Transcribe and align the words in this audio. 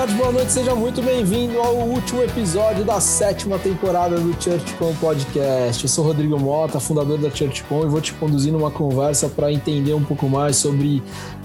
tarde, 0.00 0.14
boa 0.14 0.32
noite, 0.32 0.50
seja 0.50 0.74
muito 0.74 1.02
bem-vindo 1.02 1.58
ao 1.58 1.76
último 1.76 2.22
episódio 2.22 2.86
da 2.86 2.98
sétima 3.00 3.58
temporada 3.58 4.18
do 4.18 4.32
ChurchCon 4.42 4.94
Podcast. 4.94 5.84
Eu 5.84 5.88
sou 5.90 6.06
Rodrigo 6.06 6.38
Mota, 6.40 6.80
fundador 6.80 7.18
da 7.18 7.28
ChurchCon, 7.28 7.84
e 7.84 7.86
vou 7.86 8.00
te 8.00 8.14
conduzir 8.14 8.50
numa 8.50 8.70
conversa 8.70 9.28
para 9.28 9.52
entender 9.52 9.92
um 9.92 10.02
pouco 10.02 10.26
mais 10.26 10.56
sobre 10.56 11.02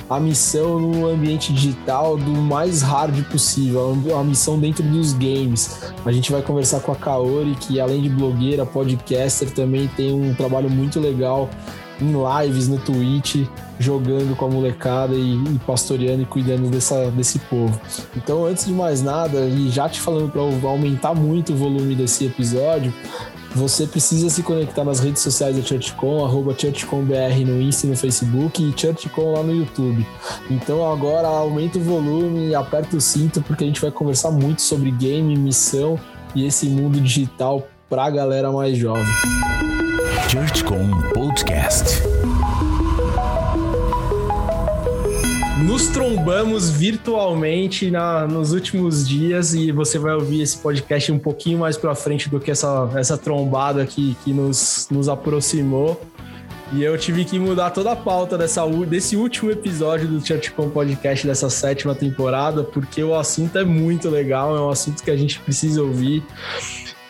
a 0.09 0.21
missão 0.21 0.79
no 0.79 1.05
ambiente 1.05 1.51
digital 1.51 2.15
do 2.15 2.31
mais 2.31 2.81
hard 2.81 3.25
possível, 3.25 3.93
a 4.17 4.23
missão 4.23 4.57
dentro 4.57 4.83
dos 4.83 5.11
games. 5.11 5.91
A 6.05 6.11
gente 6.13 6.31
vai 6.31 6.41
conversar 6.41 6.79
com 6.79 6.93
a 6.93 6.95
Kaori, 6.95 7.55
que 7.59 7.81
além 7.81 8.03
de 8.03 8.09
blogueira, 8.09 8.65
podcaster, 8.65 9.51
também 9.51 9.89
tem 9.97 10.13
um 10.13 10.33
trabalho 10.33 10.69
muito 10.69 10.97
legal 11.01 11.49
em 12.01 12.13
lives 12.13 12.67
no 12.67 12.77
Twitch, 12.77 13.47
jogando 13.79 14.35
com 14.35 14.45
a 14.45 14.49
molecada 14.49 15.13
e, 15.15 15.35
e 15.35 15.59
pastoreando 15.65 16.23
e 16.23 16.25
cuidando 16.25 16.69
dessa, 16.69 17.09
desse 17.11 17.39
povo. 17.39 17.79
Então, 18.15 18.45
antes 18.45 18.65
de 18.65 18.73
mais 18.73 19.01
nada, 19.01 19.45
e 19.45 19.69
já 19.69 19.87
te 19.87 19.99
falando 20.01 20.31
para 20.31 20.69
aumentar 20.69 21.13
muito 21.13 21.53
o 21.53 21.55
volume 21.55 21.95
desse 21.95 22.25
episódio, 22.25 22.93
você 23.55 23.87
precisa 23.87 24.29
se 24.29 24.43
conectar 24.43 24.83
nas 24.83 24.99
redes 24.99 25.21
sociais 25.21 25.55
da 25.55 25.63
ChurchCon, 25.63 26.25
arroba 26.25 26.53
ChurchConBR 26.53 27.45
no 27.45 27.61
Insta 27.61 27.87
e 27.87 27.89
no 27.89 27.95
Facebook 27.95 28.61
e 28.61 28.77
ChurchCon 28.77 29.31
lá 29.31 29.43
no 29.43 29.55
YouTube. 29.55 30.05
Então 30.51 30.91
agora 30.91 31.29
aumenta 31.29 31.77
o 31.77 31.81
volume, 31.81 32.53
aperta 32.53 32.97
o 32.97 33.01
cinto, 33.01 33.41
porque 33.41 33.63
a 33.63 33.67
gente 33.67 33.79
vai 33.79 33.91
conversar 33.91 34.29
muito 34.31 34.61
sobre 34.61 34.91
game, 34.91 35.37
missão 35.37 35.97
e 36.35 36.45
esse 36.45 36.67
mundo 36.67 36.99
digital 36.99 37.65
para 37.89 38.03
a 38.03 38.09
galera 38.09 38.51
mais 38.51 38.77
jovem. 38.77 39.05
ChurchCon 40.27 40.89
Podcast. 41.13 42.01
Nos 45.63 45.87
trombamos 45.87 46.69
virtualmente 46.71 47.91
na, 47.91 48.27
nos 48.27 48.51
últimos 48.51 49.07
dias 49.07 49.53
e 49.53 49.71
você 49.71 49.99
vai 49.99 50.13
ouvir 50.13 50.41
esse 50.41 50.57
podcast 50.57 51.11
um 51.11 51.19
pouquinho 51.19 51.59
mais 51.59 51.77
para 51.77 51.93
frente 51.93 52.27
do 52.27 52.39
que 52.39 52.49
essa, 52.49 52.89
essa 52.95 53.17
trombada 53.17 53.83
aqui 53.83 54.17
que 54.23 54.33
nos, 54.33 54.87
nos 54.89 55.07
aproximou. 55.07 56.01
E 56.73 56.83
eu 56.83 56.97
tive 56.97 57.23
que 57.23 57.37
mudar 57.37 57.69
toda 57.69 57.91
a 57.91 57.95
pauta 57.95 58.37
dessa, 58.37 58.65
desse 58.87 59.15
último 59.15 59.51
episódio 59.51 60.07
do 60.07 60.25
ChurchCon 60.25 60.69
Podcast 60.69 61.25
dessa 61.25 61.49
sétima 61.49 61.93
temporada, 61.93 62.63
porque 62.63 63.03
o 63.03 63.15
assunto 63.15 63.57
é 63.57 63.63
muito 63.63 64.09
legal, 64.09 64.55
é 64.55 64.59
um 64.59 64.69
assunto 64.69 65.03
que 65.03 65.11
a 65.11 65.15
gente 65.15 65.39
precisa 65.39 65.81
ouvir. 65.83 66.23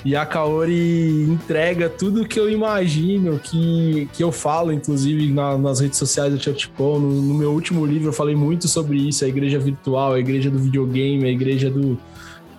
E 0.06 0.16
a 0.16 0.24
Kaori 0.24 1.24
entrega 1.24 1.90
tudo 1.90 2.28
que 2.28 2.40
eu 2.40 2.48
imagino, 2.48 3.40
que, 3.40 4.08
que 4.14 4.24
eu 4.24 4.32
falo, 4.32 4.72
inclusive, 4.72 5.32
na, 5.34 5.58
nas 5.58 5.80
redes 5.80 5.98
sociais 5.98 6.32
do 6.32 6.40
ChurchCon. 6.40 7.00
No, 7.00 7.10
no 7.10 7.34
meu 7.34 7.52
último 7.52 7.84
livro 7.84 8.10
eu 8.10 8.14
falei 8.14 8.36
muito 8.36 8.68
sobre 8.68 9.00
isso, 9.00 9.26
a 9.26 9.28
igreja 9.28 9.58
virtual, 9.58 10.14
a 10.14 10.20
igreja 10.20 10.52
do 10.52 10.60
videogame, 10.60 11.26
a 11.26 11.32
igreja 11.32 11.72
do, 11.72 11.98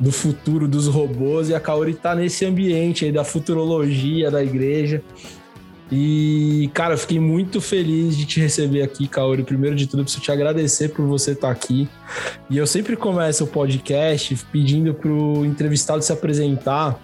do 0.01 0.11
futuro 0.11 0.67
dos 0.67 0.89
robôs. 0.89 1.49
E 1.49 1.55
a 1.55 1.61
Kaori 1.61 1.95
tá 1.95 2.17
nesse 2.17 2.45
ambiente 2.45 3.05
aí 3.05 3.13
da 3.13 3.23
futurologia 3.23 4.29
da 4.29 4.43
igreja. 4.43 5.01
E, 5.91 6.69
cara, 6.75 6.95
eu 6.95 6.99
fiquei 6.99 7.21
muito 7.21 7.61
feliz 7.61 8.17
de 8.17 8.25
te 8.25 8.41
receber 8.41 8.83
aqui, 8.83 9.07
Kaori. 9.07 9.45
Primeiro 9.45 9.77
de 9.77 9.87
tudo, 9.87 10.03
preciso 10.03 10.21
te 10.21 10.33
agradecer 10.33 10.89
por 10.89 11.07
você 11.07 11.31
estar 11.31 11.53
aqui. 11.53 11.89
E 12.51 12.59
eu 12.59 12.67
sempre 12.67 12.97
começo 12.97 13.45
o 13.45 13.47
podcast 13.47 14.37
pedindo 14.51 14.93
pro 14.93 15.45
entrevistado 15.45 16.03
se 16.03 16.13
apresentar 16.13 17.01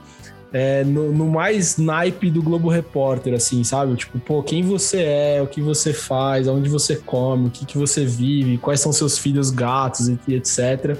é, 0.52 0.84
no, 0.84 1.10
no, 1.12 1.28
mais 1.28 1.78
naipe 1.78 2.30
do 2.30 2.42
Globo 2.42 2.68
Repórter, 2.68 3.34
assim, 3.34 3.64
sabe? 3.64 3.96
Tipo, 3.96 4.18
pô, 4.18 4.42
quem 4.42 4.62
você 4.62 5.02
é, 5.02 5.42
o 5.42 5.46
que 5.46 5.62
você 5.62 5.92
faz, 5.92 6.46
aonde 6.46 6.68
você 6.68 6.96
come, 6.96 7.48
o 7.48 7.50
que, 7.50 7.64
que 7.64 7.78
você 7.78 8.04
vive, 8.04 8.58
quais 8.58 8.80
são 8.80 8.92
seus 8.92 9.16
filhos 9.16 9.50
gatos 9.50 10.08
e, 10.08 10.18
e 10.28 10.34
etc. 10.34 10.98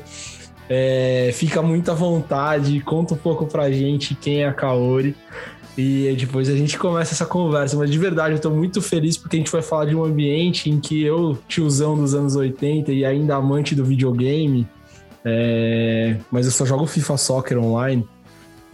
É, 0.71 1.31
fica 1.35 1.61
muito 1.61 1.91
à 1.91 1.95
vontade, 1.95 2.81
conta 2.81 3.13
um 3.13 3.17
pouco 3.17 3.47
pra 3.47 3.71
gente 3.71 4.15
quem 4.15 4.43
é 4.43 4.49
a 4.49 4.55
Kaori. 4.55 5.15
E 5.77 6.15
depois 6.19 6.49
a 6.49 6.57
gente 6.57 6.79
começa 6.79 7.15
essa 7.15 7.27
conversa. 7.27 7.77
Mas 7.77 7.91
de 7.91 7.99
verdade, 7.99 8.35
eu 8.35 8.41
tô 8.41 8.51
muito 8.51 8.81
feliz 8.81 9.17
porque 9.17 9.37
a 9.37 9.39
gente 9.39 9.53
vai 9.53 9.63
falar 9.63 9.87
de 9.87 9.95
um 9.95 10.05
ambiente 10.05 10.71
em 10.71 10.79
que 10.79 11.03
eu, 11.03 11.39
tiozão 11.49 11.97
dos 11.97 12.15
anos 12.15 12.37
80 12.37 12.93
e 12.93 13.05
ainda 13.05 13.37
amante 13.37 13.75
do 13.75 13.85
videogame, 13.85 14.67
é... 15.25 16.17
mas 16.31 16.47
eu 16.47 16.53
só 16.53 16.65
jogo 16.65 16.87
FIFA 16.87 17.17
Soccer 17.17 17.59
online. 17.59 18.07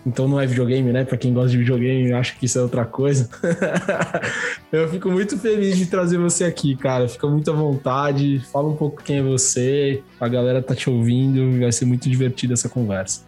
Então 0.08 0.26
não 0.26 0.40
é 0.40 0.46
videogame, 0.46 0.90
né? 0.90 1.04
Para 1.04 1.18
quem 1.18 1.34
gosta 1.34 1.50
de 1.50 1.58
videogame, 1.58 2.12
acha 2.14 2.34
que 2.34 2.46
isso 2.46 2.58
é 2.58 2.62
outra 2.62 2.86
coisa. 2.86 3.28
eu 4.72 4.88
fico 4.88 5.10
muito 5.10 5.38
feliz 5.38 5.76
de 5.76 5.84
trazer 5.86 6.16
você 6.16 6.44
aqui, 6.44 6.74
cara. 6.74 7.06
Fica 7.06 7.26
muito 7.26 7.50
à 7.50 7.54
vontade. 7.54 8.40
Fala 8.50 8.68
um 8.68 8.76
pouco 8.76 9.02
quem 9.02 9.18
é 9.18 9.22
você. 9.22 10.02
A 10.18 10.26
galera 10.26 10.62
tá 10.62 10.74
te 10.74 10.88
ouvindo. 10.88 11.60
Vai 11.60 11.70
ser 11.70 11.84
muito 11.84 12.08
divertida 12.08 12.54
essa 12.54 12.70
conversa. 12.70 13.26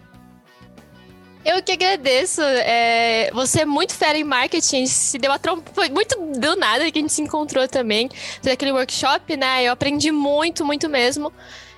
Eu 1.45 1.61
que 1.61 1.71
agradeço. 1.71 2.41
É, 2.41 3.29
você 3.31 3.61
é 3.61 3.65
muito 3.65 3.93
fera 3.93 4.17
em 4.17 4.23
marketing. 4.23 4.87
Se 4.87 5.19
deu 5.19 5.31
a 5.31 5.37
trompa. 5.37 5.69
Foi 5.75 5.87
muito 5.87 6.15
do 6.15 6.55
nada 6.55 6.91
que 6.91 6.97
a 6.97 7.01
gente 7.01 7.13
se 7.13 7.21
encontrou 7.21 7.67
também. 7.67 8.09
Foi 8.41 8.53
aquele 8.53 8.71
workshop, 8.71 9.37
né? 9.37 9.63
Eu 9.63 9.71
aprendi 9.71 10.11
muito, 10.11 10.65
muito 10.65 10.89
mesmo. 10.89 11.31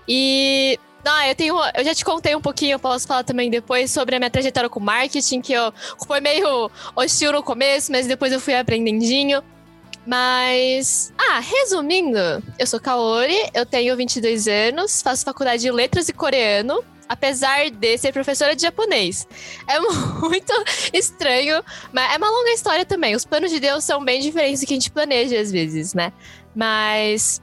E 0.07 0.79
não, 1.03 1.23
eu 1.23 1.35
tenho. 1.35 1.55
Eu 1.75 1.83
já 1.83 1.93
te 1.93 2.05
contei 2.05 2.35
um 2.35 2.41
pouquinho, 2.41 2.79
posso 2.79 3.07
falar 3.07 3.23
também 3.23 3.49
depois 3.49 3.91
sobre 3.91 4.15
a 4.15 4.19
minha 4.19 4.29
trajetória 4.29 4.69
com 4.69 4.79
marketing, 4.79 5.41
que 5.41 5.53
eu 5.53 5.73
foi 6.07 6.21
meio 6.21 6.71
hostil 6.95 7.33
no 7.33 7.43
começo, 7.43 7.91
mas 7.91 8.07
depois 8.07 8.31
eu 8.31 8.39
fui 8.39 8.55
aprendendinho. 8.55 9.43
Mas, 10.05 11.13
ah, 11.17 11.39
resumindo, 11.39 12.19
eu 12.59 12.67
sou 12.67 12.79
Kaori, 12.79 13.37
eu 13.53 13.65
tenho 13.65 13.95
22 13.95 14.47
anos, 14.47 15.01
faço 15.01 15.23
faculdade 15.23 15.61
de 15.61 15.71
letras 15.71 16.09
e 16.09 16.13
coreano, 16.13 16.83
apesar 17.07 17.69
de 17.69 17.97
ser 17.97 18.11
professora 18.11 18.55
de 18.55 18.61
japonês. 18.63 19.25
É 19.67 19.79
muito 20.19 20.51
estranho, 20.93 21.63
mas 21.93 22.13
é 22.13 22.17
uma 22.17 22.29
longa 22.29 22.51
história 22.51 22.85
também. 22.85 23.15
Os 23.15 23.23
planos 23.23 23.49
de 23.49 23.59
Deus 23.61 23.83
são 23.85 24.03
bem 24.03 24.19
diferentes 24.19 24.61
do 24.61 24.67
que 24.67 24.73
a 24.73 24.75
gente 24.75 24.91
planeja 24.91 25.39
às 25.39 25.51
vezes, 25.51 25.93
né? 25.93 26.11
Mas 26.53 27.41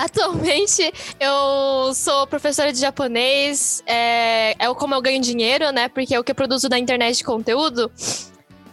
Atualmente 0.00 0.90
eu 1.20 1.92
sou 1.94 2.26
professora 2.26 2.72
de 2.72 2.80
japonês, 2.80 3.82
é, 3.86 4.52
é 4.58 4.74
como 4.74 4.94
eu 4.94 5.02
ganho 5.02 5.20
dinheiro, 5.20 5.70
né? 5.72 5.90
Porque 5.90 6.14
é 6.14 6.18
o 6.18 6.24
que 6.24 6.30
eu 6.30 6.34
produzo 6.34 6.70
na 6.70 6.78
internet 6.78 7.18
de 7.18 7.24
conteúdo. 7.24 7.92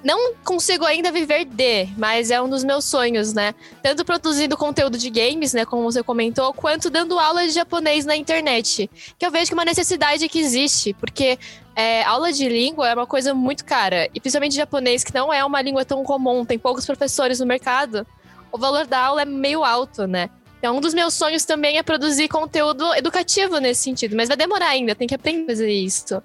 Não 0.02 0.36
consigo 0.36 0.86
ainda 0.86 1.12
viver 1.12 1.44
de, 1.44 1.86
mas 1.98 2.32
é 2.32 2.42
um 2.42 2.48
dos 2.48 2.64
meus 2.64 2.86
sonhos, 2.86 3.34
né? 3.34 3.54
Tanto 3.84 4.06
produzindo 4.06 4.56
conteúdo 4.56 4.98
de 4.98 5.10
games, 5.10 5.52
né, 5.52 5.66
como 5.66 5.84
você 5.84 6.02
comentou, 6.02 6.54
quanto 6.54 6.90
dando 6.90 7.20
aula 7.20 7.46
de 7.46 7.52
japonês 7.52 8.06
na 8.06 8.16
internet. 8.16 8.90
Que 9.20 9.26
eu 9.26 9.32
vejo 9.32 9.48
que 9.48 9.54
é 9.54 9.58
uma 9.58 9.66
necessidade 9.66 10.30
que 10.30 10.40
existe, 10.40 10.94
porque 10.94 11.38
é, 11.76 12.04
aula 12.04 12.32
de 12.32 12.48
língua 12.48 12.88
é 12.88 12.94
uma 12.94 13.08
coisa 13.08 13.34
muito 13.34 13.66
cara. 13.66 14.08
E 14.16 14.22
principalmente 14.22 14.56
japonês, 14.56 15.04
que 15.04 15.14
não 15.14 15.34
é 15.34 15.44
uma 15.44 15.62
língua 15.62 15.84
tão 15.84 16.06
comum, 16.06 16.46
tem 16.46 16.58
poucos 16.58 16.86
professores 16.86 17.42
no 17.42 17.46
mercado. 17.46 18.08
O 18.50 18.58
valor 18.58 18.88
da 18.88 18.98
aula 18.98 19.24
é 19.24 19.26
meio 19.26 19.66
alto, 19.66 20.08
né? 20.08 20.30
Então, 20.58 20.78
um 20.78 20.82
dos 20.82 20.94
meus 20.94 21.14
sonhos 21.14 21.46
também 21.46 21.78
é 21.78 21.84
produzir 21.84 22.28
conteúdo 22.28 22.94
educativo 22.96 23.60
nesse 23.60 23.82
sentido, 23.82 24.16
mas 24.16 24.28
vai 24.28 24.38
demorar 24.38 24.70
ainda, 24.70 24.96
tem 24.96 25.08
que 25.08 25.16
aprender 25.16 25.44
a 25.44 25.48
fazer 25.48 25.72
isso. 25.72 26.22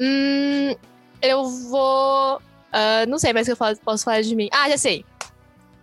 Hum, 0.00 0.74
eu 1.20 1.44
vou. 1.44 2.36
Uh, 2.36 3.08
não 3.08 3.18
sei 3.18 3.32
mais 3.32 3.46
o 3.48 3.54
que 3.54 3.62
eu 3.62 3.76
posso 3.84 4.04
falar 4.04 4.22
de 4.22 4.34
mim. 4.34 4.48
Ah, 4.52 4.68
já 4.70 4.78
sei. 4.78 5.04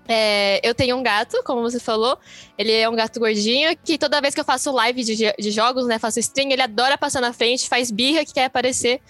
É, 0.07 0.61
eu 0.67 0.75
tenho 0.75 0.95
um 0.95 1.03
gato, 1.03 1.41
como 1.43 1.61
você 1.61 1.79
falou. 1.79 2.17
Ele 2.57 2.71
é 2.71 2.87
um 2.87 2.95
gato 2.95 3.19
gordinho 3.19 3.75
que 3.83 3.97
toda 3.97 4.21
vez 4.21 4.33
que 4.33 4.39
eu 4.39 4.45
faço 4.45 4.71
live 4.71 5.03
de, 5.03 5.15
de 5.15 5.51
jogos, 5.51 5.87
né? 5.87 5.97
Faço 5.97 6.19
stream, 6.19 6.51
ele 6.51 6.61
adora 6.61 6.97
passar 6.97 7.21
na 7.21 7.33
frente, 7.33 7.67
faz 7.67 7.89
birra 7.91 8.23
que 8.23 8.33
quer 8.33 8.45
aparecer. 8.45 9.01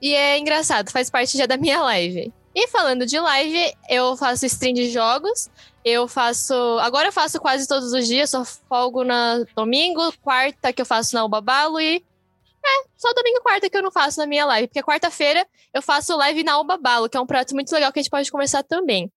E 0.00 0.14
é 0.14 0.38
engraçado, 0.38 0.90
faz 0.90 1.10
parte 1.10 1.36
já 1.36 1.46
da 1.46 1.56
minha 1.56 1.82
live. 1.82 2.32
E 2.62 2.68
falando 2.68 3.06
de 3.06 3.18
live, 3.18 3.74
eu 3.88 4.18
faço 4.18 4.44
stream 4.44 4.74
de 4.74 4.90
jogos. 4.90 5.48
Eu 5.82 6.06
faço. 6.06 6.52
Agora 6.80 7.08
eu 7.08 7.12
faço 7.12 7.40
quase 7.40 7.66
todos 7.66 7.90
os 7.90 8.06
dias, 8.06 8.28
só 8.28 8.44
folgo 8.44 9.02
na 9.02 9.42
domingo, 9.56 10.12
quarta 10.20 10.70
que 10.70 10.82
eu 10.82 10.84
faço 10.84 11.14
na 11.14 11.24
Ubabalo 11.24 11.80
e. 11.80 12.04
É, 12.62 12.84
só 12.98 13.14
domingo 13.14 13.38
e 13.38 13.40
quarta 13.40 13.70
que 13.70 13.78
eu 13.78 13.82
não 13.82 13.90
faço 13.90 14.20
na 14.20 14.26
minha 14.26 14.44
live. 14.44 14.68
Porque 14.68 14.82
quarta-feira 14.82 15.46
eu 15.72 15.80
faço 15.80 16.14
live 16.18 16.44
na 16.44 16.60
Ubabalo, 16.60 17.08
que 17.08 17.16
é 17.16 17.20
um 17.20 17.24
projeto 17.24 17.54
muito 17.54 17.72
legal 17.72 17.90
que 17.90 17.98
a 17.98 18.02
gente 18.02 18.10
pode 18.10 18.30
conversar 18.30 18.62
também. 18.62 19.10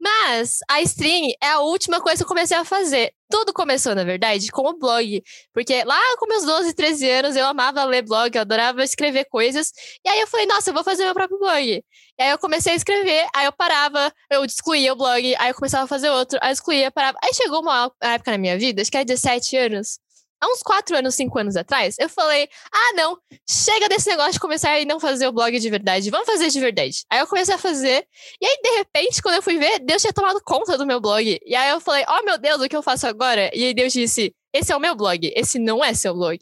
Mas 0.00 0.58
a 0.68 0.80
stream 0.82 1.32
é 1.42 1.50
a 1.50 1.60
última 1.60 2.00
coisa 2.00 2.18
que 2.18 2.24
eu 2.24 2.28
comecei 2.28 2.56
a 2.56 2.64
fazer. 2.64 3.12
Tudo 3.30 3.52
começou, 3.52 3.94
na 3.94 4.04
verdade, 4.04 4.50
com 4.50 4.62
o 4.62 4.78
blog. 4.78 5.22
Porque 5.52 5.84
lá 5.84 6.00
com 6.18 6.26
meus 6.26 6.44
12, 6.44 6.74
13 6.74 7.10
anos, 7.10 7.36
eu 7.36 7.46
amava 7.46 7.84
ler 7.84 8.02
blog, 8.02 8.34
eu 8.34 8.40
adorava 8.40 8.82
escrever 8.82 9.26
coisas. 9.26 9.70
E 10.04 10.08
aí 10.08 10.20
eu 10.20 10.26
falei, 10.26 10.46
nossa, 10.46 10.70
eu 10.70 10.74
vou 10.74 10.84
fazer 10.84 11.04
meu 11.04 11.14
próprio 11.14 11.38
blog. 11.38 11.84
E 12.18 12.22
aí 12.22 12.30
eu 12.30 12.38
comecei 12.38 12.72
a 12.72 12.76
escrever, 12.76 13.28
aí 13.34 13.46
eu 13.46 13.52
parava, 13.52 14.12
eu 14.30 14.44
excluía 14.44 14.92
o 14.92 14.96
blog, 14.96 15.36
aí 15.38 15.50
eu 15.50 15.54
começava 15.54 15.84
a 15.84 15.86
fazer 15.86 16.10
outro, 16.10 16.38
aí 16.42 16.50
eu 16.50 16.52
excluía, 16.52 16.90
parava. 16.90 17.16
Aí 17.22 17.32
chegou 17.32 17.60
uma 17.60 17.92
época 18.02 18.32
na 18.32 18.38
minha 18.38 18.58
vida, 18.58 18.82
acho 18.82 18.90
que 18.90 18.96
era 18.96 19.04
17 19.06 19.56
anos, 19.56 20.00
há 20.40 20.46
uns 20.46 20.62
quatro 20.62 20.96
anos, 20.96 21.14
cinco 21.14 21.38
anos 21.38 21.56
atrás, 21.56 21.96
eu 21.98 22.08
falei: 22.08 22.48
ah, 22.72 22.92
não, 22.94 23.18
chega 23.48 23.88
desse 23.88 24.08
negócio 24.08 24.32
de 24.32 24.40
começar 24.40 24.78
e 24.80 24.84
não 24.84 25.00
fazer 25.00 25.26
o 25.26 25.32
blog 25.32 25.58
de 25.58 25.70
verdade, 25.70 26.10
vamos 26.10 26.26
fazer 26.26 26.48
de 26.48 26.60
verdade. 26.60 27.04
Aí 27.10 27.20
eu 27.20 27.26
comecei 27.26 27.54
a 27.54 27.58
fazer, 27.58 28.06
e 28.40 28.46
aí, 28.46 28.58
de 28.62 28.70
repente, 28.78 29.22
quando 29.22 29.36
eu 29.36 29.42
fui 29.42 29.58
ver, 29.58 29.80
Deus 29.80 30.02
tinha 30.02 30.12
tomado 30.12 30.40
conta 30.44 30.76
do 30.78 30.86
meu 30.86 31.00
blog. 31.00 31.38
E 31.44 31.54
aí 31.54 31.70
eu 31.70 31.80
falei: 31.80 32.04
oh 32.08 32.22
meu 32.24 32.38
Deus, 32.38 32.60
o 32.60 32.68
que 32.68 32.76
eu 32.76 32.82
faço 32.82 33.06
agora? 33.06 33.50
E 33.54 33.64
aí 33.64 33.74
Deus 33.74 33.92
disse: 33.92 34.34
esse 34.52 34.72
é 34.72 34.76
o 34.76 34.80
meu 34.80 34.94
blog, 34.94 35.30
esse 35.36 35.58
não 35.58 35.84
é 35.84 35.92
seu 35.94 36.14
blog. 36.14 36.38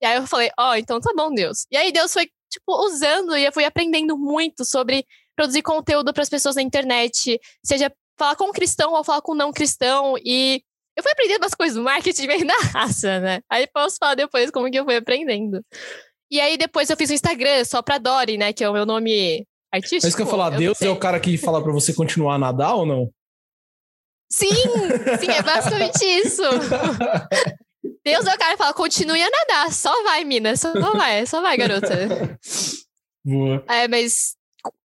E 0.00 0.06
aí 0.06 0.16
eu 0.16 0.26
falei, 0.26 0.50
ó, 0.58 0.70
oh, 0.70 0.74
então 0.74 1.00
tá 1.00 1.12
bom, 1.14 1.32
Deus. 1.32 1.66
E 1.70 1.76
aí 1.76 1.92
Deus 1.92 2.12
foi, 2.12 2.26
tipo, 2.50 2.86
usando 2.86 3.36
e 3.36 3.44
eu 3.44 3.52
fui 3.52 3.64
aprendendo 3.64 4.16
muito 4.16 4.64
sobre 4.64 5.04
produzir 5.36 5.62
conteúdo 5.62 6.12
para 6.12 6.22
as 6.22 6.28
pessoas 6.28 6.56
na 6.56 6.62
internet, 6.62 7.38
seja 7.64 7.92
falar 8.18 8.36
com 8.36 8.44
um 8.44 8.52
cristão 8.52 8.92
ou 8.92 9.04
falar 9.04 9.22
com 9.22 9.32
um 9.32 9.36
não 9.36 9.52
cristão. 9.52 10.16
E 10.24 10.62
eu 10.96 11.02
fui 11.02 11.12
aprendendo 11.12 11.42
umas 11.42 11.54
coisas 11.54 11.76
do 11.76 11.82
marketing 11.82 12.26
bem 12.26 12.44
na 12.44 12.56
raça, 12.72 13.20
né? 13.20 13.40
Aí 13.50 13.66
posso 13.66 13.96
falar 13.98 14.14
depois 14.14 14.50
como 14.50 14.70
que 14.70 14.78
eu 14.78 14.84
fui 14.84 14.96
aprendendo. 14.96 15.64
E 16.30 16.40
aí 16.40 16.56
depois 16.56 16.88
eu 16.90 16.96
fiz 16.96 17.10
o 17.10 17.12
um 17.12 17.14
Instagram 17.14 17.64
só 17.64 17.82
pra 17.82 17.98
Dory, 17.98 18.36
né? 18.36 18.52
Que 18.52 18.64
é 18.64 18.68
o 18.68 18.72
meu 18.72 18.86
nome 18.86 19.46
artístico. 19.72 20.06
Mas 20.06 20.14
que 20.14 20.22
eu 20.22 20.26
falar, 20.26 20.50
Deus 20.50 20.80
é 20.82 20.90
o 20.90 20.98
cara 20.98 21.18
que 21.18 21.36
fala 21.36 21.62
para 21.62 21.72
você 21.72 21.92
continuar 21.92 22.34
a 22.34 22.38
nadar 22.38 22.74
ou 22.74 22.86
não? 22.86 23.10
Sim, 24.32 24.54
sim, 25.18 25.30
é 25.30 25.42
basicamente 25.42 26.04
isso. 26.04 26.42
Deus 28.04 28.26
é 28.26 28.34
o 28.34 28.38
cara 28.38 28.52
que 28.52 28.58
fala, 28.58 28.72
continue 28.72 29.20
a 29.20 29.30
nadar, 29.30 29.72
só 29.72 30.02
vai, 30.04 30.22
mina, 30.24 30.56
só 30.56 30.72
vai, 30.92 31.26
só 31.26 31.42
vai, 31.42 31.56
garota. 31.56 32.38
Boa. 33.24 33.64
É, 33.68 33.88
mas 33.88 34.36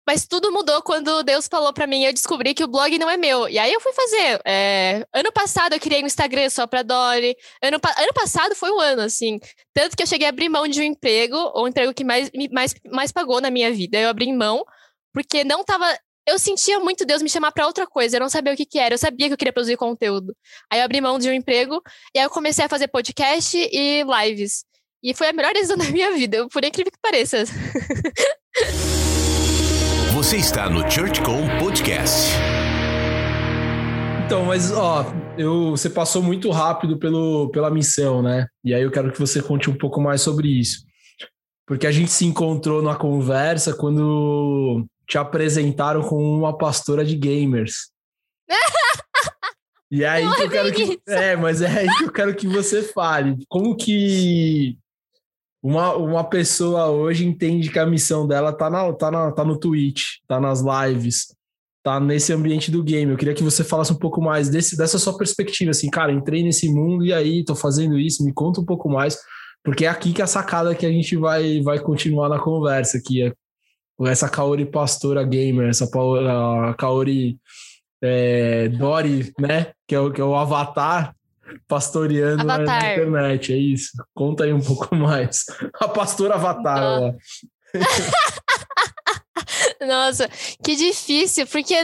mas 0.10 0.26
tudo 0.26 0.52
mudou 0.52 0.82
quando 0.82 1.22
Deus 1.22 1.48
falou 1.48 1.72
para 1.72 1.86
mim. 1.86 2.04
Eu 2.04 2.12
descobri 2.12 2.56
que 2.56 2.64
o 2.64 2.68
blog 2.68 2.98
não 2.98 3.08
é 3.08 3.16
meu. 3.16 3.48
E 3.48 3.60
aí 3.60 3.72
eu 3.72 3.80
fui 3.80 3.94
fazer. 3.94 4.42
É... 4.44 5.06
Ano 5.14 5.32
passado 5.32 5.74
eu 5.74 5.80
criei 5.80 6.02
um 6.02 6.08
Instagram 6.08 6.50
só 6.50 6.66
pra 6.66 6.82
Dory. 6.82 7.36
Ano, 7.62 7.80
pa... 7.80 7.94
ano 7.96 8.12
passado 8.12 8.56
foi 8.56 8.72
um 8.72 8.80
ano, 8.80 9.04
assim. 9.04 9.40
Tanto 9.72 9.96
que 9.96 10.02
eu 10.02 10.08
cheguei 10.08 10.26
a 10.26 10.32
abrir 10.32 10.50
mão 10.50 10.68
de 10.68 10.82
um 10.82 10.84
emprego, 10.84 11.38
o 11.54 11.68
emprego 11.68 11.94
que 11.94 12.04
mais, 12.04 12.32
mais, 12.52 12.74
mais 12.92 13.12
pagou 13.12 13.40
na 13.40 13.52
minha 13.52 13.72
vida. 13.72 14.00
Eu 14.00 14.10
abri 14.10 14.34
mão, 14.34 14.66
porque 15.14 15.44
não 15.44 15.64
tava. 15.64 15.86
Eu 16.26 16.40
sentia 16.40 16.80
muito 16.80 17.06
Deus 17.06 17.22
me 17.22 17.30
chamar 17.30 17.52
para 17.52 17.68
outra 17.68 17.86
coisa. 17.86 18.18
Eu 18.18 18.22
não 18.22 18.30
sabia 18.30 18.54
o 18.54 18.58
que, 18.58 18.66
que 18.66 18.80
era. 18.80 18.96
Eu 18.96 18.98
sabia 18.98 19.28
que 19.28 19.34
eu 19.34 19.38
queria 19.38 19.54
produzir 19.54 19.78
conteúdo. 19.78 20.36
Aí 20.72 20.80
eu 20.80 20.86
abri 20.86 21.02
mão 21.02 21.20
de 21.20 21.30
um 21.30 21.34
emprego 21.34 21.84
e 22.16 22.18
aí 22.18 22.26
eu 22.26 22.32
comecei 22.32 22.66
a 22.66 22.70
fazer 22.70 22.88
podcast 22.88 23.56
e 23.56 24.04
lives. 24.04 24.66
E 25.04 25.14
foi 25.14 25.28
a 25.28 25.34
melhor 25.34 25.54
decisão 25.54 25.78
da 25.78 25.86
minha 25.86 26.12
vida, 26.14 26.48
por 26.50 26.66
incrível 26.66 26.92
que 26.92 27.00
pareça. 27.00 27.44
Você 30.20 30.36
está 30.36 30.70
no 30.70 30.82
ChurchCom 30.92 31.48
Podcast. 31.60 32.36
Então, 34.26 34.44
mas 34.44 34.70
ó, 34.70 35.06
eu, 35.38 35.72
você 35.72 35.90
passou 35.90 36.22
muito 36.22 36.52
rápido 36.52 37.00
pelo, 37.00 37.50
pela 37.52 37.72
missão, 37.72 38.22
né? 38.22 38.46
E 38.62 38.74
aí 38.74 38.82
eu 38.82 38.92
quero 38.92 39.14
que 39.14 39.20
você 39.20 39.42
conte 39.42 39.70
um 39.70 39.78
pouco 39.78 40.02
mais 40.02 40.20
sobre 40.22 40.50
isso. 40.50 40.84
Porque 41.66 41.88
a 41.88 41.92
gente 41.92 42.12
se 42.12 42.26
encontrou 42.26 42.82
numa 42.82 42.98
conversa 42.98 43.74
quando 43.74 44.86
te 45.08 45.18
apresentaram 45.18 46.02
como 46.02 46.38
uma 46.38 46.58
pastora 46.58 47.06
de 47.06 47.16
gamers. 47.16 47.90
E 49.92 50.06
aí 50.06 50.30
que 50.36 50.44
eu 50.44 50.50
quero 50.52 50.72
que. 50.72 51.02
É, 51.08 51.36
mas 51.36 51.64
é 51.64 51.68
aí 51.68 51.88
que 51.98 52.04
eu 52.04 52.12
quero 52.12 52.36
que 52.36 52.46
você 52.46 52.84
fale. 52.84 53.38
Como 53.48 53.76
que 53.76 54.78
uma, 55.62 55.96
uma 55.96 56.24
pessoa 56.24 56.88
hoje 56.88 57.26
entende 57.26 57.70
que 57.70 57.80
a 57.80 57.86
missão 57.86 58.28
dela 58.28 58.54
tá, 58.54 58.70
na, 58.70 58.92
tá, 58.94 59.12
na, 59.12 59.32
tá 59.32 59.44
no 59.44 59.60
Twitch, 59.60 60.18
tá 60.28 60.40
nas 60.40 60.62
lives, 60.62 61.36
tá 61.84 62.00
nesse 62.00 62.32
ambiente 62.32 62.72
do 62.72 62.84
game. 62.84 63.12
Eu 63.12 63.18
queria 63.18 63.34
que 63.34 63.44
você 63.44 63.64
falasse 63.64 63.92
um 63.92 63.98
pouco 63.98 64.22
mais 64.22 64.50
desse, 64.50 64.78
dessa 64.78 64.98
sua 64.98 65.18
perspectiva, 65.18 65.72
assim, 65.72 65.90
cara, 65.90 66.12
entrei 66.12 66.44
nesse 66.44 66.70
mundo 66.70 67.06
e 67.06 67.14
aí 67.14 67.44
tô 67.44 67.56
fazendo 67.56 68.00
isso, 68.00 68.24
me 68.24 68.34
conta 68.34 68.62
um 68.62 68.66
pouco 68.66 68.90
mais, 68.90 69.18
porque 69.64 69.86
é 69.86 69.90
aqui 69.90 70.14
que 70.14 70.22
é 70.22 70.24
a 70.24 70.28
sacada 70.28 70.74
que 70.74 70.86
a 70.86 70.92
gente 70.92 71.16
vai, 71.18 71.62
vai 71.62 71.80
continuar 71.80 72.30
na 72.30 72.40
conversa, 72.40 72.98
aqui 72.98 73.24
é 73.24 73.34
essa 74.02 74.30
Kaori 74.30 74.66
Pastora 74.66 75.26
Gamer, 75.26 75.68
essa 75.68 75.90
Kaori 76.78 77.38
é, 78.02 78.70
Dori, 78.70 79.34
né, 79.38 79.74
que 79.86 79.94
é, 79.94 80.00
o, 80.00 80.10
que 80.10 80.22
é 80.22 80.24
o 80.24 80.36
avatar 80.36 81.14
pastoreando 81.68 82.44
na, 82.44 82.58
na, 82.58 82.78
internet, 82.78 83.54
é 83.54 83.58
isso. 83.58 83.92
Conta 84.14 84.44
aí 84.44 84.54
um 84.54 84.62
pouco 84.62 84.94
mais. 84.96 85.46
A 85.80 85.88
pastora 85.88 86.36
Avatar. 86.36 87.16
Nossa, 89.82 90.28
que 90.64 90.76
difícil, 90.76 91.48
porque 91.48 91.76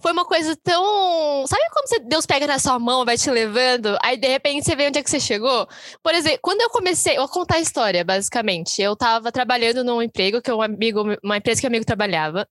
foi 0.00 0.12
uma 0.12 0.24
coisa 0.24 0.56
tão. 0.62 1.46
Sabe 1.46 1.62
quando 1.72 2.08
Deus 2.08 2.26
pega 2.26 2.46
na 2.46 2.58
sua 2.58 2.78
mão, 2.78 3.04
vai 3.04 3.16
te 3.16 3.30
levando, 3.30 3.96
aí 4.02 4.16
de 4.16 4.28
repente 4.28 4.64
você 4.64 4.76
vê 4.76 4.86
onde 4.86 4.98
é 4.98 5.02
que 5.02 5.10
você 5.10 5.18
chegou? 5.18 5.66
Por 6.02 6.14
exemplo, 6.14 6.40
quando 6.42 6.60
eu 6.60 6.70
comecei, 6.70 7.16
eu 7.16 7.22
vou 7.22 7.28
contar 7.28 7.56
a 7.56 7.60
história, 7.60 8.04
basicamente. 8.04 8.82
Eu 8.82 8.94
tava 8.94 9.32
trabalhando 9.32 9.82
num 9.82 10.02
emprego 10.02 10.42
que 10.42 10.52
um 10.52 10.60
amigo, 10.60 11.04
uma 11.22 11.38
empresa 11.38 11.60
que 11.60 11.66
um 11.66 11.70
amigo 11.70 11.86
trabalhava. 11.86 12.46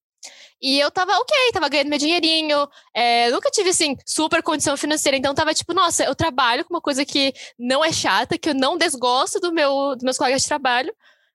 E 0.61 0.79
eu 0.79 0.89
tava 0.89 1.13
ok, 1.17 1.37
tava 1.53 1.69
ganhando 1.69 1.89
meu 1.89 1.99
dinheirinho. 1.99 2.67
É, 2.93 3.29
nunca 3.31 3.49
tive, 3.51 3.69
assim, 3.69 3.95
super 4.05 4.41
condição 4.41 4.75
financeira. 4.75 5.17
Então 5.17 5.35
tava 5.35 5.53
tipo, 5.53 5.73
nossa, 5.73 6.03
eu 6.03 6.15
trabalho 6.15 6.65
com 6.65 6.73
uma 6.73 6.81
coisa 6.81 7.05
que 7.05 7.33
não 7.59 7.83
é 7.83 7.91
chata, 7.91 8.37
que 8.37 8.49
eu 8.49 8.55
não 8.55 8.77
desgosto 8.77 9.39
do 9.39 9.51
meu, 9.53 9.95
dos 9.95 10.03
meus 10.03 10.17
colegas 10.17 10.41
de 10.41 10.47
trabalho. 10.47 10.93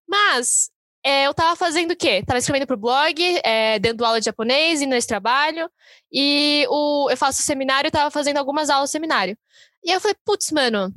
Mas 0.08 0.70
é, 1.04 1.26
eu 1.26 1.34
tava 1.34 1.56
fazendo 1.56 1.92
o 1.92 1.96
quê? 1.96 2.22
Tava 2.26 2.38
escrevendo 2.38 2.66
pro 2.66 2.76
blog, 2.76 3.40
é, 3.44 3.78
dando 3.78 4.04
aula 4.04 4.20
de 4.20 4.26
japonês, 4.26 4.80
indo 4.82 4.90
nesse 4.90 5.08
trabalho. 5.08 5.70
E 6.12 6.66
o, 6.68 7.08
eu 7.10 7.16
faço 7.16 7.42
seminário, 7.42 7.90
tava 7.90 8.10
fazendo 8.10 8.38
algumas 8.38 8.70
aulas 8.70 8.90
seminário. 8.90 9.36
E 9.84 9.90
aí 9.90 9.96
eu 9.96 10.00
falei, 10.00 10.16
putz, 10.24 10.50
mano, 10.52 10.92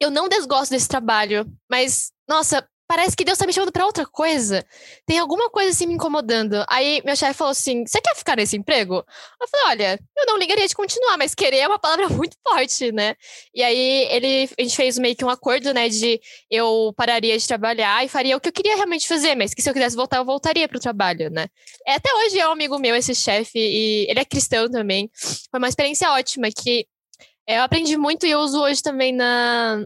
eu 0.00 0.10
não 0.10 0.28
desgosto 0.28 0.70
desse 0.72 0.88
trabalho, 0.88 1.46
mas, 1.70 2.12
nossa, 2.28 2.66
parece 2.86 3.16
que 3.16 3.24
Deus 3.24 3.38
tá 3.38 3.46
me 3.46 3.52
chamando 3.52 3.72
pra 3.72 3.86
outra 3.86 4.06
coisa. 4.06 4.64
Tem 5.06 5.18
alguma 5.18 5.50
coisa 5.50 5.70
assim 5.70 5.86
me 5.86 5.94
incomodando. 5.94 6.64
Aí 6.68 7.02
meu 7.04 7.16
chefe 7.16 7.34
falou 7.34 7.52
assim: 7.52 7.86
Você 7.86 8.00
quer 8.00 8.14
ficar 8.14 8.36
nesse 8.36 8.56
emprego? 8.56 9.04
Eu 9.40 9.48
falei: 9.48 9.66
Olha, 9.68 10.00
eu 10.16 10.26
não 10.26 10.38
ligaria 10.38 10.66
de 10.66 10.74
continuar, 10.74 11.16
mas 11.16 11.34
querer 11.34 11.58
é 11.58 11.68
uma 11.68 11.78
palavra 11.78 12.08
muito 12.10 12.36
forte, 12.46 12.92
né? 12.92 13.14
E 13.54 13.62
aí 13.62 14.08
ele, 14.10 14.50
a 14.58 14.62
gente 14.62 14.76
fez 14.76 14.98
meio 14.98 15.16
que 15.16 15.24
um 15.24 15.30
acordo, 15.30 15.72
né? 15.72 15.88
De 15.88 16.20
eu 16.50 16.92
pararia 16.96 17.36
de 17.38 17.46
trabalhar 17.46 18.04
e 18.04 18.08
faria 18.08 18.36
o 18.36 18.40
que 18.40 18.48
eu 18.48 18.52
queria 18.52 18.76
realmente 18.76 19.08
fazer, 19.08 19.34
mas 19.34 19.54
que 19.54 19.62
se 19.62 19.68
eu 19.68 19.74
quisesse 19.74 19.96
voltar, 19.96 20.18
eu 20.18 20.24
voltaria 20.24 20.68
pro 20.68 20.80
trabalho, 20.80 21.30
né? 21.30 21.46
É, 21.86 21.94
até 21.94 22.12
hoje 22.14 22.38
é 22.38 22.48
um 22.48 22.52
amigo 22.52 22.78
meu, 22.78 22.94
esse 22.94 23.14
chefe, 23.14 23.58
e 23.58 24.06
ele 24.08 24.20
é 24.20 24.24
cristão 24.24 24.70
também. 24.70 25.10
Foi 25.50 25.58
uma 25.58 25.68
experiência 25.68 26.10
ótima 26.10 26.48
que 26.50 26.86
eu 27.46 27.62
aprendi 27.62 27.96
muito 27.96 28.26
e 28.26 28.30
eu 28.30 28.40
uso 28.40 28.60
hoje 28.60 28.82
também 28.82 29.12
na, 29.12 29.84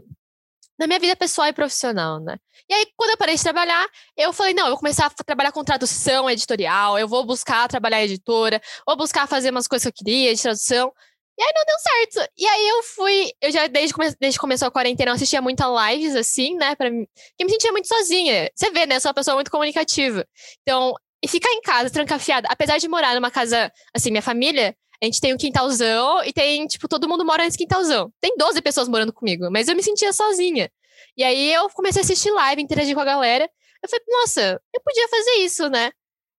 na 0.78 0.86
minha 0.86 0.98
vida 0.98 1.16
pessoal 1.16 1.48
e 1.48 1.52
profissional, 1.52 2.20
né? 2.20 2.36
E 2.68 2.74
aí, 2.74 2.86
quando 2.96 3.10
eu 3.10 3.16
parei 3.16 3.34
de 3.34 3.42
trabalhar, 3.42 3.86
eu 4.16 4.32
falei, 4.32 4.54
não, 4.54 4.64
eu 4.64 4.70
vou 4.70 4.78
começar 4.78 5.06
a 5.06 5.24
trabalhar 5.24 5.52
com 5.52 5.64
tradução 5.64 6.30
editorial, 6.30 6.98
eu 6.98 7.08
vou 7.08 7.24
buscar 7.24 7.66
trabalhar 7.68 8.04
editora, 8.04 8.60
vou 8.86 8.96
buscar 8.96 9.26
fazer 9.26 9.50
umas 9.50 9.66
coisas 9.66 9.84
que 9.84 9.88
eu 9.88 10.04
queria 10.04 10.34
de 10.34 10.40
tradução. 10.42 10.92
E 11.38 11.42
aí 11.42 11.52
não 11.54 11.64
deu 11.64 11.76
certo. 11.78 12.32
E 12.36 12.46
aí 12.46 12.68
eu 12.68 12.82
fui, 12.82 13.30
eu 13.40 13.50
já 13.52 13.66
desde, 13.68 13.94
desde 14.20 14.38
que 14.38 14.40
começou 14.40 14.66
a 14.68 14.70
quarentena, 14.72 15.12
eu 15.12 15.14
assistia 15.14 15.40
muita 15.40 15.66
lives, 15.66 16.16
assim, 16.16 16.56
né? 16.56 16.74
Pra 16.74 16.90
mim, 16.90 17.06
eu 17.38 17.46
me 17.46 17.52
sentia 17.52 17.70
muito 17.70 17.86
sozinha. 17.86 18.50
Você 18.54 18.70
vê, 18.70 18.86
né? 18.86 18.96
Eu 18.96 19.00
sou 19.00 19.08
uma 19.10 19.14
pessoa 19.14 19.34
muito 19.36 19.50
comunicativa. 19.50 20.26
Então, 20.62 20.94
e 21.22 21.28
ficar 21.28 21.50
em 21.52 21.60
casa, 21.60 21.90
trancafiada, 21.90 22.48
apesar 22.50 22.78
de 22.78 22.88
morar 22.88 23.14
numa 23.14 23.30
casa, 23.30 23.72
assim, 23.94 24.10
minha 24.10 24.22
família, 24.22 24.76
a 25.00 25.04
gente 25.04 25.20
tem 25.20 25.32
um 25.32 25.36
quintalzão 25.36 26.24
e 26.24 26.32
tem, 26.32 26.66
tipo, 26.66 26.88
todo 26.88 27.08
mundo 27.08 27.24
mora 27.24 27.44
nesse 27.44 27.58
quintalzão. 27.58 28.12
Tem 28.20 28.36
12 28.36 28.60
pessoas 28.62 28.88
morando 28.88 29.12
comigo, 29.12 29.48
mas 29.50 29.68
eu 29.68 29.76
me 29.76 29.82
sentia 29.82 30.12
sozinha. 30.12 30.70
E 31.16 31.22
aí 31.22 31.52
eu 31.52 31.68
comecei 31.70 32.02
a 32.02 32.04
assistir 32.04 32.30
live, 32.30 32.62
interagir 32.62 32.94
com 32.94 33.00
a 33.00 33.04
galera. 33.04 33.48
Eu 33.82 33.88
falei, 33.88 34.04
nossa, 34.08 34.60
eu 34.74 34.80
podia 34.82 35.08
fazer 35.08 35.30
isso, 35.38 35.68
né? 35.68 35.92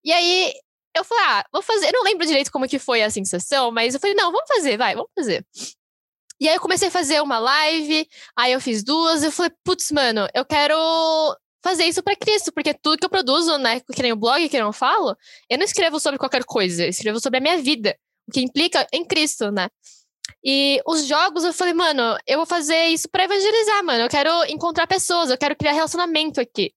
E 0.04 0.12
aí 0.12 0.54
eu 0.96 1.04
falei, 1.04 1.24
ah, 1.26 1.46
vou 1.52 1.62
fazer. 1.62 1.88
Eu 1.88 1.94
não 1.94 2.04
lembro 2.04 2.26
direito 2.26 2.52
como 2.52 2.68
que 2.68 2.80
foi 2.80 3.02
a 3.02 3.10
sensação, 3.10 3.72
mas 3.72 3.94
eu 3.94 4.00
falei, 4.00 4.16
não, 4.16 4.32
vamos 4.32 4.48
fazer, 4.48 4.78
vai, 4.78 4.96
vamos 4.96 5.12
fazer. 5.16 5.46
E 6.40 6.48
aí 6.48 6.56
eu 6.56 6.62
comecei 6.62 6.88
a 6.88 6.92
fazer 6.92 7.22
uma 7.22 7.38
live, 7.38 8.08
aí 8.36 8.54
eu 8.54 8.62
fiz 8.62 8.84
duas, 8.84 9.24
eu 9.24 9.32
falei, 9.32 9.52
putz, 9.64 9.92
mano, 9.92 10.28
eu 10.34 10.46
quero 10.46 10.76
fazer 11.62 11.84
isso 11.84 12.02
para 12.02 12.16
Cristo, 12.16 12.52
porque 12.54 12.74
tudo 12.74 12.98
que 12.98 13.06
eu 13.06 13.10
produzo, 13.10 13.58
né, 13.58 13.82
que 13.82 14.02
nem 14.02 14.14
o 14.14 14.16
blog 14.16 14.48
que 14.48 14.56
eu 14.56 14.64
não 14.64 14.72
falo, 14.72 15.18
eu 15.50 15.58
não 15.58 15.66
escrevo 15.66 16.00
sobre 16.00 16.18
qualquer 16.18 16.46
coisa, 16.46 16.86
eu 16.86 16.90
escrevo 16.90 17.20
sobre 17.20 17.40
a 17.40 17.42
minha 17.42 17.58
vida, 17.58 17.94
que 18.32 18.42
implica 18.42 18.88
em 18.92 19.06
Cristo, 19.06 19.52
né? 19.52 19.70
E 20.44 20.82
os 20.86 21.06
jogos, 21.06 21.44
eu 21.44 21.54
falei, 21.54 21.74
mano, 21.74 22.18
eu 22.26 22.38
vou 22.38 22.46
fazer 22.46 22.88
isso 22.88 23.10
para 23.10 23.26
evangelizar, 23.26 23.84
mano. 23.84 24.04
Eu 24.04 24.10
quero 24.10 24.30
encontrar 24.46 24.88
pessoas, 24.88 25.30
eu 25.30 25.38
quero 25.38 25.56
criar 25.56 25.74
relacionamento 25.74 26.40
aqui. 26.40 26.74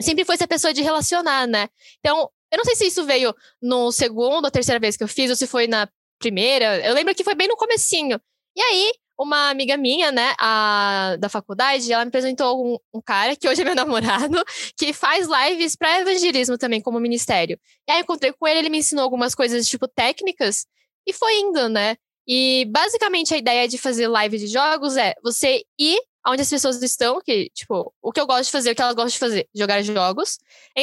Sempre 0.00 0.24
foi 0.24 0.34
essa 0.34 0.48
pessoa 0.48 0.72
de 0.72 0.82
relacionar, 0.82 1.46
né? 1.46 1.68
Então, 2.00 2.28
eu 2.50 2.58
não 2.58 2.64
sei 2.64 2.74
se 2.74 2.86
isso 2.86 3.04
veio 3.04 3.34
no 3.62 3.92
segundo 3.92 4.44
ou 4.44 4.50
terceira 4.50 4.80
vez 4.80 4.96
que 4.96 5.04
eu 5.04 5.08
fiz, 5.08 5.30
ou 5.30 5.36
se 5.36 5.46
foi 5.46 5.66
na 5.66 5.88
primeira. 6.18 6.84
Eu 6.84 6.94
lembro 6.94 7.14
que 7.14 7.24
foi 7.24 7.34
bem 7.34 7.48
no 7.48 7.56
comecinho. 7.56 8.20
E 8.56 8.60
aí, 8.60 8.92
uma 9.18 9.50
amiga 9.50 9.76
minha, 9.76 10.10
né, 10.10 10.34
a, 10.38 11.16
da 11.18 11.28
faculdade, 11.28 11.92
ela 11.92 12.04
me 12.04 12.08
apresentou 12.08 12.64
um, 12.64 12.78
um, 12.92 13.00
cara, 13.00 13.36
que 13.36 13.48
hoje 13.48 13.62
é 13.62 13.64
meu 13.64 13.74
namorado, 13.76 14.42
que 14.76 14.92
faz 14.92 15.26
lives 15.26 15.76
para 15.76 16.00
evangelismo 16.00 16.58
também, 16.58 16.80
como 16.80 16.98
ministério. 17.00 17.58
E 17.88 17.92
aí 17.92 17.98
eu 17.98 18.02
encontrei 18.02 18.32
com 18.32 18.46
ele, 18.46 18.60
ele 18.60 18.70
me 18.70 18.78
ensinou 18.78 19.04
algumas 19.04 19.34
coisas, 19.34 19.66
tipo, 19.66 19.86
técnicas, 19.86 20.66
e 21.06 21.12
foi 21.12 21.38
indo, 21.40 21.68
né? 21.68 21.96
E 22.26 22.66
basicamente 22.70 23.34
a 23.34 23.38
ideia 23.38 23.68
de 23.68 23.76
fazer 23.76 24.08
live 24.08 24.38
de 24.38 24.46
jogos 24.46 24.96
é 24.96 25.14
você 25.22 25.62
ir 25.78 26.00
onde 26.26 26.40
as 26.40 26.48
pessoas 26.48 26.82
estão, 26.82 27.20
que, 27.20 27.50
tipo, 27.50 27.92
o 28.02 28.10
que 28.10 28.20
eu 28.20 28.26
gosto 28.26 28.46
de 28.46 28.50
fazer, 28.50 28.70
o 28.70 28.74
que 28.74 28.80
elas 28.80 28.94
gostam 28.94 29.12
de 29.12 29.18
fazer, 29.18 29.48
jogar 29.54 29.82
jogos. 29.82 30.38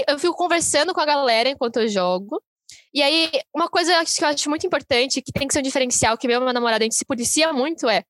Eu 0.07 0.19
fico 0.19 0.35
conversando 0.35 0.93
com 0.93 1.01
a 1.01 1.05
galera 1.05 1.50
enquanto 1.50 1.77
eu 1.77 1.88
jogo. 1.88 2.41
E 2.93 3.01
aí, 3.01 3.29
uma 3.53 3.67
coisa 3.67 3.91
que 4.05 4.23
eu 4.23 4.27
acho 4.27 4.50
muito 4.50 4.67
importante, 4.67 5.21
que 5.21 5.31
tem 5.31 5.47
que 5.47 5.53
ser 5.53 5.59
um 5.59 5.63
diferencial, 5.63 6.17
que 6.17 6.27
meu 6.27 6.39
meu 6.41 6.53
namorado, 6.53 6.83
a 6.83 6.85
gente 6.85 6.95
se 6.95 7.05
policia 7.05 7.51
muito, 7.51 7.89
é 7.89 8.03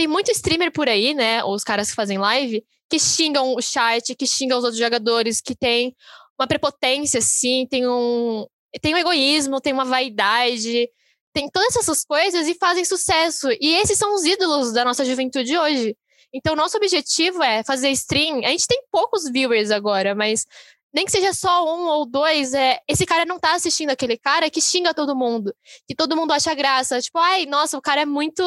tem 0.00 0.08
muito 0.08 0.30
streamer 0.30 0.72
por 0.72 0.88
aí, 0.88 1.12
né? 1.12 1.44
Os 1.44 1.62
caras 1.62 1.90
que 1.90 1.94
fazem 1.94 2.16
live, 2.16 2.64
que 2.88 2.98
xingam 2.98 3.54
o 3.54 3.60
chat, 3.60 4.14
que 4.14 4.26
xingam 4.26 4.56
os 4.56 4.64
outros 4.64 4.80
jogadores, 4.80 5.42
que 5.42 5.54
tem 5.54 5.94
uma 6.40 6.46
prepotência, 6.46 7.18
assim, 7.18 7.66
tem 7.70 7.86
um, 7.86 8.46
tem 8.80 8.94
um 8.94 8.96
egoísmo, 8.96 9.60
tem 9.60 9.74
uma 9.74 9.84
vaidade, 9.84 10.88
tem 11.34 11.50
todas 11.50 11.76
essas 11.76 12.02
coisas 12.02 12.48
e 12.48 12.54
fazem 12.54 12.82
sucesso. 12.82 13.48
E 13.60 13.74
esses 13.74 13.98
são 13.98 14.14
os 14.14 14.24
ídolos 14.24 14.72
da 14.72 14.86
nossa 14.86 15.04
juventude 15.04 15.58
hoje. 15.58 15.94
Então, 16.32 16.56
nosso 16.56 16.78
objetivo 16.78 17.42
é 17.42 17.62
fazer 17.62 17.90
stream. 17.90 18.38
A 18.38 18.48
gente 18.48 18.66
tem 18.66 18.82
poucos 18.90 19.30
viewers 19.30 19.70
agora, 19.70 20.14
mas 20.14 20.46
nem 20.94 21.04
que 21.04 21.10
seja 21.12 21.34
só 21.34 21.62
um 21.76 21.88
ou 21.88 22.06
dois, 22.06 22.54
é, 22.54 22.78
esse 22.88 23.04
cara 23.04 23.26
não 23.26 23.38
tá 23.38 23.52
assistindo 23.52 23.90
aquele 23.90 24.16
cara 24.16 24.48
que 24.48 24.62
xinga 24.62 24.94
todo 24.94 25.14
mundo, 25.14 25.54
que 25.86 25.94
todo 25.94 26.16
mundo 26.16 26.32
acha 26.32 26.54
graça. 26.54 27.02
Tipo, 27.02 27.18
ai, 27.18 27.44
nossa, 27.44 27.76
o 27.76 27.82
cara 27.82 28.00
é 28.00 28.06
muito. 28.06 28.42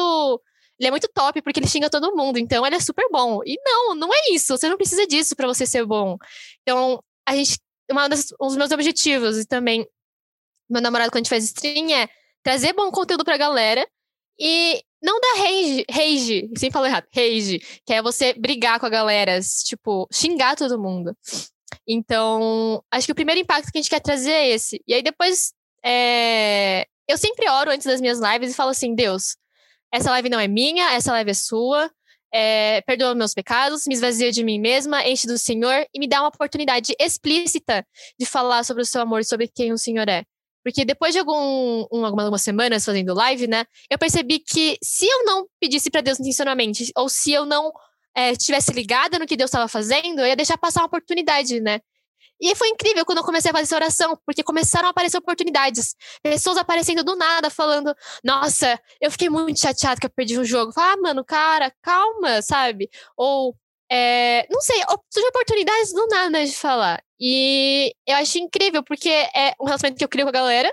Ele 0.78 0.88
é 0.88 0.90
muito 0.90 1.08
top 1.14 1.40
porque 1.42 1.60
ele 1.60 1.68
xinga 1.68 1.88
todo 1.88 2.14
mundo, 2.16 2.38
então 2.38 2.66
ele 2.66 2.76
é 2.76 2.80
super 2.80 3.06
bom. 3.10 3.40
E 3.44 3.56
não, 3.64 3.94
não 3.94 4.12
é 4.12 4.32
isso. 4.32 4.56
Você 4.56 4.68
não 4.68 4.76
precisa 4.76 5.06
disso 5.06 5.36
para 5.36 5.46
você 5.46 5.66
ser 5.66 5.84
bom. 5.86 6.16
Então, 6.62 7.02
a 7.26 7.34
gente. 7.36 7.58
Uma 7.90 8.08
das, 8.08 8.32
um 8.40 8.46
dos 8.46 8.56
meus 8.56 8.70
objetivos 8.70 9.36
e 9.36 9.44
também 9.44 9.86
meu 10.68 10.80
namorado, 10.80 11.10
quando 11.10 11.16
a 11.16 11.22
gente 11.24 11.28
faz 11.28 11.44
stream, 11.44 11.90
é 11.90 12.08
trazer 12.42 12.72
bom 12.72 12.90
conteúdo 12.90 13.24
pra 13.24 13.36
galera 13.36 13.86
e 14.38 14.82
não 15.02 15.20
dar 15.20 15.34
rage, 15.36 15.84
rage, 15.90 16.50
sem 16.56 16.70
falar 16.70 16.88
errado, 16.88 17.06
rage, 17.14 17.60
que 17.86 17.92
é 17.92 18.02
você 18.02 18.32
brigar 18.32 18.80
com 18.80 18.86
a 18.86 18.90
galera, 18.90 19.38
tipo, 19.64 20.08
xingar 20.12 20.56
todo 20.56 20.80
mundo. 20.80 21.16
Então, 21.86 22.82
acho 22.90 23.06
que 23.06 23.12
o 23.12 23.14
primeiro 23.14 23.40
impacto 23.40 23.70
que 23.70 23.78
a 23.78 23.82
gente 23.82 23.90
quer 23.90 24.00
trazer 24.00 24.30
é 24.30 24.48
esse. 24.48 24.82
E 24.86 24.94
aí 24.94 25.02
depois, 25.02 25.52
é... 25.84 26.86
eu 27.06 27.18
sempre 27.18 27.48
oro 27.48 27.70
antes 27.70 27.86
das 27.86 28.00
minhas 28.00 28.18
lives 28.18 28.52
e 28.52 28.56
falo 28.56 28.70
assim, 28.70 28.94
Deus, 28.94 29.36
essa 29.94 30.10
live 30.10 30.28
não 30.28 30.40
é 30.40 30.48
minha, 30.48 30.92
essa 30.92 31.12
live 31.12 31.30
é 31.30 31.34
sua, 31.34 31.88
é, 32.32 32.80
perdoa 32.80 33.14
meus 33.14 33.32
pecados, 33.32 33.86
me 33.86 33.94
esvazia 33.94 34.32
de 34.32 34.42
mim 34.42 34.58
mesma, 34.58 35.06
enche 35.06 35.24
do 35.24 35.38
Senhor 35.38 35.86
e 35.94 36.00
me 36.00 36.08
dá 36.08 36.20
uma 36.20 36.30
oportunidade 36.30 36.92
explícita 36.98 37.86
de 38.18 38.26
falar 38.26 38.64
sobre 38.64 38.82
o 38.82 38.86
seu 38.86 39.00
amor, 39.00 39.24
sobre 39.24 39.46
quem 39.46 39.72
o 39.72 39.78
Senhor 39.78 40.08
é. 40.08 40.24
Porque 40.64 40.84
depois 40.84 41.12
de 41.12 41.20
algum, 41.20 41.86
um, 41.92 42.04
algumas 42.04 42.42
semanas 42.42 42.84
fazendo 42.84 43.14
live, 43.14 43.46
né, 43.46 43.64
eu 43.88 43.96
percebi 43.96 44.40
que 44.40 44.76
se 44.82 45.06
eu 45.06 45.24
não 45.24 45.46
pedisse 45.60 45.88
para 45.92 46.00
Deus 46.00 46.18
intencionalmente, 46.18 46.90
ou 46.96 47.08
se 47.08 47.30
eu 47.30 47.46
não 47.46 47.70
é, 48.16 48.34
tivesse 48.34 48.72
ligada 48.72 49.16
no 49.16 49.26
que 49.26 49.36
Deus 49.36 49.48
estava 49.48 49.68
fazendo, 49.68 50.20
eu 50.20 50.26
ia 50.26 50.34
deixar 50.34 50.58
passar 50.58 50.80
uma 50.80 50.86
oportunidade, 50.86 51.60
né? 51.60 51.78
E 52.44 52.54
foi 52.54 52.68
incrível 52.68 53.06
quando 53.06 53.18
eu 53.18 53.24
comecei 53.24 53.50
a 53.50 53.54
fazer 53.54 53.64
essa 53.64 53.76
oração, 53.76 54.18
porque 54.26 54.42
começaram 54.42 54.88
a 54.88 54.90
aparecer 54.90 55.16
oportunidades. 55.16 55.96
Pessoas 56.22 56.58
aparecendo 56.58 57.02
do 57.02 57.16
nada, 57.16 57.48
falando: 57.48 57.96
Nossa, 58.22 58.78
eu 59.00 59.10
fiquei 59.10 59.30
muito 59.30 59.58
chateado 59.58 59.98
que 59.98 60.06
eu 60.06 60.10
perdi 60.10 60.38
um 60.38 60.44
jogo. 60.44 60.70
Ah, 60.76 60.94
mano, 60.98 61.24
cara, 61.24 61.72
calma, 61.80 62.42
sabe? 62.42 62.90
Ou, 63.16 63.56
é, 63.90 64.46
não 64.50 64.60
sei, 64.60 64.76
surgem 65.10 65.30
oportunidades 65.30 65.94
do 65.94 66.06
nada 66.08 66.44
de 66.44 66.54
falar. 66.54 67.02
E 67.18 67.94
eu 68.06 68.16
acho 68.16 68.36
incrível, 68.36 68.82
porque 68.84 69.08
é 69.08 69.54
um 69.58 69.64
relacionamento 69.64 69.96
que 69.98 70.04
eu 70.04 70.08
crio 70.08 70.26
com 70.26 70.28
a 70.28 70.32
galera 70.32 70.70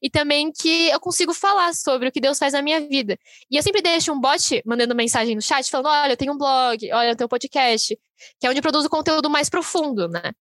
e 0.00 0.08
também 0.08 0.52
que 0.52 0.88
eu 0.88 1.00
consigo 1.00 1.34
falar 1.34 1.74
sobre 1.74 2.08
o 2.08 2.12
que 2.12 2.20
Deus 2.20 2.38
faz 2.38 2.52
na 2.52 2.62
minha 2.62 2.80
vida. 2.80 3.18
E 3.50 3.56
eu 3.56 3.62
sempre 3.64 3.82
deixo 3.82 4.12
um 4.12 4.20
bot 4.20 4.62
mandando 4.64 4.94
mensagem 4.94 5.34
no 5.34 5.42
chat 5.42 5.68
falando: 5.68 5.88
olha, 5.88 6.12
eu 6.12 6.16
tenho 6.16 6.32
um 6.32 6.38
blog, 6.38 6.92
olha, 6.92 7.10
eu 7.10 7.16
tenho 7.16 7.26
um 7.26 7.28
podcast, 7.28 7.98
que 8.38 8.46
é 8.46 8.50
onde 8.50 8.60
eu 8.60 8.62
produzo 8.62 8.88
conteúdo 8.88 9.28
mais 9.28 9.50
profundo, 9.50 10.08
né? 10.08 10.32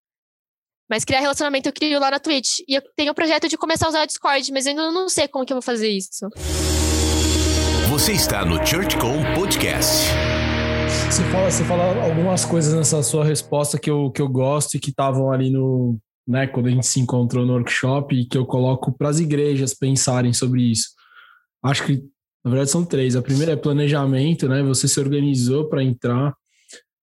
Mas 0.90 1.04
criar 1.04 1.20
relacionamento 1.20 1.68
eu 1.68 1.74
crio 1.74 2.00
lá 2.00 2.12
na 2.12 2.20
Twitch. 2.20 2.60
E 2.68 2.76
eu 2.76 2.82
tenho 2.96 3.12
o 3.12 3.16
projeto 3.16 3.48
de 3.50 3.58
começar 3.58 3.88
a 3.88 3.90
usar 3.90 4.04
o 4.04 4.08
Discord, 4.08 4.52
mas 4.52 4.66
eu 4.66 4.72
ainda 4.72 4.92
não 4.92 5.10
sei 5.10 5.28
como 5.28 5.46
que 5.46 5.52
eu 5.52 5.56
vou 5.56 5.62
fazer 5.62 5.90
isso. 5.90 6.30
Você 7.90 8.14
está 8.14 8.46
no 8.46 8.66
ChurchCom 8.66 9.24
Podcast. 9.36 10.08
Você 11.10 11.24
fala, 11.24 11.52
você 11.52 11.64
fala 11.64 12.04
algumas 12.04 12.46
coisas 12.46 12.74
nessa 12.74 13.02
sua 13.04 13.26
resposta 13.26 13.78
que 13.78 13.90
eu, 13.90 14.12
que 14.12 14.22
eu 14.22 14.30
gosto 14.30 14.76
e 14.76 14.80
que 14.80 14.90
estavam 14.90 15.32
ali 15.32 15.50
no, 15.50 15.98
né, 16.28 16.48
quando 16.48 16.68
a 16.68 16.70
gente 16.70 16.86
se 16.86 17.00
encontrou 17.00 17.46
no 17.46 17.54
workshop 17.54 18.16
e 18.16 18.26
que 18.26 18.38
eu 18.38 18.46
coloco 18.46 18.92
para 18.92 19.10
as 19.10 19.20
igrejas 19.20 19.74
pensarem 19.74 20.34
sobre 20.34 20.62
isso. 20.62 20.90
Acho 21.64 21.86
que 21.86 22.04
na 22.44 22.52
verdade 22.52 22.72
são 22.72 22.86
três. 22.86 23.16
A 23.16 23.22
primeira 23.22 23.54
é 23.54 23.56
planejamento, 23.56 24.48
né? 24.48 24.64
Você 24.64 24.88
se 24.88 25.00
organizou 25.00 25.68
para 25.68 25.84
entrar. 25.84 26.34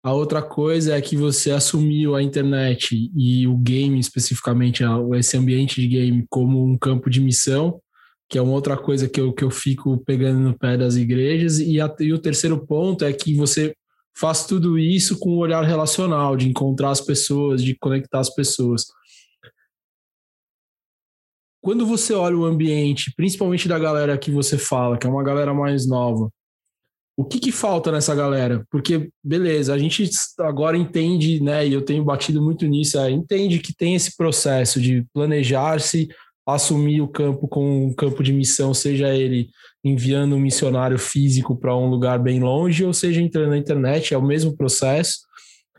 A 0.02 0.12
outra 0.12 0.40
coisa 0.40 0.95
é 0.95 1.00
que 1.00 1.17
você 1.17 1.50
assumiu 1.50 2.14
a 2.14 2.23
internet 2.23 3.11
e 3.17 3.47
o 3.49 3.57
game 3.57 3.99
especificamente, 3.99 4.85
esse 5.17 5.37
ambiente 5.37 5.81
de 5.81 5.88
game 5.88 6.25
como 6.31 6.64
um 6.64 6.78
campo 6.78 7.11
de 7.11 7.21
missão, 7.21 7.81
que 8.28 8.38
é 8.38 8.43
uma 8.43 8.52
outra 8.52 8.76
coisa 8.76 9.09
que 9.09 9.21
eu, 9.21 9.33
que 9.33 9.43
eu 9.43 9.50
fico 9.50 9.99
pegando 10.05 10.38
no 10.38 10.57
pé 10.57 10.76
das 10.76 10.95
igrejas. 10.95 11.59
E, 11.59 11.81
a, 11.81 11.93
e 11.99 12.12
o 12.12 12.19
terceiro 12.19 12.64
ponto 12.64 13.05
é 13.05 13.12
que 13.12 13.35
você 13.35 13.75
faz 14.17 14.47
tudo 14.47 14.78
isso 14.78 15.19
com 15.19 15.35
um 15.35 15.38
olhar 15.38 15.64
relacional, 15.64 16.37
de 16.37 16.49
encontrar 16.49 16.90
as 16.90 17.00
pessoas, 17.00 17.62
de 17.62 17.76
conectar 17.76 18.21
as 18.21 18.33
pessoas. 18.33 18.87
Quando 21.61 21.85
você 21.85 22.14
olha 22.14 22.37
o 22.37 22.45
ambiente, 22.45 23.12
principalmente 23.17 23.67
da 23.67 23.78
galera 23.78 24.17
que 24.17 24.31
você 24.31 24.57
fala, 24.57 24.97
que 24.97 25.07
é 25.07 25.11
uma 25.11 25.25
galera 25.25 25.52
mais 25.52 25.88
nova, 25.88 26.31
o 27.19 27.25
que, 27.25 27.41
que 27.41 27.51
falta 27.51 27.91
nessa 27.91 28.15
galera? 28.15 28.65
Porque, 28.71 29.11
beleza, 29.25 29.75
a 29.75 29.79
gente 29.79 30.09
agora 30.39 30.79
entende, 30.79 31.43
né, 31.43 31.67
e 31.67 31.73
eu 31.73 31.83
tenho 31.83 32.05
batido 32.05 32.41
muito 32.41 32.65
nisso, 32.65 32.97
é, 32.97 33.11
entende 33.11 33.59
que 33.59 33.75
tem 33.75 33.97
esse 33.97 34.17
processo 34.17 34.81
de 34.81 35.05
planejar-se, 35.13 36.07
assumir 36.47 37.01
o 37.01 37.09
campo 37.09 37.49
com 37.49 37.87
um 37.87 37.93
campo 37.93 38.23
de 38.23 38.33
missão, 38.33 38.73
seja 38.73 39.13
ele 39.13 39.51
enviando 39.85 40.37
um 40.37 40.39
missionário 40.39 40.97
físico 40.97 41.57
para 41.57 41.77
um 41.77 41.91
lugar 41.91 42.21
bem 42.21 42.39
longe, 42.39 42.85
ou 42.85 42.95
seja, 42.95 43.21
entrando 43.21 43.51
na 43.51 43.59
internet, 43.59 44.15
é 44.15 44.17
o 44.17 44.25
mesmo 44.25 44.57
processo. 44.57 45.19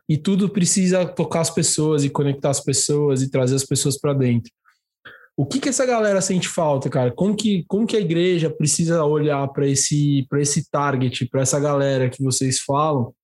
E 0.10 0.18
tudo 0.18 0.50
precisa 0.50 1.06
tocar 1.06 1.40
as 1.40 1.50
pessoas 1.50 2.04
e 2.04 2.10
conectar 2.10 2.50
as 2.50 2.60
pessoas 2.60 3.22
e 3.22 3.32
trazer 3.32 3.56
as 3.56 3.64
pessoas 3.64 3.98
para 3.98 4.12
dentro. 4.12 4.52
O 5.40 5.46
que, 5.46 5.58
que 5.58 5.70
essa 5.70 5.86
galera 5.86 6.20
sente 6.20 6.50
falta, 6.50 6.90
cara? 6.90 7.14
Como 7.14 7.34
que, 7.34 7.64
como 7.64 7.88
que 7.88 7.96
a 7.96 8.02
igreja 8.02 8.50
precisa 8.50 9.06
olhar 9.06 9.48
para 9.54 9.66
esse, 9.66 10.28
esse 10.34 10.70
target, 10.70 11.30
para 11.30 11.44
essa 11.44 11.58
galera 11.58 12.10
que 12.10 12.22
vocês 12.22 12.60
falam? 12.60 13.16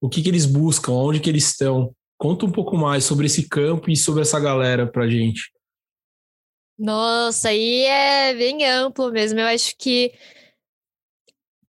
O 0.00 0.08
que, 0.08 0.22
que 0.22 0.30
eles 0.30 0.46
buscam? 0.46 0.92
Onde 0.92 1.20
que 1.20 1.28
eles 1.28 1.44
estão? 1.44 1.94
Conta 2.16 2.46
um 2.46 2.50
pouco 2.50 2.74
mais 2.78 3.04
sobre 3.04 3.26
esse 3.26 3.46
campo 3.46 3.90
e 3.90 3.96
sobre 3.98 4.22
essa 4.22 4.40
galera 4.40 4.90
para 4.90 5.06
gente. 5.06 5.52
Nossa, 6.78 7.50
aí 7.50 7.82
é 7.82 8.34
bem 8.34 8.64
amplo 8.64 9.12
mesmo. 9.12 9.40
Eu 9.40 9.48
acho 9.48 9.76
que. 9.76 10.10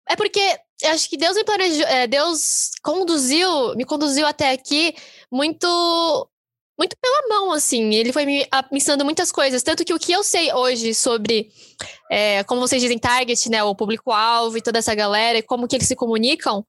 É 0.07 0.15
porque 0.15 0.39
eu 0.81 0.91
acho 0.91 1.09
que 1.09 1.17
Deus 1.17 1.35
me 1.35 1.43
planejou, 1.43 1.85
é, 1.87 2.07
Deus 2.07 2.71
conduziu, 2.81 3.75
me 3.75 3.83
conduziu 3.83 4.25
até 4.25 4.53
aqui 4.53 4.95
muito 5.29 6.29
muito 6.77 6.95
pela 7.01 7.27
mão, 7.29 7.51
assim. 7.51 7.93
Ele 7.93 8.11
foi 8.11 8.25
me, 8.25 8.47
ensinando 8.71 9.05
muitas 9.05 9.31
coisas. 9.31 9.63
Tanto 9.63 9.85
que 9.85 9.93
o 9.93 9.99
que 9.99 10.11
eu 10.11 10.23
sei 10.23 10.53
hoje 10.53 10.93
sobre, 10.93 11.49
é, 12.11 12.43
como 12.43 12.61
vocês 12.61 12.81
dizem, 12.81 12.97
target, 12.97 13.49
né? 13.49 13.63
O 13.63 13.75
público-alvo 13.75 14.57
e 14.57 14.61
toda 14.61 14.79
essa 14.79 14.93
galera, 14.93 15.37
e 15.37 15.43
como 15.43 15.67
que 15.67 15.75
eles 15.75 15.87
se 15.87 15.95
comunicam, 15.95 16.65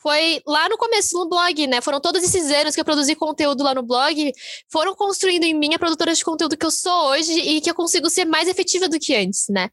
foi 0.00 0.40
lá 0.46 0.68
no 0.68 0.78
começo 0.78 1.18
no 1.18 1.28
blog, 1.28 1.66
né? 1.66 1.80
Foram 1.80 2.00
todos 2.00 2.22
esses 2.22 2.50
anos 2.50 2.74
que 2.74 2.80
eu 2.80 2.84
produzi 2.84 3.14
conteúdo 3.16 3.64
lá 3.64 3.74
no 3.74 3.82
blog, 3.82 4.32
foram 4.70 4.94
construindo 4.94 5.44
em 5.44 5.54
mim 5.54 5.74
a 5.74 5.78
produtora 5.78 6.14
de 6.14 6.24
conteúdo 6.24 6.56
que 6.56 6.64
eu 6.64 6.70
sou 6.70 7.08
hoje 7.10 7.32
e 7.32 7.60
que 7.60 7.68
eu 7.68 7.74
consigo 7.74 8.08
ser 8.08 8.24
mais 8.24 8.48
efetiva 8.48 8.88
do 8.88 8.98
que 8.98 9.14
antes, 9.14 9.46
né? 9.48 9.70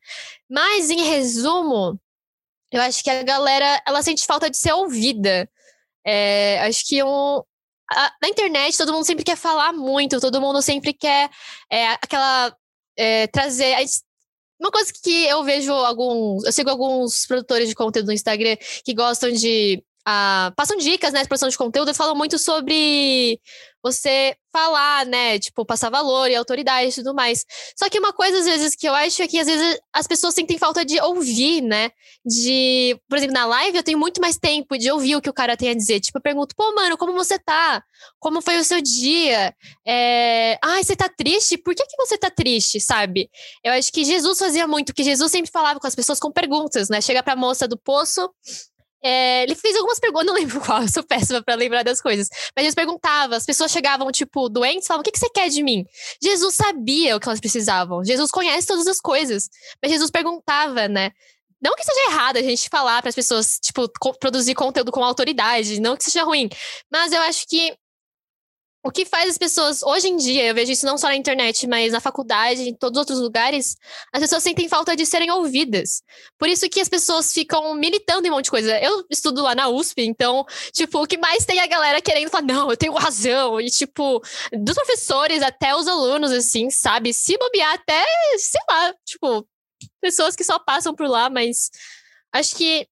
Mas, 0.50 0.90
em 0.90 1.04
resumo, 1.04 2.00
eu 2.72 2.82
acho 2.82 3.04
que 3.04 3.10
a 3.10 3.22
galera, 3.24 3.82
ela 3.88 4.02
sente 4.02 4.26
falta 4.26 4.50
de 4.50 4.58
ser 4.58 4.74
ouvida. 4.74 5.48
É, 6.06 6.60
acho 6.62 6.86
que 6.86 7.04
um, 7.04 7.42
a, 7.92 8.12
na 8.22 8.30
internet 8.30 8.78
todo 8.78 8.94
mundo 8.94 9.06
sempre 9.06 9.24
quer 9.24 9.38
falar 9.38 9.74
muito, 9.74 10.20
todo 10.20 10.42
mundo 10.42 10.62
sempre 10.62 10.94
quer 10.94 11.30
é, 11.72 11.88
aquela. 11.90 12.56
É, 12.98 13.28
trazer. 13.28 13.76
Uma 14.58 14.72
coisa 14.72 14.92
que 15.04 15.26
eu 15.26 15.44
vejo 15.44 15.74
alguns. 15.74 16.46
Eu 16.46 16.52
sigo 16.52 16.70
alguns 16.70 17.26
produtores 17.28 17.68
de 17.68 17.76
conteúdo 17.76 18.08
no 18.08 18.14
Instagram 18.14 18.56
que 18.86 18.94
gostam 18.94 19.32
de 19.32 19.84
ah, 20.06 20.54
passam 20.56 20.78
dicas, 20.78 21.12
né, 21.12 21.24
de 21.24 21.28
produção 21.28 21.50
de 21.50 21.58
conteúdo 21.58 21.90
e 21.90 21.94
falam 21.96 22.16
muito 22.16 22.38
sobre 22.38 23.40
você 23.84 24.36
falar, 24.52 25.06
né, 25.06 25.38
tipo, 25.38 25.64
passar 25.66 25.90
valor 25.90 26.30
e 26.30 26.36
autoridade 26.36 26.90
e 26.90 26.94
tudo 26.96 27.14
mais. 27.14 27.46
Só 27.78 27.88
que 27.90 28.00
uma 28.00 28.14
coisa, 28.14 28.40
às 28.40 28.46
vezes, 28.46 28.76
que 28.76 28.88
eu 28.88 28.96
acho 28.96 29.22
é 29.22 29.28
que, 29.28 29.40
às 29.40 29.46
vezes, 29.46 29.80
as 29.94 30.08
pessoas 30.08 30.34
sentem 30.34 30.58
falta 30.58 30.84
de 30.84 31.00
ouvir, 31.02 31.62
né, 31.62 31.92
de... 32.26 33.00
Por 33.08 33.18
exemplo, 33.18 33.34
na 33.34 33.46
live 33.46 33.78
eu 33.78 33.84
tenho 33.84 34.00
muito 34.00 34.20
mais 34.22 34.38
tempo 34.38 34.78
de 34.78 34.92
ouvir 34.92 35.16
o 35.16 35.22
que 35.22 35.30
o 35.30 35.34
cara 35.34 35.58
tem 35.58 35.70
a 35.70 35.76
dizer. 35.76 36.00
Tipo, 36.00 36.18
eu 36.18 36.22
pergunto, 36.22 36.56
pô, 36.56 36.74
mano, 36.74 36.98
como 36.98 37.14
você 37.14 37.38
tá? 37.38 37.84
Como 38.20 38.42
foi 38.42 38.58
o 38.58 38.64
seu 38.64 38.82
dia? 38.82 39.54
É... 39.86 40.58
Ai, 40.64 40.84
você 40.84 40.96
tá 40.96 41.10
triste? 41.10 41.58
Por 41.58 41.76
que 41.76 41.86
que 41.86 41.98
você 41.98 42.18
tá 42.18 42.30
triste, 42.30 42.80
sabe? 42.80 43.30
Eu 43.64 43.74
acho 43.74 43.92
que 43.92 44.04
Jesus 44.04 44.38
fazia 44.40 44.68
muito, 44.68 44.94
que 44.94 45.04
Jesus 45.04 45.32
sempre 45.32 45.52
falava 45.52 45.80
com 45.80 45.88
as 45.88 45.96
pessoas 45.96 46.20
com 46.20 46.32
perguntas, 46.32 46.90
né? 46.90 47.02
Chega 47.02 47.22
pra 47.22 47.36
moça 47.36 47.68
do 47.68 47.78
poço 47.78 48.30
é, 49.08 49.44
ele 49.44 49.54
fez 49.54 49.76
algumas 49.76 50.00
perguntas, 50.00 50.26
não 50.26 50.34
lembro 50.34 50.60
qual, 50.66 50.82
eu 50.82 50.90
sou 50.90 51.04
péssima 51.04 51.40
para 51.44 51.54
lembrar 51.54 51.84
das 51.84 52.02
coisas. 52.02 52.28
Mas 52.56 52.66
ele 52.66 52.74
perguntava, 52.74 53.36
as 53.36 53.46
pessoas 53.46 53.72
chegavam, 53.72 54.12
tipo, 54.12 54.50
doentes, 54.50 54.88
falavam: 54.88 55.02
o 55.02 55.04
que, 55.04 55.12
que 55.12 55.20
você 55.20 55.30
quer 55.30 55.48
de 55.48 55.62
mim? 55.62 55.86
Jesus 56.22 56.56
sabia 56.56 57.16
o 57.16 57.20
que 57.20 57.28
elas 57.28 57.40
precisavam. 57.40 58.04
Jesus 58.04 58.32
conhece 58.32 58.66
todas 58.66 58.88
as 58.88 59.00
coisas. 59.00 59.48
Mas 59.80 59.92
Jesus 59.92 60.10
perguntava, 60.10 60.88
né? 60.88 61.12
Não 61.62 61.76
que 61.76 61.84
seja 61.84 62.12
errado 62.12 62.38
a 62.38 62.42
gente 62.42 62.68
falar 62.68 63.02
para 63.02 63.10
as 63.10 63.16
pessoas, 63.16 63.60
tipo, 63.60 63.88
co 64.00 64.14
produzir 64.18 64.56
conteúdo 64.56 64.92
com 64.92 65.04
autoridade, 65.04 65.80
não 65.80 65.96
que 65.96 66.04
seja 66.04 66.24
ruim. 66.24 66.50
Mas 66.92 67.12
eu 67.12 67.22
acho 67.22 67.48
que 67.48 67.78
o 68.86 68.92
que 68.92 69.04
faz 69.04 69.32
as 69.32 69.38
pessoas, 69.38 69.82
hoje 69.82 70.08
em 70.08 70.16
dia, 70.16 70.46
eu 70.46 70.54
vejo 70.54 70.72
isso 70.72 70.86
não 70.86 70.96
só 70.96 71.08
na 71.08 71.16
internet, 71.16 71.66
mas 71.66 71.92
na 71.92 72.00
faculdade, 72.00 72.70
em 72.70 72.76
todos 72.76 72.96
os 72.96 73.00
outros 73.00 73.20
lugares, 73.20 73.76
as 74.14 74.22
pessoas 74.22 74.44
sentem 74.44 74.70
falta 74.70 74.96
de 74.96 75.08
serem 75.08 75.32
ouvidas. 75.32 76.04
Por 76.38 76.48
isso 76.48 76.70
que 76.70 76.80
as 76.80 76.88
pessoas 76.88 77.34
ficam 77.34 77.74
militando 77.74 78.28
em 78.28 78.30
um 78.30 78.36
monte 78.36 78.46
de 78.46 78.52
coisa. 78.52 78.80
Eu 78.80 79.04
estudo 79.10 79.42
lá 79.42 79.56
na 79.56 79.68
USP, 79.70 80.04
então, 80.04 80.46
tipo, 80.72 81.02
o 81.02 81.08
que 81.08 81.18
mais 81.18 81.46
tem 81.46 81.60
a 81.60 81.66
galera 81.66 82.00
querendo 82.00 82.30
falar, 82.30 82.44
não, 82.44 82.70
eu 82.70 82.78
tenho 82.78 82.94
razão. 82.94 83.60
E, 83.60 83.72
tipo, 83.72 84.22
dos 84.54 84.76
professores 84.76 85.42
até 85.42 85.76
os 85.76 85.88
alunos, 85.88 86.32
assim, 86.32 86.70
sabe? 86.70 87.12
Se 87.12 87.36
bobear 87.40 87.74
até, 87.74 88.06
sei 88.38 88.62
lá, 88.70 88.94
tipo, 89.04 89.48
pessoas 90.00 90.36
que 90.36 90.44
só 90.44 90.60
passam 90.60 90.94
por 90.94 91.08
lá, 91.08 91.28
mas 91.28 91.72
acho 92.32 92.56
que 92.56 92.88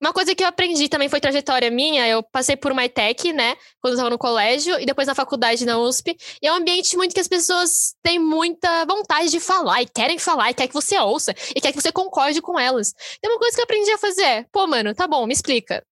uma 0.00 0.12
coisa 0.12 0.34
que 0.34 0.42
eu 0.42 0.48
aprendi 0.48 0.88
também 0.88 1.08
foi 1.08 1.20
trajetória 1.20 1.70
minha. 1.70 2.08
Eu 2.08 2.22
passei 2.22 2.56
por 2.56 2.72
uma 2.72 2.84
ETEC, 2.84 3.32
né? 3.32 3.54
Quando 3.80 3.92
eu 3.92 3.96
estava 3.96 4.10
no 4.10 4.18
colégio, 4.18 4.80
e 4.80 4.86
depois 4.86 5.06
na 5.06 5.14
faculdade 5.14 5.66
na 5.66 5.78
USP. 5.78 6.16
E 6.42 6.46
é 6.46 6.52
um 6.52 6.56
ambiente 6.56 6.96
muito 6.96 7.14
que 7.14 7.20
as 7.20 7.28
pessoas 7.28 7.94
têm 8.02 8.18
muita 8.18 8.86
vontade 8.86 9.30
de 9.30 9.38
falar, 9.38 9.82
e 9.82 9.86
querem 9.86 10.18
falar, 10.18 10.50
e 10.50 10.54
quer 10.54 10.68
que 10.68 10.74
você 10.74 10.98
ouça, 10.98 11.34
e 11.54 11.60
quer 11.60 11.72
que 11.72 11.80
você 11.80 11.92
concorde 11.92 12.40
com 12.40 12.58
elas. 12.58 12.94
Então, 13.18 13.30
uma 13.32 13.38
coisa 13.38 13.54
que 13.54 13.60
eu 13.60 13.64
aprendi 13.64 13.90
a 13.90 13.98
fazer 13.98 14.22
é: 14.22 14.46
pô, 14.50 14.66
mano, 14.66 14.94
tá 14.94 15.06
bom, 15.06 15.26
me 15.26 15.34
explica. 15.34 15.84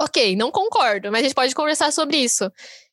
Ok, 0.00 0.34
não 0.36 0.50
concordo, 0.50 1.10
mas 1.12 1.20
a 1.20 1.24
gente 1.24 1.34
pode 1.34 1.54
conversar 1.54 1.92
sobre 1.92 2.16
isso. 2.16 2.50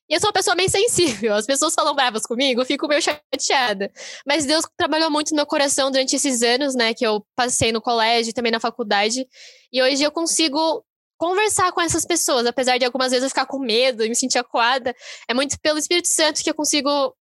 E 0.08 0.14
eu 0.14 0.20
sou 0.20 0.28
uma 0.28 0.32
pessoa 0.32 0.56
bem 0.56 0.68
sensível. 0.68 1.34
As 1.34 1.46
pessoas 1.46 1.74
falam 1.74 1.94
bravas 1.94 2.22
comigo, 2.22 2.60
eu 2.60 2.66
fico 2.66 2.88
meio 2.88 3.02
chateada. 3.02 3.92
Mas 4.26 4.46
Deus 4.46 4.64
trabalhou 4.76 5.10
muito 5.10 5.30
no 5.30 5.36
meu 5.36 5.46
coração 5.46 5.90
durante 5.90 6.16
esses 6.16 6.42
anos, 6.42 6.74
né? 6.74 6.94
Que 6.94 7.06
eu 7.06 7.24
passei 7.36 7.72
no 7.72 7.80
colégio 7.82 8.32
também 8.32 8.50
na 8.52 8.60
faculdade. 8.60 9.26
E 9.72 9.82
hoje 9.82 10.02
eu 10.02 10.10
consigo 10.10 10.84
conversar 11.18 11.72
com 11.72 11.80
essas 11.80 12.06
pessoas, 12.06 12.46
apesar 12.46 12.78
de 12.78 12.84
algumas 12.84 13.10
vezes 13.10 13.24
eu 13.24 13.28
ficar 13.28 13.44
com 13.46 13.58
medo 13.58 14.04
e 14.04 14.08
me 14.08 14.14
sentir 14.14 14.38
acuada. 14.38 14.94
É 15.28 15.34
muito 15.34 15.58
pelo 15.60 15.78
Espírito 15.78 16.08
Santo 16.08 16.42
que 16.42 16.48
eu 16.48 16.54
consigo 16.54 17.14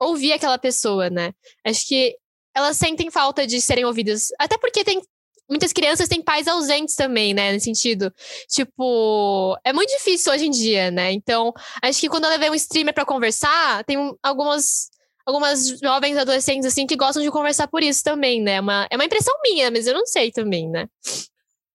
ouvir 0.00 0.32
aquela 0.32 0.58
pessoa, 0.58 1.08
né? 1.10 1.32
Acho 1.64 1.86
que 1.86 2.16
elas 2.54 2.76
sentem 2.76 3.10
falta 3.10 3.46
de 3.46 3.60
serem 3.60 3.84
ouvidas. 3.84 4.28
Até 4.38 4.58
porque 4.58 4.84
tem 4.84 5.00
muitas 5.48 5.72
crianças 5.72 6.08
têm 6.08 6.22
pais 6.22 6.48
ausentes 6.48 6.94
também, 6.94 7.34
né? 7.34 7.52
Nesse 7.52 7.64
sentido. 7.64 8.12
Tipo, 8.48 9.56
é 9.64 9.72
muito 9.72 9.90
difícil 9.90 10.32
hoje 10.32 10.46
em 10.46 10.50
dia, 10.50 10.90
né? 10.90 11.12
Então, 11.12 11.52
acho 11.82 12.00
que 12.00 12.08
quando 12.08 12.24
eu 12.24 12.30
levei 12.30 12.50
um 12.50 12.54
streamer 12.54 12.94
para 12.94 13.04
conversar, 13.04 13.84
tem 13.84 13.98
algumas. 14.22 14.90
Algumas 15.24 15.78
jovens 15.78 16.16
adolescentes, 16.16 16.66
assim, 16.66 16.84
que 16.84 16.96
gostam 16.96 17.22
de 17.22 17.30
conversar 17.30 17.68
por 17.68 17.80
isso 17.80 18.02
também, 18.02 18.42
né? 18.42 18.60
Uma, 18.60 18.88
é 18.90 18.96
uma 18.96 19.04
impressão 19.04 19.32
minha, 19.40 19.70
mas 19.70 19.86
eu 19.86 19.94
não 19.94 20.04
sei 20.04 20.32
também, 20.32 20.68
né? 20.68 20.88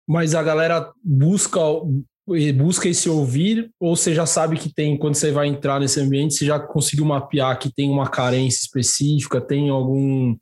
Mas 0.05 0.35
a 0.35 0.43
galera 0.43 0.91
busca 1.01 1.57
busca 2.53 2.89
esse 2.89 3.09
ouvir, 3.09 3.71
ou 3.79 3.95
você 3.95 4.13
já 4.13 4.25
sabe 4.25 4.57
que 4.57 4.73
tem, 4.73 4.97
quando 4.97 5.15
você 5.15 5.31
vai 5.31 5.47
entrar 5.47 5.79
nesse 5.79 5.99
ambiente, 6.01 6.33
você 6.33 6.45
já 6.45 6.59
conseguiu 6.59 7.05
mapear 7.05 7.57
que 7.57 7.73
tem 7.73 7.89
uma 7.89 8.09
carência 8.09 8.59
específica, 8.59 9.39
tem 9.39 9.69
algum 9.69 10.35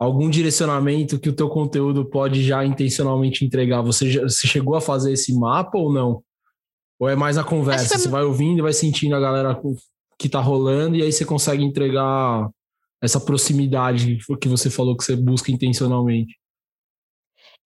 algum 0.00 0.30
direcionamento 0.30 1.20
que 1.20 1.28
o 1.28 1.32
teu 1.34 1.50
conteúdo 1.50 2.06
pode 2.06 2.42
já 2.42 2.64
intencionalmente 2.64 3.44
entregar? 3.44 3.82
Você, 3.82 4.10
já, 4.10 4.22
você 4.22 4.48
chegou 4.48 4.74
a 4.74 4.80
fazer 4.80 5.12
esse 5.12 5.38
mapa 5.38 5.76
ou 5.76 5.92
não? 5.92 6.22
Ou 6.98 7.06
é 7.06 7.14
mais 7.14 7.36
a 7.36 7.44
conversa? 7.44 7.98
Você 7.98 8.08
vai 8.08 8.24
ouvindo 8.24 8.58
e 8.58 8.62
vai 8.62 8.72
sentindo 8.72 9.14
a 9.14 9.20
galera 9.20 9.60
que 10.18 10.28
tá 10.28 10.40
rolando 10.40 10.96
e 10.96 11.02
aí 11.02 11.12
você 11.12 11.24
consegue 11.24 11.62
entregar 11.62 12.48
essa 13.02 13.20
proximidade 13.20 14.18
que 14.40 14.48
você 14.48 14.70
falou 14.70 14.96
que 14.96 15.04
você 15.04 15.16
busca 15.16 15.52
intencionalmente. 15.52 16.39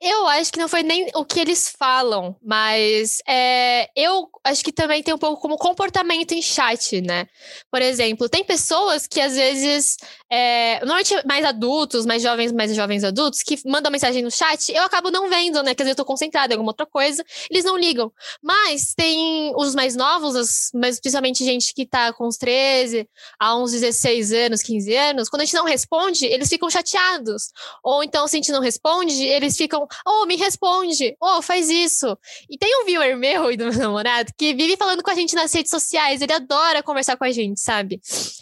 Eu 0.00 0.26
acho 0.26 0.52
que 0.52 0.58
não 0.58 0.68
foi 0.68 0.82
nem 0.82 1.08
o 1.14 1.24
que 1.24 1.40
eles 1.40 1.72
falam, 1.78 2.36
mas 2.42 3.22
é, 3.26 3.88
eu 3.96 4.28
acho 4.44 4.62
que 4.62 4.72
também 4.72 5.02
tem 5.02 5.14
um 5.14 5.18
pouco 5.18 5.40
como 5.40 5.56
comportamento 5.56 6.32
em 6.32 6.42
chat, 6.42 7.00
né? 7.00 7.26
Por 7.70 7.80
exemplo, 7.80 8.28
tem 8.28 8.44
pessoas 8.44 9.06
que 9.06 9.20
às 9.20 9.34
vezes, 9.34 9.96
é, 10.30 10.78
normalmente 10.80 11.14
mais 11.26 11.44
adultos, 11.44 12.04
mais 12.04 12.22
jovens, 12.22 12.52
mais 12.52 12.74
jovens 12.74 13.02
adultos, 13.02 13.42
que 13.42 13.56
mandam 13.64 13.90
mensagem 13.90 14.22
no 14.22 14.30
chat, 14.30 14.70
eu 14.72 14.82
acabo 14.82 15.10
não 15.10 15.30
vendo, 15.30 15.62
né? 15.62 15.74
Quer 15.74 15.84
dizer, 15.84 15.92
eu 15.92 15.96
tô 15.96 16.04
concentrada 16.04 16.52
em 16.52 16.56
alguma 16.56 16.72
outra 16.72 16.86
coisa, 16.86 17.24
eles 17.50 17.64
não 17.64 17.76
ligam. 17.76 18.12
Mas 18.42 18.92
tem 18.94 19.54
os 19.56 19.74
mais 19.74 19.96
novos, 19.96 20.34
os, 20.34 20.70
mas 20.74 21.00
principalmente 21.00 21.44
gente 21.44 21.72
que 21.72 21.86
tá 21.86 22.12
com 22.12 22.26
uns 22.26 22.36
13 22.36 23.08
a 23.40 23.56
uns 23.56 23.70
16 23.72 24.32
anos, 24.32 24.62
15 24.62 24.94
anos, 24.94 25.28
quando 25.30 25.42
a 25.42 25.44
gente 25.44 25.54
não 25.54 25.64
responde, 25.64 26.26
eles 26.26 26.48
ficam 26.48 26.68
chateados. 26.68 27.52
Ou 27.82 28.02
então, 28.04 28.26
se 28.28 28.36
a 28.36 28.38
gente 28.38 28.52
não 28.52 28.60
responde, 28.60 29.24
eles 29.24 29.56
ficam 29.56 29.83
oh, 30.06 30.26
me 30.26 30.36
responde, 30.36 31.16
oh, 31.20 31.42
faz 31.42 31.70
isso. 31.70 32.16
E 32.48 32.56
tem 32.58 32.82
um 32.82 32.84
viewer 32.84 33.16
meu 33.16 33.50
e 33.50 33.56
do 33.56 33.64
meu 33.66 33.78
namorado 33.78 34.32
que 34.36 34.54
vive 34.54 34.76
falando 34.76 35.02
com 35.02 35.10
a 35.10 35.14
gente 35.14 35.34
nas 35.34 35.52
redes 35.52 35.70
sociais, 35.70 36.20
ele 36.20 36.32
adora 36.32 36.82
conversar 36.82 37.16
com 37.16 37.24
a 37.24 37.30
gente, 37.30 37.60
sabe? 37.60 38.00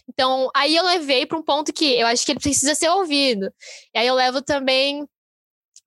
Então, 0.09 0.51
aí 0.55 0.77
eu 0.77 0.85
levei 0.85 1.27
para 1.27 1.39
um 1.39 1.43
ponto 1.43 1.73
que 1.73 1.99
eu 1.99 2.07
acho 2.07 2.25
que 2.25 2.33
ele 2.33 2.41
precisa 2.41 2.75
ser 2.75 2.89
ouvido. 2.91 3.53
E 3.95 3.99
aí 3.99 4.07
eu 4.07 4.15
levo 4.15 4.43
também 4.43 5.07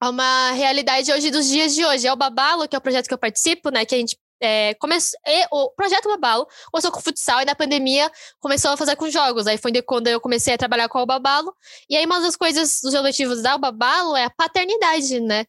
uma 0.03 0.51
realidade 0.51 1.11
hoje 1.11 1.31
dos 1.31 1.47
dias 1.47 1.73
de 1.73 1.85
hoje. 1.85 2.07
É 2.07 2.13
o 2.13 2.17
Babalo, 2.17 2.67
que 2.67 2.75
é 2.75 2.79
o 2.79 2.81
projeto 2.81 3.07
que 3.07 3.13
eu 3.13 3.17
participo, 3.17 3.69
né? 3.69 3.85
Que 3.85 3.95
a 3.95 3.97
gente 3.97 4.17
é, 4.41 4.73
comece... 4.75 5.15
o 5.51 5.69
projeto 5.71 6.09
Babalo 6.09 6.47
começou 6.71 6.91
com 6.91 7.01
futsal 7.01 7.41
e 7.41 7.45
na 7.45 7.55
pandemia 7.55 8.11
começou 8.39 8.71
a 8.71 8.77
fazer 8.77 8.95
com 8.95 9.09
jogos. 9.09 9.47
Aí 9.47 9.57
foi 9.57 9.71
quando 9.81 10.07
eu 10.07 10.19
comecei 10.19 10.53
a 10.53 10.57
trabalhar 10.57 10.89
com 10.89 10.99
o 10.99 11.05
Babalo. 11.05 11.53
E 11.89 11.95
aí 11.95 12.05
uma 12.05 12.19
das 12.19 12.35
coisas, 12.35 12.79
dos 12.81 12.93
objetivos 12.93 13.41
da 13.41 13.57
Babalo 13.57 14.15
é 14.15 14.25
a 14.25 14.29
paternidade, 14.29 15.19
né? 15.19 15.45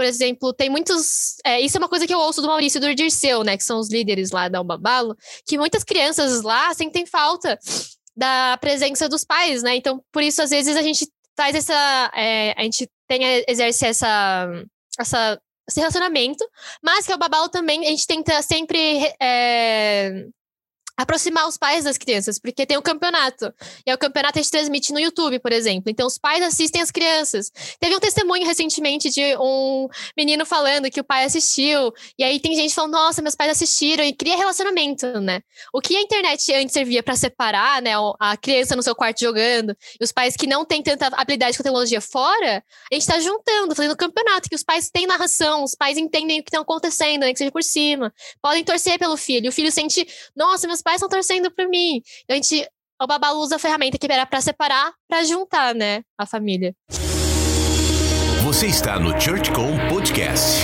Por 0.00 0.04
exemplo, 0.06 0.54
tem 0.54 0.70
muitos. 0.70 1.36
É, 1.44 1.60
isso 1.60 1.76
é 1.76 1.78
uma 1.78 1.88
coisa 1.88 2.06
que 2.06 2.14
eu 2.14 2.18
ouço 2.18 2.40
do 2.40 2.48
Maurício 2.48 2.78
e 2.78 2.80
do 2.80 2.94
Dirceu, 2.94 3.44
né? 3.44 3.56
Que 3.58 3.62
são 3.62 3.78
os 3.78 3.90
líderes 3.90 4.30
lá 4.30 4.48
da 4.48 4.62
Babalo, 4.64 5.14
que 5.46 5.58
muitas 5.58 5.84
crianças 5.84 6.40
lá 6.40 6.72
sentem 6.72 7.04
falta 7.04 7.58
da 8.16 8.56
presença 8.58 9.10
dos 9.10 9.24
pais, 9.24 9.62
né? 9.62 9.76
Então, 9.76 10.02
por 10.10 10.22
isso, 10.22 10.40
às 10.40 10.48
vezes, 10.48 10.74
a 10.74 10.80
gente 10.80 11.06
faz 11.36 11.54
essa. 11.54 12.10
É, 12.14 12.54
a 12.56 12.62
gente 12.62 12.88
tem, 13.06 13.44
exerce 13.46 13.84
essa, 13.84 14.48
essa 14.98 15.38
esse 15.70 15.80
relacionamento, 15.80 16.44
mas 16.82 17.06
que 17.06 17.12
é 17.12 17.14
o 17.14 17.18
babalo 17.18 17.48
também, 17.48 17.86
a 17.86 17.90
gente 17.90 18.06
tenta 18.06 18.42
sempre 18.42 18.78
é, 19.20 20.26
aproximar 21.02 21.46
os 21.48 21.56
pais 21.56 21.84
das 21.84 21.96
crianças, 21.96 22.38
porque 22.38 22.66
tem 22.66 22.76
o 22.76 22.82
campeonato. 22.82 23.52
E 23.86 23.92
o 23.92 23.98
campeonato 23.98 24.38
a 24.38 24.42
gente 24.42 24.50
transmite 24.50 24.92
no 24.92 25.00
YouTube, 25.00 25.38
por 25.38 25.52
exemplo. 25.52 25.90
Então 25.90 26.06
os 26.06 26.18
pais 26.18 26.42
assistem 26.42 26.82
as 26.82 26.90
crianças. 26.90 27.50
Teve 27.78 27.96
um 27.96 28.00
testemunho 28.00 28.46
recentemente 28.46 29.10
de 29.10 29.36
um 29.38 29.88
menino 30.16 30.44
falando 30.44 30.90
que 30.90 31.00
o 31.00 31.04
pai 31.04 31.24
assistiu, 31.24 31.92
e 32.18 32.24
aí 32.24 32.40
tem 32.40 32.54
gente 32.54 32.74
falando: 32.74 32.92
"Nossa, 32.92 33.22
meus 33.22 33.34
pais 33.34 33.50
assistiram" 33.52 34.04
e 34.04 34.12
cria 34.12 34.36
relacionamento, 34.36 35.06
né? 35.20 35.40
O 35.72 35.80
que 35.80 35.96
a 35.96 36.00
internet 36.00 36.52
antes 36.52 36.72
servia 36.72 37.02
para 37.02 37.16
separar, 37.16 37.80
né, 37.82 37.92
a 38.18 38.36
criança 38.36 38.74
no 38.76 38.82
seu 38.82 38.94
quarto 38.94 39.20
jogando, 39.20 39.76
e 40.00 40.04
os 40.04 40.12
pais 40.12 40.36
que 40.36 40.46
não 40.46 40.64
têm 40.64 40.82
tanta 40.82 41.06
habilidade 41.08 41.56
com 41.56 41.62
a 41.62 41.64
tecnologia 41.64 42.00
fora, 42.00 42.62
a 42.90 42.94
gente 42.94 43.06
tá 43.06 43.18
juntando, 43.20 43.74
fazendo 43.74 43.96
campeonato 43.96 44.48
que 44.48 44.54
os 44.54 44.62
pais 44.62 44.90
têm 44.90 45.06
narração, 45.06 45.64
os 45.64 45.74
pais 45.74 45.96
entendem 45.96 46.40
o 46.40 46.42
que 46.42 46.48
está 46.48 46.60
acontecendo, 46.60 47.20
né, 47.22 47.32
que 47.32 47.38
seja 47.38 47.52
por 47.52 47.62
cima. 47.62 48.12
Podem 48.42 48.64
torcer 48.64 48.98
pelo 48.98 49.16
filho. 49.16 49.50
O 49.50 49.52
filho 49.52 49.70
sente: 49.70 50.06
"Nossa, 50.34 50.66
meus 50.66 50.82
pais 50.82 50.89
pais 50.90 51.00
estão 51.00 51.08
torcendo 51.08 51.50
por 51.52 51.68
mim. 51.68 52.02
Então 52.24 52.34
a 52.34 52.34
gente, 52.34 52.66
o 53.00 53.06
Babalu 53.06 53.40
usa 53.40 53.56
a 53.56 53.58
ferramenta 53.58 53.96
que 53.96 54.10
era 54.10 54.26
para 54.26 54.40
separar, 54.40 54.92
para 55.08 55.22
juntar, 55.22 55.72
né, 55.72 56.02
a 56.18 56.26
família. 56.26 56.74
Você 58.44 58.66
está 58.66 58.98
no 58.98 59.18
ChurchCom 59.20 59.70
Podcast. 59.88 60.62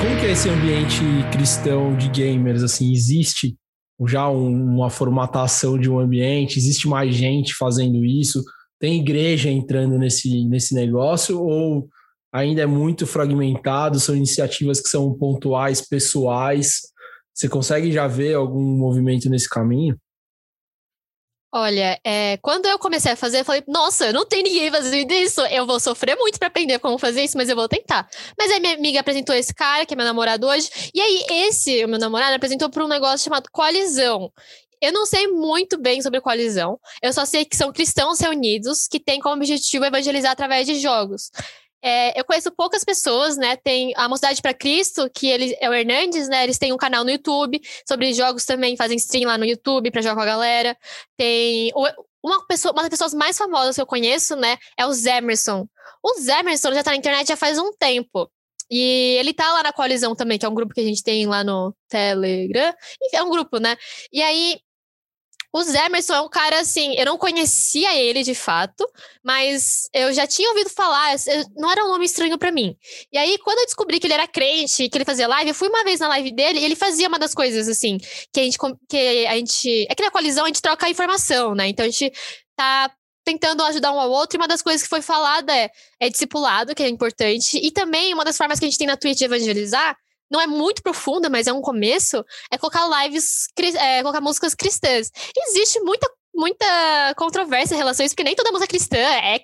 Como 0.00 0.20
que 0.20 0.26
é 0.26 0.32
esse 0.32 0.48
ambiente 0.48 1.00
cristão 1.32 1.96
de 1.96 2.08
gamers? 2.10 2.62
Assim, 2.62 2.92
existe 2.92 3.56
já 4.06 4.28
uma 4.28 4.88
formatação 4.88 5.76
de 5.76 5.90
um 5.90 5.98
ambiente? 5.98 6.58
Existe 6.58 6.86
mais 6.86 7.12
gente 7.12 7.52
fazendo 7.54 8.04
isso? 8.04 8.44
Tem 8.78 9.00
igreja 9.00 9.50
entrando 9.50 9.98
nesse, 9.98 10.44
nesse 10.44 10.74
negócio? 10.74 11.42
Ou 11.42 11.88
ainda 12.32 12.62
é 12.62 12.66
muito 12.66 13.04
fragmentado? 13.04 13.98
São 13.98 14.14
iniciativas 14.14 14.80
que 14.80 14.88
são 14.88 15.12
pontuais, 15.14 15.80
pessoais? 15.80 16.82
Você 17.36 17.50
consegue 17.50 17.92
já 17.92 18.06
ver 18.06 18.34
algum 18.34 18.62
movimento 18.62 19.28
nesse 19.28 19.46
caminho? 19.46 19.94
Olha, 21.54 22.00
é, 22.04 22.38
quando 22.38 22.66
eu 22.66 22.78
comecei 22.78 23.12
a 23.12 23.16
fazer, 23.16 23.40
eu 23.40 23.44
falei, 23.44 23.62
nossa, 23.68 24.12
não 24.12 24.26
tem 24.26 24.42
ninguém 24.42 24.70
fazendo 24.70 25.12
isso. 25.12 25.40
Eu 25.42 25.66
vou 25.66 25.78
sofrer 25.78 26.16
muito 26.16 26.38
para 26.38 26.48
aprender 26.48 26.78
como 26.78 26.98
fazer 26.98 27.22
isso, 27.22 27.36
mas 27.36 27.48
eu 27.48 27.56
vou 27.56 27.68
tentar. 27.68 28.08
Mas 28.38 28.50
aí 28.50 28.58
minha 28.58 28.74
amiga 28.74 29.00
apresentou 29.00 29.34
esse 29.34 29.54
cara, 29.54 29.84
que 29.84 29.92
é 29.92 29.96
meu 29.96 30.06
namorado 30.06 30.46
hoje, 30.46 30.70
e 30.94 31.00
aí 31.00 31.24
esse, 31.46 31.84
o 31.84 31.88
meu 31.88 31.98
namorado, 31.98 32.34
apresentou 32.34 32.70
para 32.70 32.84
um 32.84 32.88
negócio 32.88 33.24
chamado 33.24 33.48
coalizão. 33.52 34.32
Eu 34.80 34.92
não 34.92 35.06
sei 35.06 35.28
muito 35.28 35.78
bem 35.78 36.02
sobre 36.02 36.20
coalizão. 36.20 36.78
Eu 37.02 37.12
só 37.12 37.24
sei 37.24 37.44
que 37.44 37.56
são 37.56 37.72
cristãos 37.72 38.20
reunidos 38.20 38.86
que 38.86 39.00
têm 39.00 39.20
como 39.20 39.36
objetivo 39.36 39.84
evangelizar 39.84 40.32
através 40.32 40.66
de 40.66 40.78
jogos. 40.78 41.30
É, 41.88 42.18
eu 42.18 42.24
conheço 42.24 42.50
poucas 42.50 42.82
pessoas, 42.82 43.36
né? 43.36 43.54
Tem 43.54 43.92
a 43.96 44.08
Mocidade 44.08 44.42
para 44.42 44.52
Cristo, 44.52 45.08
que 45.08 45.28
ele 45.28 45.56
é 45.60 45.70
o 45.70 45.72
Hernandes, 45.72 46.28
né? 46.28 46.42
Eles 46.42 46.58
têm 46.58 46.72
um 46.72 46.76
canal 46.76 47.04
no 47.04 47.10
YouTube 47.12 47.60
sobre 47.88 48.12
jogos 48.12 48.44
também, 48.44 48.76
fazem 48.76 48.96
stream 48.96 49.28
lá 49.28 49.38
no 49.38 49.44
YouTube 49.44 49.92
para 49.92 50.02
jogar 50.02 50.16
com 50.16 50.20
a 50.22 50.26
galera. 50.26 50.76
Tem 51.16 51.70
uma 52.20 52.44
pessoa, 52.48 52.72
uma 52.72 52.82
das 52.82 52.90
pessoas 52.90 53.14
mais 53.14 53.38
famosas 53.38 53.76
que 53.76 53.80
eu 53.80 53.86
conheço, 53.86 54.34
né, 54.34 54.56
é 54.76 54.84
o 54.84 54.92
Zemerson. 54.92 55.68
O 56.02 56.14
Zemerson 56.20 56.74
já 56.74 56.82
tá 56.82 56.90
na 56.90 56.96
internet 56.96 57.28
já 57.28 57.36
faz 57.36 57.56
um 57.56 57.70
tempo. 57.72 58.28
E 58.68 59.16
ele 59.20 59.32
tá 59.32 59.52
lá 59.52 59.62
na 59.62 59.72
coalizão 59.72 60.16
também, 60.16 60.40
que 60.40 60.44
é 60.44 60.48
um 60.48 60.54
grupo 60.54 60.74
que 60.74 60.80
a 60.80 60.84
gente 60.84 61.04
tem 61.04 61.24
lá 61.24 61.44
no 61.44 61.72
Telegram. 61.88 62.74
É 63.14 63.22
um 63.22 63.30
grupo, 63.30 63.58
né? 63.60 63.76
E 64.12 64.20
aí, 64.20 64.58
o 65.56 65.76
Emerson 65.86 66.14
é 66.14 66.20
um 66.20 66.28
cara 66.28 66.60
assim, 66.60 66.94
eu 66.96 67.06
não 67.06 67.16
conhecia 67.16 67.94
ele 67.94 68.22
de 68.22 68.34
fato, 68.34 68.86
mas 69.24 69.88
eu 69.94 70.12
já 70.12 70.26
tinha 70.26 70.48
ouvido 70.50 70.68
falar, 70.68 71.16
não 71.56 71.70
era 71.70 71.84
um 71.84 71.88
nome 71.88 72.04
estranho 72.04 72.36
para 72.36 72.52
mim. 72.52 72.76
E 73.10 73.16
aí, 73.16 73.38
quando 73.38 73.58
eu 73.60 73.64
descobri 73.64 73.98
que 73.98 74.06
ele 74.06 74.14
era 74.14 74.28
crente, 74.28 74.88
que 74.88 74.98
ele 74.98 75.04
fazia 75.04 75.26
live, 75.26 75.50
eu 75.50 75.54
fui 75.54 75.68
uma 75.68 75.82
vez 75.82 76.00
na 76.00 76.08
live 76.08 76.30
dele 76.32 76.58
e 76.58 76.64
ele 76.64 76.76
fazia 76.76 77.08
uma 77.08 77.18
das 77.18 77.34
coisas 77.34 77.68
assim, 77.68 77.98
que 78.32 78.40
a 78.40 78.42
gente 78.42 78.58
que 78.88 79.26
a 79.26 79.36
gente, 79.36 79.86
é 79.88 79.94
que 79.94 80.02
na 80.02 80.10
coalizão 80.10 80.44
a 80.44 80.48
gente 80.48 80.60
troca 80.60 80.90
informação, 80.90 81.54
né? 81.54 81.68
Então 81.68 81.86
a 81.86 81.88
gente 81.88 82.12
tá 82.54 82.90
tentando 83.24 83.62
ajudar 83.64 83.92
um 83.92 83.98
ao 83.98 84.10
outro. 84.10 84.36
E 84.36 84.40
uma 84.40 84.48
das 84.48 84.62
coisas 84.62 84.82
que 84.82 84.88
foi 84.88 85.02
falada 85.02 85.54
é, 85.54 85.70
é 85.98 86.08
discipulado, 86.08 86.74
que 86.74 86.82
é 86.82 86.88
importante. 86.88 87.58
E 87.58 87.72
também 87.72 88.14
uma 88.14 88.24
das 88.24 88.36
formas 88.36 88.58
que 88.58 88.64
a 88.64 88.68
gente 88.68 88.78
tem 88.78 88.86
na 88.86 88.96
Twitch 88.96 89.18
de 89.18 89.24
evangelizar, 89.24 89.96
não 90.30 90.40
é 90.40 90.46
muito 90.46 90.82
profunda, 90.82 91.28
mas 91.28 91.46
é 91.46 91.52
um 91.52 91.60
começo, 91.60 92.24
é 92.50 92.58
colocar 92.58 92.86
lives, 93.02 93.48
é, 93.78 94.02
colocar 94.02 94.20
músicas 94.20 94.54
cristãs. 94.54 95.10
Existe 95.48 95.80
muita, 95.80 96.08
muita 96.34 97.14
controvérsia 97.16 97.74
em 97.74 97.78
relação 97.78 98.04
a 98.04 98.06
isso, 98.06 98.14
porque 98.14 98.24
nem 98.24 98.36
toda 98.36 98.52
música 98.52 98.68
cristã 98.68 98.98
é. 98.98 99.40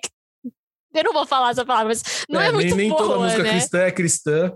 Eu 0.93 1.03
não 1.05 1.13
vou 1.13 1.25
falar 1.25 1.51
essa 1.51 1.65
palavra, 1.65 1.87
mas 1.87 2.03
não 2.29 2.39
é, 2.39 2.47
é 2.47 2.51
muito 2.51 2.75
nem, 2.75 2.89
boa, 2.89 3.01
nem 3.01 3.09
toda 3.09 3.23
música 3.23 3.43
né? 3.43 3.49
cristã 3.51 3.79
é 3.79 3.91
cristã. 3.91 4.53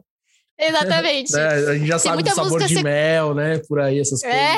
Exatamente. 0.59 1.33
É, 1.37 1.47
a 1.47 1.73
gente 1.75 1.87
já 1.87 1.99
Tem 1.99 2.11
sabe 2.11 2.23
do 2.23 2.29
sabor 2.29 2.63
de 2.63 2.83
mel, 2.83 3.33
né? 3.33 3.59
Por 3.67 3.79
aí, 3.79 3.99
essas 3.99 4.21
coisas. 4.21 4.39
É. 4.39 4.57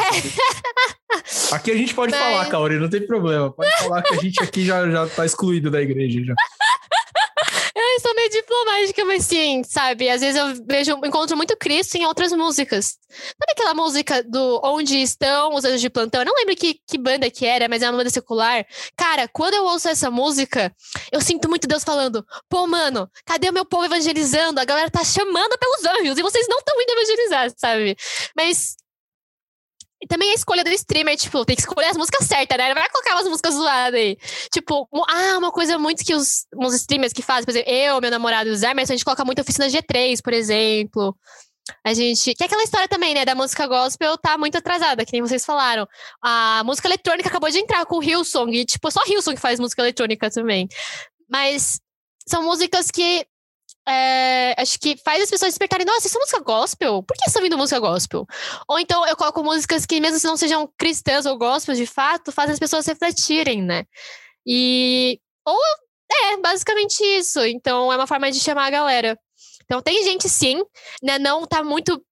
Aqui 1.51 1.71
a 1.71 1.75
gente 1.75 1.93
pode 1.93 2.12
Mas... 2.12 2.21
falar, 2.21 2.49
Kaori, 2.49 2.79
não 2.79 2.89
tem 2.89 3.05
problema. 3.05 3.51
Pode 3.51 3.69
falar 3.79 4.01
que 4.03 4.13
a 4.13 4.17
gente 4.17 4.41
aqui 4.43 4.65
já, 4.65 4.89
já 4.89 5.08
tá 5.08 5.25
excluído 5.25 5.69
da 5.71 5.82
igreja. 5.82 6.23
Já. 6.23 6.34
Eu 7.91 7.99
sou 8.02 8.15
meio 8.15 8.30
diplomática, 8.30 9.06
mas 9.06 9.25
sim, 9.25 9.63
sabe? 9.63 10.10
Às 10.10 10.21
vezes 10.21 10.36
eu 10.36 10.65
vejo, 10.67 10.99
encontro 11.04 11.36
muito 11.36 11.58
Cristo 11.58 11.95
em 11.95 12.06
outras 12.06 12.32
músicas. 12.32 12.97
Sabe 13.10 13.52
aquela 13.52 13.73
música 13.73 14.23
do 14.23 14.62
Onde 14.63 15.02
Estão 15.02 15.56
os 15.56 15.65
Anjos 15.65 15.82
de 15.82 15.89
Plantão? 15.89 16.21
Eu 16.21 16.25
não 16.25 16.36
lembro 16.36 16.56
que, 16.56 16.80
que 16.88 16.97
banda 16.97 17.30
que 17.32 17.45
era, 17.45 17.67
mas 17.67 17.82
é 17.82 17.89
uma 17.89 17.97
banda 17.97 18.10
secular. 18.10 18.65
Cara, 18.95 19.28
quando 19.28 19.56
eu 19.56 19.65
ouço 19.65 19.89
essa 19.89 20.12
música, 20.12 20.73
eu 21.12 21.19
sinto 21.19 21.49
muito 21.49 21.67
Deus 21.67 21.84
falando: 21.84 22.25
pô, 22.47 22.67
mano, 22.67 23.10
cadê 23.25 23.49
o 23.49 23.54
meu 23.54 23.65
povo 23.65 23.86
evangelizando? 23.86 24.60
A 24.60 24.65
galera 24.65 24.91
tá 24.91 25.04
chamando 25.04 25.58
pelos 25.58 25.86
anjos 25.86 26.17
e 26.17 26.21
vocês 26.21 26.47
não 26.47 26.60
estão 26.60 26.80
indo 26.80 26.91
evangelizar, 26.91 27.52
sabe? 27.58 27.97
Mas 28.36 28.75
e 30.01 30.07
também 30.07 30.31
a 30.31 30.33
escolha 30.33 30.63
do 30.63 30.69
streamer, 30.69 31.17
tipo, 31.17 31.43
tem 31.43 31.55
que 31.55 31.62
escolher 31.62 31.88
as 31.88 31.97
músicas 31.97 32.25
certas, 32.25 32.57
né? 32.57 32.69
Não 32.69 32.75
vai 32.75 32.89
colocar 32.89 33.15
umas 33.15 33.27
músicas 33.27 33.53
zoadas 33.53 33.99
aí. 33.99 34.17
Tipo, 34.51 34.88
ah, 35.09 35.38
uma 35.38 35.51
coisa 35.51 35.77
muito 35.77 36.05
que 36.05 36.15
os, 36.15 36.45
os 36.55 36.73
streamers 36.75 37.12
que 37.12 37.21
fazem, 37.21 37.43
por 37.43 37.51
exemplo, 37.51 37.69
eu, 37.69 37.99
meu 37.99 38.09
namorado 38.09 38.49
e 38.49 38.53
o 38.53 38.65
Emerson, 38.65 38.93
a 38.93 38.95
gente 38.95 39.03
coloca 39.03 39.25
muito 39.25 39.41
oficina 39.41 39.67
G3, 39.67 40.21
por 40.23 40.33
exemplo. 40.33 41.15
A 41.83 41.93
gente. 41.93 42.33
Que 42.33 42.43
é 42.43 42.45
aquela 42.45 42.63
história 42.63 42.88
também, 42.88 43.13
né? 43.13 43.25
Da 43.25 43.35
música 43.35 43.67
gospel 43.67 44.17
tá 44.17 44.38
muito 44.38 44.57
atrasada, 44.57 45.05
que 45.05 45.12
nem 45.12 45.21
vocês 45.21 45.45
falaram. 45.45 45.85
A 46.21 46.63
música 46.63 46.88
eletrônica 46.88 47.27
acabou 47.27 47.49
de 47.49 47.59
entrar 47.59 47.85
com 47.85 47.97
o 47.97 48.03
Hillsong, 48.03 48.55
e, 48.55 48.65
tipo, 48.65 48.89
só 48.89 49.01
Hillsong 49.05 49.38
faz 49.38 49.59
música 49.59 49.81
eletrônica 49.81 50.29
também. 50.31 50.67
Mas 51.29 51.79
são 52.25 52.43
músicas 52.43 52.89
que 52.89 53.25
é, 53.89 54.54
acho 54.58 54.80
que 54.80 54.95
faz 55.04 55.23
as 55.23 55.30
pessoas 55.30 55.52
despertarem, 55.52 55.86
nossa, 55.86 56.08
isso 56.08 56.17
é 56.17 56.21
música 56.21 56.39
gospel? 56.41 57.02
Por 57.04 57.17
que 57.17 57.28
estão 57.28 57.41
ouvindo 57.41 57.58
música 57.58 57.80
gospel? 57.80 58.25
Ou 58.67 58.80
então 58.80 59.06
eu 59.08 59.15
coloco 59.15 59.43
músicas 59.43 59.86
que, 59.86 59.99
mesmo 59.99 60.19
se 60.19 60.28
não 60.28 60.38
sejam 60.38 60.71
cristãs 60.78 61.25
ou 61.25 61.38
gospel 61.38 61.75
de 61.75 61.86
fato, 61.86 62.32
fazem 62.32 62.54
as 62.54 62.60
pessoas 62.60 62.86
refletirem, 62.86 63.62
né? 63.63 63.86
E. 64.45 65.19
Ou 65.45 65.58
é, 66.12 66.38
basicamente 66.38 67.02
isso. 67.04 67.39
Então 67.45 67.91
é 67.91 67.95
uma 67.95 68.08
forma 68.08 68.32
de 68.32 68.39
chamar 68.39 68.67
a 68.67 68.69
galera. 68.69 69.19
Então 69.65 69.82
tem 69.82 70.04
gente 70.04 70.30
sim, 70.30 70.63
né? 71.02 71.17
Não 71.19 71.45
tá 71.45 71.63
muito. 71.63 72.04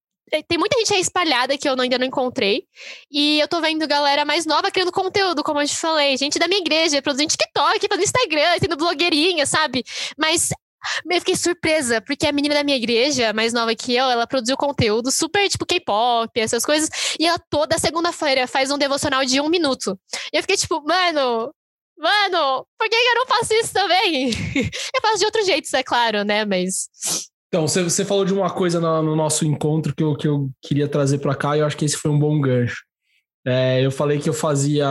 Tem 0.48 0.58
muita 0.58 0.78
gente 0.80 0.94
aí 0.94 1.00
espalhada 1.00 1.58
que 1.58 1.70
eu 1.70 1.80
ainda 1.80 1.98
não 1.98 2.06
encontrei. 2.06 2.66
E 3.10 3.40
eu 3.40 3.48
tô 3.48 3.62
vendo 3.62 3.88
galera 3.88 4.26
mais 4.26 4.46
nova 4.46 4.70
criando 4.70 4.92
conteúdo, 4.92 5.44
como 5.44 5.62
eu 5.62 5.68
te 5.68 5.78
falei. 5.78 6.18
Gente 6.18 6.38
da 6.38 6.48
minha 6.48 6.60
igreja, 6.60 7.02
produzindo 7.02 7.32
TikTok, 7.32 7.88
fazendo 7.88 8.04
Instagram, 8.04 8.60
sendo 8.60 8.76
blogueirinha, 8.76 9.46
sabe? 9.46 9.84
Mas 10.18 10.50
eu 11.10 11.20
fiquei 11.20 11.36
surpresa, 11.36 12.02
porque 12.02 12.28
a 12.28 12.32
menina 12.32 12.56
da 12.56 12.64
minha 12.64 12.78
igreja, 12.78 13.34
mais 13.34 13.54
nova 13.54 13.74
que 13.76 13.96
eu, 13.96 14.10
ela 14.10 14.28
produziu 14.28 14.58
conteúdo 14.58 15.12
super 15.12 15.48
tipo 15.50 15.66
K-pop, 15.66 16.32
essas 16.40 16.66
coisas, 16.66 16.90
e 17.20 17.26
ela 17.26 17.40
toda 17.50 17.78
segunda-feira 17.78 18.48
faz 18.48 18.72
um 18.72 18.78
devocional 18.78 19.24
de 19.26 19.40
um 19.42 19.50
minuto. 19.50 20.00
E 20.34 20.38
eu 20.38 20.42
fiquei 20.42 20.58
tipo, 20.58 20.82
mano, 20.86 21.54
mano, 21.98 22.66
por 22.78 22.90
que 22.90 22.96
eu 22.96 23.16
não 23.16 23.26
faço 23.26 23.54
isso 23.54 23.74
também? 23.74 24.30
eu 24.96 25.02
faço 25.02 25.20
de 25.20 25.26
outro 25.26 25.44
jeito, 25.44 25.66
isso 25.66 25.78
é 25.78 25.84
claro, 25.84 26.24
né? 26.24 26.46
Mas. 26.46 26.90
Então, 27.48 27.68
você, 27.68 27.82
você 27.82 28.04
falou 28.04 28.26
de 28.26 28.34
uma 28.34 28.50
coisa 28.50 28.80
no, 28.80 29.02
no, 29.02 29.16
nosso 29.16 29.46
encontro 29.46 29.96
que 29.96 30.04
eu, 30.04 30.16
que 30.16 30.28
eu 30.28 30.50
queria 30.62 30.88
trazer 30.88 31.20
para 31.20 31.36
cá, 31.36 31.56
e 31.56 31.62
eu 31.62 31.66
acho 31.66 31.78
que 31.78 31.86
esse 31.86 31.98
foi 31.98 32.12
um 32.12 32.20
bom 32.20 32.40
gancho. 32.42 32.86
É, 33.46 33.86
eu 33.86 33.90
falei 33.90 34.20
que 34.20 34.28
eu 34.28 34.34
fazia 34.34 34.86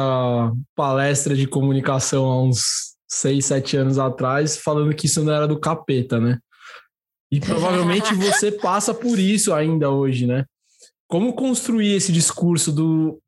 palestra 0.74 1.37
de 1.37 1.46
comunicação 1.46 2.24
há 2.24 2.42
uns 2.42 2.95
seis, 3.09 3.47
sete 3.47 3.77
anos 3.77 3.99
atrás, 3.99 4.57
falando 4.57 4.95
que 4.95 5.07
isso 5.07 5.23
não 5.23 5.33
era 5.33 5.47
do 5.47 5.59
capeta, 5.59 6.21
né? 6.21 6.38
E 7.31 7.40
provavelmente 7.40 8.14
você 8.14 8.53
passa 8.53 8.92
por 8.95 9.19
isso 9.19 9.53
ainda 9.53 9.90
hoje, 9.90 10.27
né? 10.27 10.45
Como 11.09 11.35
construir 11.35 11.95
esse 11.95 12.12
discurso 12.12 12.73
do 12.73 13.21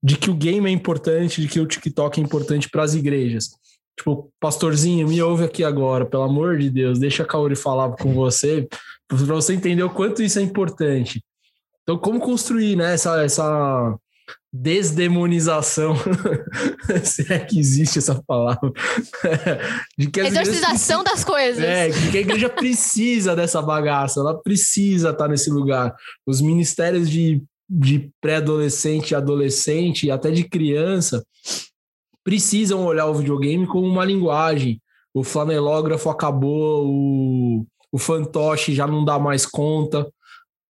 de 0.00 0.16
que 0.16 0.30
o 0.30 0.34
game 0.34 0.68
é 0.68 0.72
importante, 0.72 1.40
de 1.40 1.48
que 1.48 1.58
o 1.58 1.66
TikTok 1.66 2.20
é 2.20 2.22
importante 2.22 2.70
para 2.70 2.84
as 2.84 2.94
igrejas? 2.94 3.50
Tipo, 3.96 4.30
pastorzinho, 4.38 5.08
me 5.08 5.20
ouve 5.20 5.42
aqui 5.42 5.64
agora, 5.64 6.06
pelo 6.06 6.22
amor 6.22 6.56
de 6.56 6.70
Deus, 6.70 7.00
deixa 7.00 7.24
a 7.24 7.26
Kaori 7.26 7.56
falar 7.56 7.90
com 7.96 8.14
você, 8.14 8.68
para 9.08 9.16
você 9.16 9.54
entender 9.54 9.82
o 9.82 9.90
quanto 9.90 10.22
isso 10.22 10.38
é 10.38 10.42
importante. 10.42 11.20
Então, 11.82 11.98
como 11.98 12.20
construir 12.20 12.76
né, 12.76 12.94
essa, 12.94 13.20
essa 13.24 13.98
desdemonização, 14.52 15.94
se 17.04 17.32
é 17.32 17.38
que 17.38 17.58
existe 17.58 17.98
essa 17.98 18.22
palavra, 18.26 18.72
de 19.96 20.10
que 20.10 20.20
exorcização 20.20 21.04
das 21.04 21.22
coisas. 21.22 21.62
É, 21.62 21.88
de 21.88 22.10
que 22.10 22.18
a 22.18 22.20
igreja 22.20 22.48
precisa 22.50 23.36
dessa 23.36 23.60
bagaça, 23.60 24.20
ela 24.20 24.40
precisa 24.40 25.10
estar 25.10 25.28
nesse 25.28 25.50
lugar. 25.50 25.94
Os 26.26 26.40
ministérios 26.40 27.10
de, 27.10 27.42
de 27.68 28.10
pré-adolescente, 28.20 29.14
adolescente 29.14 30.06
e 30.06 30.10
até 30.10 30.30
de 30.30 30.44
criança 30.44 31.22
precisam 32.24 32.84
olhar 32.84 33.06
o 33.06 33.14
videogame 33.14 33.66
como 33.66 33.86
uma 33.86 34.04
linguagem. 34.04 34.80
O 35.12 35.22
flanelógrafo 35.22 36.08
acabou, 36.08 36.86
o, 36.86 37.66
o 37.92 37.98
fantoche 37.98 38.74
já 38.74 38.86
não 38.86 39.04
dá 39.04 39.18
mais 39.18 39.44
conta 39.44 40.06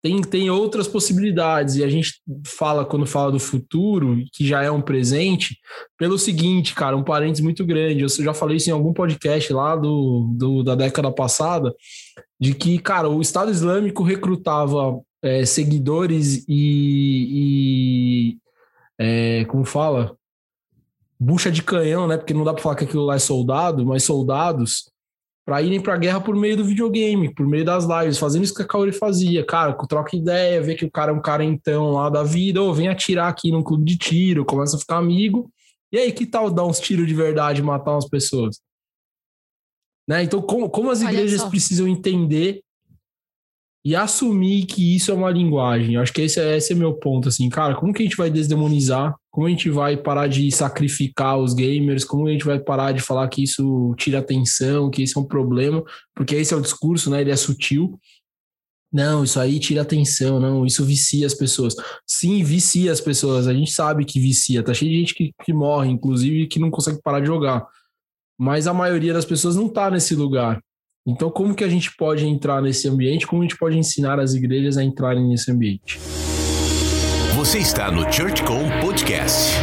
tem, 0.03 0.21
tem 0.23 0.51
outras 0.51 0.89
possibilidades, 0.89 1.77
e 1.77 1.85
a 1.85 1.89
gente 1.89 2.23
fala, 2.47 2.87
quando 2.87 3.05
fala 3.05 3.31
do 3.31 3.39
futuro, 3.39 4.17
que 4.33 4.47
já 4.47 4.63
é 4.63 4.71
um 4.71 4.81
presente, 4.81 5.59
pelo 5.99 6.19
seguinte, 6.19 6.75
cara, 6.75 6.97
um 6.97 7.05
parênteses 7.05 7.45
muito 7.45 7.65
grande. 7.67 8.03
Eu 8.03 8.09
já 8.09 8.33
falei 8.33 8.57
isso 8.57 8.71
em 8.71 8.73
algum 8.73 8.95
podcast 8.95 9.53
lá 9.53 9.77
do, 9.77 10.33
do 10.37 10.63
da 10.63 10.75
década 10.75 11.13
passada, 11.13 11.75
de 12.41 12.55
que, 12.55 12.79
cara, 12.79 13.11
o 13.11 13.21
Estado 13.21 13.51
Islâmico 13.51 14.03
recrutava 14.03 14.99
é, 15.23 15.45
seguidores 15.45 16.45
e. 16.49 18.37
e 18.39 18.39
é, 18.99 19.45
como 19.47 19.65
fala? 19.65 20.17
Bucha 21.19 21.53
de 21.53 21.63
canhão, 21.63 22.07
né? 22.07 22.17
Porque 22.17 22.33
não 22.33 22.45
dá 22.45 22.55
para 22.55 22.63
falar 22.63 22.77
que 22.77 22.85
aquilo 22.85 23.05
lá 23.05 23.17
é 23.17 23.19
soldado, 23.19 23.85
mas 23.85 24.05
soldados 24.05 24.91
para 25.51 25.63
irem 25.63 25.81
para 25.81 25.95
a 25.95 25.97
guerra 25.97 26.21
por 26.21 26.37
meio 26.37 26.59
do 26.59 26.65
videogame, 26.65 27.35
por 27.35 27.45
meio 27.45 27.65
das 27.65 27.85
lives, 27.85 28.19
fazendo 28.19 28.45
isso 28.45 28.55
que 28.55 28.63
a 28.63 28.65
Kaori 28.65 28.93
fazia. 28.93 29.45
Cara, 29.45 29.73
troca 29.73 30.15
ideia, 30.15 30.63
vê 30.63 30.77
que 30.77 30.85
o 30.85 30.91
cara 30.91 31.11
é 31.11 31.13
um 31.13 31.21
cara 31.21 31.43
então 31.43 31.91
lá 31.91 32.09
da 32.09 32.23
vida, 32.23 32.63
ou 32.63 32.73
vem 32.73 32.87
atirar 32.87 33.29
aqui 33.29 33.51
num 33.51 33.61
clube 33.61 33.85
de 33.85 33.99
tiro, 33.99 34.45
começa 34.45 34.77
a 34.77 34.79
ficar 34.79 34.99
amigo. 34.99 35.51
E 35.91 35.99
aí, 35.99 36.13
que 36.13 36.25
tal 36.25 36.53
dar 36.53 36.65
uns 36.65 36.79
tiros 36.79 37.05
de 37.05 37.15
verdade 37.15 37.61
e 37.61 37.65
matar 37.65 37.95
umas 37.95 38.09
pessoas? 38.09 38.61
Né? 40.09 40.23
Então, 40.23 40.41
como, 40.41 40.71
como 40.71 40.89
as 40.89 41.03
igrejas 41.03 41.43
precisam 41.43 41.89
entender 41.89 42.61
e 43.85 43.97
assumir 43.97 44.67
que 44.67 44.95
isso 44.95 45.11
é 45.11 45.15
uma 45.15 45.31
linguagem. 45.31 45.95
Eu 45.95 46.03
acho 46.03 46.13
que 46.13 46.21
esse 46.21 46.39
é, 46.39 46.57
esse 46.57 46.73
é 46.73 46.77
meu 46.77 46.95
ponto, 46.95 47.29
assim, 47.29 47.49
cara, 47.49 47.75
como 47.75 47.93
que 47.93 48.03
a 48.03 48.05
gente 48.05 48.17
vai 48.17 48.31
desdemonizar? 48.31 49.15
Como 49.31 49.47
a 49.47 49.51
gente 49.51 49.71
vai 49.71 49.97
parar 49.97 50.27
de 50.27 50.51
sacrificar 50.51 51.39
os 51.39 51.55
gamers? 51.55 52.05
Como 52.05 52.27
a 52.27 52.31
gente 52.31 52.45
vai 52.45 52.59
parar 52.59 52.93
de 52.93 53.01
falar 53.01 53.27
que 53.29 53.43
isso 53.43 53.95
tira 53.97 54.19
atenção, 54.19 54.91
que 54.91 55.03
isso 55.03 55.19
é 55.19 55.23
um 55.23 55.27
problema? 55.27 55.83
Porque 56.15 56.35
esse 56.35 56.53
é 56.53 56.57
o 56.57 56.61
discurso, 56.61 57.09
né? 57.11 57.23
Ele 57.23 57.31
é 57.31 57.37
sutil. 57.37 57.99
Não, 58.93 59.23
isso 59.23 59.39
aí 59.39 59.61
tira 59.61 59.83
atenção, 59.83 60.41
não, 60.41 60.67
isso 60.67 60.85
vicia 60.85 61.25
as 61.25 61.33
pessoas. 61.33 61.77
Sim, 62.05 62.43
vicia 62.43 62.91
as 62.91 63.01
pessoas, 63.01 63.47
a 63.47 63.55
gente 63.55 63.71
sabe 63.71 64.05
que 64.05 64.19
vicia, 64.19 64.65
tá 64.65 64.75
cheio 64.75 64.91
de 64.91 64.99
gente 64.99 65.15
que, 65.15 65.33
que 65.45 65.53
morre, 65.53 65.89
inclusive, 65.89 66.49
que 66.49 66.59
não 66.59 66.73
consegue 66.73 67.01
parar 67.01 67.21
de 67.21 67.27
jogar. 67.27 67.65
Mas 68.37 68.67
a 68.67 68.75
maioria 68.75 69.13
das 69.13 69.25
pessoas 69.25 69.55
não 69.55 69.69
tá 69.69 69.91
nesse 69.91 70.17
lugar. 70.17 70.61
Então, 71.07 71.31
como 71.31 71.55
que 71.55 71.65
a 71.65 71.69
gente 71.69 71.97
pode 71.97 72.27
entrar 72.27 72.61
nesse 72.61 72.87
ambiente? 72.87 73.27
Como 73.27 73.41
a 73.41 73.45
gente 73.45 73.57
pode 73.57 73.79
ensinar 73.79 74.21
as 74.21 74.35
igrejas 74.35 74.77
a 74.77 74.85
entrarem 74.85 75.27
nesse 75.27 75.51
ambiente? 75.51 75.99
Você 77.37 77.59
está 77.59 77.91
no 77.91 78.03
ChurchCom 78.13 78.69
Podcast. 78.83 79.55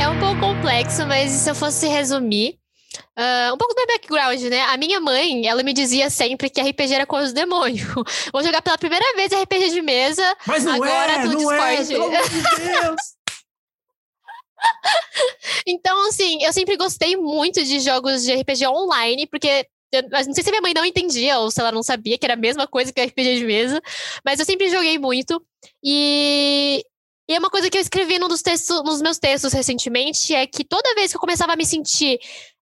É 0.00 0.06
um 0.06 0.20
pouco 0.20 0.38
complexo, 0.38 1.06
mas 1.06 1.30
se 1.30 1.50
eu 1.50 1.54
fosse 1.54 1.88
resumir, 1.88 2.58
Uh, 3.16 3.52
um 3.52 3.56
pouco 3.56 3.74
do 3.74 3.78
meu 3.78 3.86
background, 3.86 4.40
né? 4.44 4.60
A 4.62 4.76
minha 4.76 4.98
mãe, 4.98 5.46
ela 5.46 5.62
me 5.62 5.72
dizia 5.72 6.08
sempre 6.08 6.48
que 6.48 6.60
RPG 6.60 6.94
era 6.94 7.06
coisa 7.06 7.32
do 7.32 7.34
demônio. 7.34 7.86
Vou 8.32 8.42
jogar 8.42 8.62
pela 8.62 8.78
primeira 8.78 9.04
vez 9.14 9.30
RPG 9.30 9.70
de 9.70 9.82
mesa. 9.82 10.36
Mas 10.46 10.64
não 10.64 10.74
agora 10.74 11.12
é, 11.12 11.18
no 11.24 11.32
não 11.32 11.38
Discord. 11.38 11.60
é, 11.60 11.84
pelo 11.84 12.04
amor 12.04 12.28
de 12.28 12.56
Deus. 12.56 13.00
Então, 15.66 16.08
assim, 16.08 16.42
eu 16.42 16.52
sempre 16.52 16.76
gostei 16.76 17.16
muito 17.16 17.62
de 17.62 17.80
jogos 17.80 18.24
de 18.24 18.34
RPG 18.34 18.66
online, 18.66 19.26
porque 19.26 19.66
eu 19.92 20.02
não 20.02 20.34
sei 20.34 20.44
se 20.44 20.50
minha 20.50 20.62
mãe 20.62 20.74
não 20.74 20.84
entendia 20.84 21.38
ou 21.38 21.50
se 21.50 21.60
ela 21.60 21.72
não 21.72 21.82
sabia 21.82 22.18
que 22.18 22.26
era 22.26 22.34
a 22.34 22.36
mesma 22.36 22.66
coisa 22.66 22.92
que 22.92 23.02
RPG 23.02 23.38
de 23.38 23.44
mesa, 23.44 23.80
mas 24.24 24.38
eu 24.38 24.46
sempre 24.46 24.68
joguei 24.70 24.98
muito. 24.98 25.42
E, 25.82 26.84
e 27.28 27.34
é 27.34 27.38
uma 27.38 27.50
coisa 27.50 27.70
que 27.70 27.78
eu 27.78 27.82
escrevi 27.82 28.18
num 28.18 28.28
dos 28.28 28.42
textos, 28.42 28.82
nos 28.84 29.00
meus 29.00 29.18
textos 29.18 29.52
recentemente, 29.52 30.34
é 30.34 30.46
que 30.46 30.64
toda 30.64 30.94
vez 30.94 31.10
que 31.10 31.16
eu 31.16 31.20
começava 31.20 31.52
a 31.52 31.56
me 31.56 31.64
sentir 31.66 32.18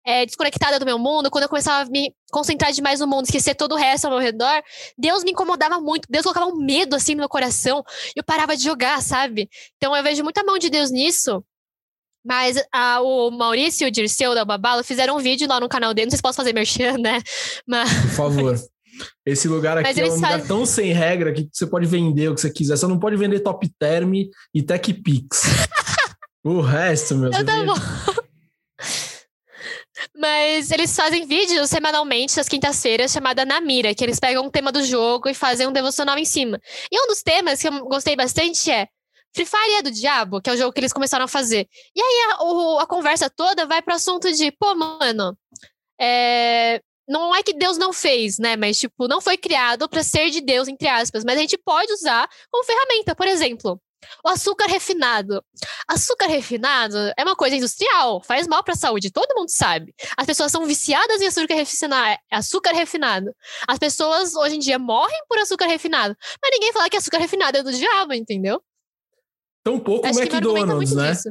é, 0.07 0.25
desconectada 0.25 0.79
do 0.79 0.87
meu 0.87 0.99
mundo, 0.99 1.31
quando 1.31 1.45
eu 1.45 1.49
começava 1.49 1.83
a 1.83 1.91
me 1.91 2.15
concentrar 2.31 2.73
demais 2.73 3.01
no 3.01 3.09
mundo, 3.09 3.25
esquecer 3.25 3.57
todo 3.57 3.73
o 3.73 3.77
resto 3.77 4.05
ao 4.05 4.13
meu 4.13 4.21
redor, 4.21 4.63
Deus 4.97 5.25
me 5.25 5.33
incomodava 5.33 5.81
muito, 5.81 6.07
Deus 6.09 6.23
colocava 6.23 6.47
um 6.47 6.57
medo 6.57 6.95
assim 6.95 7.15
no 7.15 7.21
meu 7.23 7.29
coração, 7.29 7.83
e 8.15 8.21
eu 8.21 8.25
parava 8.25 8.57
de 8.57 8.63
jogar, 8.63 9.03
sabe? 9.03 9.51
Então 9.77 9.97
eu 9.97 10.03
vejo 10.05 10.23
muita 10.23 10.45
mão 10.45 10.59
de 10.59 10.71
Deus 10.71 10.93
nisso, 10.93 11.45
mas 12.27 12.63
a, 12.73 13.01
o 13.01 13.31
Maurício 13.31 13.87
e 13.87 13.89
o 13.89 13.91
Dirceu 13.91 14.35
da 14.35 14.45
Babalo 14.45 14.83
fizeram 14.83 15.17
um 15.17 15.21
vídeo 15.21 15.49
lá 15.49 15.61
no 15.61 15.69
canal 15.69 15.95
dele. 15.95 16.07
Não 16.07 16.11
sei 16.11 16.17
se 16.19 16.23
posso 16.23 16.37
fazer 16.37 16.53
merchan, 16.53 16.99
né? 16.99 17.23
Mas... 17.67 17.93
Por 18.03 18.11
favor. 18.11 18.57
Esse 19.27 19.47
lugar 19.47 19.77
aqui 19.77 20.01
é 20.01 20.05
um 20.07 20.15
lugar 20.15 20.31
fazem- 20.33 20.47
tão 20.47 20.65
sem 20.65 20.91
regra 20.93 21.33
que 21.33 21.47
você 21.53 21.67
pode 21.67 21.87
vender 21.87 22.29
o 22.31 22.35
que 22.35 22.41
você 22.41 22.51
quiser. 22.51 22.77
Só 22.79 22.89
não 22.89 22.99
pode 22.99 23.15
vender 23.17 23.41
Top 23.41 23.69
Term 23.79 24.13
e 24.55 24.63
Tech 24.63 24.93
Pix. 24.95 25.43
o 26.43 26.61
resto, 26.63 27.15
meu 27.15 27.29
Então 27.29 27.45
tá 27.45 27.63
Deus. 27.63 27.67
bom. 27.67 27.75
Mas 30.19 30.71
eles 30.71 30.95
fazem 30.95 31.27
vídeos 31.27 31.69
semanalmente, 31.69 32.41
às 32.41 32.49
quintas-feiras, 32.49 33.13
chamada 33.13 33.45
Namira, 33.45 33.95
que 33.95 34.03
eles 34.05 34.19
pegam 34.19 34.47
um 34.47 34.51
tema 34.51 34.73
do 34.73 34.83
jogo 34.83 35.29
e 35.29 35.35
fazem 35.35 35.67
um 35.67 35.73
devocional 35.73 36.17
em 36.19 36.25
cima. 36.25 36.59
E 36.91 37.03
um 37.03 37.07
dos 37.07 37.23
temas 37.23 37.61
que 37.61 37.69
eu 37.69 37.85
gostei 37.87 38.17
bastante 38.17 38.71
é 38.71 38.89
Free 39.37 39.45
Fire 39.47 39.75
é 39.79 39.83
do 39.83 39.91
Diabo, 39.91 40.41
que 40.41 40.49
é 40.49 40.55
o 40.55 40.57
jogo 40.57 40.73
que 40.73 40.81
eles 40.81 40.93
começaram 40.95 41.27
a 41.27 41.29
fazer. 41.29 41.69
E 41.95 42.01
aí 42.01 42.33
a, 42.33 42.43
o- 42.45 42.79
a 42.79 42.87
conversa 42.87 43.29
toda 43.29 43.67
vai 43.67 43.83
pro 43.83 43.95
assunto 43.95 44.33
de, 44.33 44.51
pô, 44.53 44.75
mano, 44.75 45.37
é, 46.01 46.81
não 47.09 47.35
é 47.35 47.43
que 47.43 47.53
Deus 47.53 47.77
não 47.79 47.93
fez, 47.93 48.39
né? 48.39 48.57
Mas, 48.57 48.79
tipo, 48.79 49.07
não 49.07 49.21
foi 49.21 49.37
criado 49.37 49.89
para 49.89 50.03
ser 50.03 50.31
de 50.31 50.41
Deus, 50.41 50.69
entre 50.69 50.89
aspas. 50.89 51.23
Mas 51.25 51.37
a 51.37 51.41
gente 51.41 51.59
pode 51.59 51.93
usar 51.93 52.29
como 52.51 52.65
ferramenta. 52.65 53.15
Por 53.15 53.27
exemplo, 53.29 53.81
o 54.25 54.29
açúcar 54.29 54.67
refinado. 54.67 55.45
Açúcar 55.89 56.27
refinado 56.29 56.97
é 57.17 57.23
uma 57.23 57.37
coisa 57.37 57.57
industrial, 57.57 58.23
faz 58.23 58.47
mal 58.47 58.63
para 58.65 58.75
a 58.75 58.77
saúde, 58.77 59.11
todo 59.11 59.35
mundo 59.37 59.51
sabe. 59.51 59.95
As 60.17 60.27
pessoas 60.27 60.51
são 60.53 60.65
viciadas 60.65 61.21
em 61.21 61.27
açúcar 61.27 61.55
refinado, 61.55 62.19
açúcar 62.31 62.73
refinado. 62.73 63.33
As 63.69 63.79
pessoas 63.79 64.35
hoje 64.35 64.57
em 64.57 64.59
dia 64.61 64.79
morrem 64.79 65.19
por 65.29 65.39
açúcar 65.39 65.67
refinado, 65.67 66.17
mas 66.43 66.51
ninguém 66.53 66.73
fala 66.73 66.89
que 66.91 66.97
açúcar 66.97 67.19
refinado 67.19 67.59
é 67.59 67.63
do 67.63 67.73
diabo, 67.73 68.15
entendeu? 68.15 68.63
Tão 69.67 69.81
pouco 69.81 70.07
Acho 70.07 70.21
argumenta 70.21 70.37
McDonald's, 70.37 70.95
né? 70.95 71.11
disso. 71.11 71.29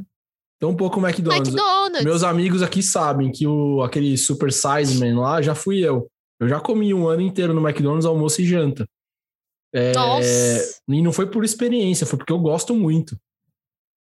Tão 0.60 0.76
pouco 0.76 1.00
McDonald's. 1.00 1.54
McDonald's. 1.54 2.04
Meus 2.04 2.22
amigos 2.22 2.62
aqui 2.62 2.84
sabem 2.84 3.32
que 3.32 3.48
o, 3.48 3.82
aquele 3.82 4.18
Super 4.18 4.52
Size 4.52 5.00
Man 5.00 5.22
lá 5.22 5.42
já 5.42 5.56
fui 5.56 5.80
eu. 5.80 6.12
Eu 6.38 6.50
já 6.50 6.60
comi 6.60 6.94
um 6.94 7.08
ano 7.08 7.22
inteiro 7.22 7.54
no 7.54 7.66
McDonald's, 7.66 8.06
almoço 8.06 8.42
e 8.42 8.46
janta. 8.46 8.86
É, 9.74 9.94
Nossa. 9.94 10.82
E 10.90 11.02
não 11.02 11.14
foi 11.14 11.28
por 11.32 11.46
experiência, 11.46 12.06
foi 12.06 12.18
porque 12.18 12.34
eu 12.34 12.40
gosto 12.40 12.76
muito. 12.76 13.18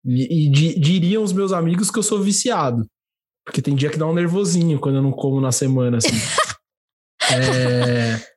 E, 0.03 0.47
e 0.47 0.49
di- 0.49 0.79
diriam 0.79 1.21
os 1.21 1.31
meus 1.31 1.51
amigos 1.53 1.91
que 1.91 1.99
eu 1.99 2.03
sou 2.03 2.19
viciado. 2.19 2.83
Porque 3.45 3.61
tem 3.61 3.75
dia 3.75 3.91
que 3.91 3.97
dá 3.97 4.07
um 4.07 4.13
nervosinho 4.13 4.79
quando 4.79 4.95
eu 4.95 5.03
não 5.03 5.11
como 5.11 5.39
na 5.39 5.51
semana, 5.51 5.97
assim. 5.97 6.09
É, 7.31 8.34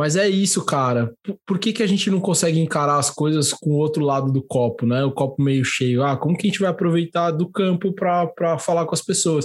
Mas 0.00 0.16
é 0.16 0.26
isso, 0.26 0.64
cara. 0.64 1.12
Por, 1.46 1.58
que, 1.58 1.74
que 1.74 1.82
a 1.82 1.86
gente 1.86 2.10
não 2.10 2.20
consegue 2.20 2.58
encarar 2.58 2.98
as 2.98 3.10
coisas 3.10 3.52
com 3.52 3.72
o 3.72 3.76
outro 3.76 4.02
lado 4.02 4.32
do 4.32 4.42
copo, 4.42 4.86
né? 4.86 5.04
O 5.04 5.12
copo 5.12 5.42
meio 5.42 5.62
cheio. 5.62 6.02
Ah, 6.02 6.16
como 6.16 6.34
que 6.34 6.46
a 6.46 6.50
gente 6.50 6.58
vai 6.58 6.70
aproveitar 6.70 7.30
do 7.32 7.46
campo 7.46 7.92
para 7.92 8.58
falar 8.58 8.86
com 8.86 8.94
as 8.94 9.02
pessoas? 9.02 9.44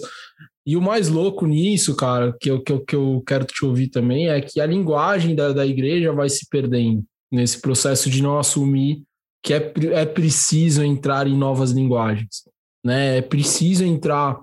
E 0.66 0.78
o 0.78 0.82
mais 0.82 1.10
louco 1.10 1.46
nisso, 1.46 1.94
cara, 1.94 2.34
que 2.40 2.50
eu, 2.50 2.64
que, 2.64 2.72
eu, 2.72 2.80
que 2.86 2.96
eu 2.96 3.22
quero 3.28 3.44
te 3.44 3.66
ouvir 3.66 3.90
também, 3.90 4.30
é 4.30 4.40
que 4.40 4.62
a 4.62 4.66
linguagem 4.66 5.36
da, 5.36 5.52
da 5.52 5.68
igreja 5.68 6.14
vai 6.14 6.30
se 6.30 6.48
perdendo 6.50 7.04
nesse 7.30 7.60
processo 7.60 8.10
de 8.10 8.24
não 8.24 8.40
assumir 8.40 9.04
que 9.44 9.54
é, 9.54 9.74
é 9.92 10.06
preciso 10.06 10.82
entrar 10.82 11.28
em 11.28 11.38
novas 11.38 11.72
linguagens, 11.72 12.44
né? 12.82 13.18
É 13.18 13.22
preciso 13.22 13.84
entrar. 13.84 14.42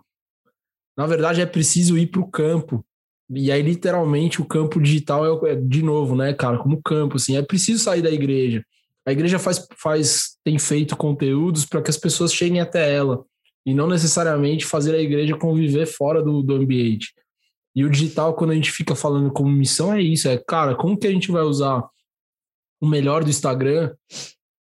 Na 0.94 1.06
verdade, 1.06 1.40
é 1.40 1.46
preciso 1.46 1.96
ir 1.96 2.08
para 2.08 2.20
o 2.20 2.30
campo. 2.30 2.84
E 3.34 3.50
aí, 3.50 3.62
literalmente, 3.62 4.42
o 4.42 4.44
campo 4.44 4.80
digital 4.80 5.46
é, 5.46 5.52
é, 5.52 5.54
de 5.54 5.82
novo, 5.82 6.14
né, 6.14 6.34
cara? 6.34 6.58
Como 6.58 6.82
campo, 6.82 7.16
assim, 7.16 7.36
é 7.36 7.42
preciso 7.42 7.82
sair 7.82 8.02
da 8.02 8.10
igreja. 8.10 8.64
A 9.06 9.12
igreja 9.12 9.38
faz, 9.38 9.66
faz 9.76 10.36
tem 10.44 10.58
feito 10.58 10.96
conteúdos 10.96 11.64
para 11.64 11.82
que 11.82 11.90
as 11.90 11.96
pessoas 11.96 12.32
cheguem 12.32 12.60
até 12.60 12.94
ela 12.94 13.24
e 13.64 13.74
não 13.74 13.86
necessariamente 13.86 14.66
fazer 14.66 14.94
a 14.94 15.00
igreja 15.00 15.36
conviver 15.36 15.86
fora 15.86 16.22
do, 16.22 16.42
do 16.42 16.54
ambiente. 16.54 17.12
E 17.74 17.84
o 17.84 17.90
digital, 17.90 18.34
quando 18.34 18.50
a 18.50 18.54
gente 18.54 18.70
fica 18.70 18.94
falando 18.94 19.32
como 19.32 19.50
missão, 19.50 19.92
é 19.92 20.00
isso: 20.00 20.28
é, 20.28 20.36
cara, 20.36 20.74
como 20.74 20.96
que 20.96 21.06
a 21.06 21.10
gente 21.10 21.32
vai 21.32 21.42
usar 21.42 21.82
o 22.80 22.86
melhor 22.86 23.24
do 23.24 23.30
Instagram 23.30 23.94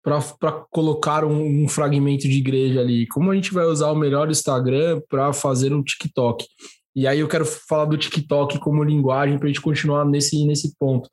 para 0.03 0.51
colocar 0.69 1.23
um, 1.23 1.63
um 1.63 1.67
fragmento 1.69 2.23
de 2.23 2.37
igreja 2.37 2.81
ali? 2.81 3.07
Como 3.07 3.31
a 3.31 3.35
gente 3.35 3.53
vai 3.53 3.65
usar 3.65 3.91
o 3.91 3.95
melhor 3.95 4.27
do 4.27 4.31
Instagram 4.31 5.01
para 5.07 5.31
fazer 5.31 5.73
um 5.73 5.83
TikTok? 5.83 6.45
E 6.97 7.05
aí 7.05 7.19
eu 7.19 7.27
quero 7.27 7.45
falar 7.45 7.85
do 7.85 7.95
TikTok 7.95 8.57
como 8.57 8.83
linguagem 8.83 9.37
para 9.37 9.45
a 9.45 9.49
gente 9.49 9.61
continuar 9.61 10.03
nesse, 10.03 10.43
nesse 10.47 10.75
ponto. 10.79 11.07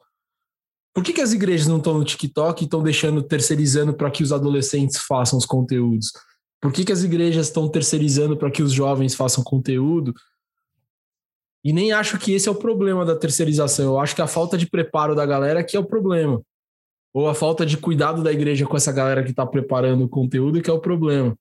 Por 0.94 1.04
que, 1.04 1.12
que 1.12 1.20
as 1.20 1.34
igrejas 1.34 1.66
não 1.66 1.76
estão 1.76 1.98
no 1.98 2.04
TikTok 2.06 2.62
e 2.62 2.64
estão 2.64 2.82
deixando, 2.82 3.22
terceirizando 3.22 3.92
para 3.92 4.10
que 4.10 4.22
os 4.22 4.32
adolescentes 4.32 4.96
façam 4.96 5.38
os 5.38 5.44
conteúdos? 5.44 6.10
Por 6.58 6.72
que, 6.72 6.86
que 6.86 6.92
as 6.92 7.02
igrejas 7.02 7.48
estão 7.48 7.68
terceirizando 7.68 8.34
para 8.34 8.50
que 8.50 8.62
os 8.62 8.72
jovens 8.72 9.14
façam 9.14 9.44
conteúdo? 9.44 10.14
E 11.62 11.70
nem 11.70 11.92
acho 11.92 12.18
que 12.18 12.32
esse 12.32 12.48
é 12.48 12.50
o 12.50 12.54
problema 12.54 13.04
da 13.04 13.14
terceirização. 13.14 13.84
Eu 13.84 13.98
acho 13.98 14.16
que 14.16 14.22
a 14.22 14.26
falta 14.26 14.56
de 14.56 14.66
preparo 14.66 15.14
da 15.14 15.26
galera 15.26 15.62
que 15.62 15.76
é 15.76 15.80
o 15.80 15.84
problema. 15.84 16.40
Ou 17.12 17.28
a 17.28 17.34
falta 17.34 17.66
de 17.66 17.76
cuidado 17.76 18.22
da 18.22 18.32
igreja 18.32 18.64
com 18.64 18.74
essa 18.74 18.90
galera 18.90 19.22
que 19.22 19.32
está 19.32 19.44
preparando 19.44 20.04
o 20.04 20.08
conteúdo 20.08 20.62
que 20.62 20.70
é 20.70 20.72
o 20.72 20.80
problema. 20.80 21.36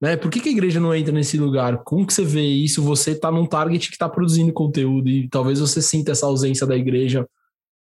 Né? 0.00 0.16
Por 0.16 0.30
que, 0.30 0.40
que 0.40 0.48
a 0.48 0.52
igreja 0.52 0.78
não 0.78 0.94
entra 0.94 1.12
nesse 1.12 1.38
lugar? 1.38 1.82
Como 1.84 2.06
que 2.06 2.12
você 2.12 2.24
vê 2.24 2.42
isso? 2.42 2.82
Você 2.82 3.12
está 3.12 3.30
num 3.30 3.46
target 3.46 3.88
que 3.88 3.94
está 3.94 4.08
produzindo 4.08 4.52
conteúdo 4.52 5.08
e 5.08 5.28
talvez 5.28 5.58
você 5.58 5.80
sinta 5.80 6.12
essa 6.12 6.26
ausência 6.26 6.66
da 6.66 6.76
igreja 6.76 7.26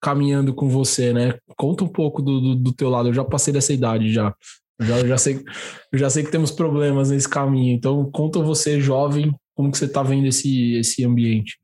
caminhando 0.02 0.54
com 0.54 0.68
você, 0.68 1.14
né? 1.14 1.38
Conta 1.56 1.84
um 1.84 1.88
pouco 1.88 2.22
do, 2.22 2.42
do, 2.42 2.56
do 2.56 2.74
teu 2.74 2.90
lado. 2.90 3.10
Eu 3.10 3.14
já 3.14 3.24
passei 3.24 3.54
dessa 3.54 3.72
idade 3.72 4.12
já. 4.12 4.36
Já, 4.82 5.06
já 5.06 5.18
sei, 5.18 5.44
já 5.94 6.10
sei 6.10 6.24
que 6.24 6.32
temos 6.32 6.52
problemas 6.52 7.12
nesse 7.12 7.30
caminho. 7.30 7.76
Então 7.76 8.10
conta 8.12 8.40
você 8.40 8.82
jovem 8.82 9.32
como 9.54 9.72
que 9.72 9.78
você 9.78 9.86
está 9.86 10.02
vendo 10.02 10.26
esse 10.26 10.74
esse 10.78 11.06
ambiente. 11.06 11.61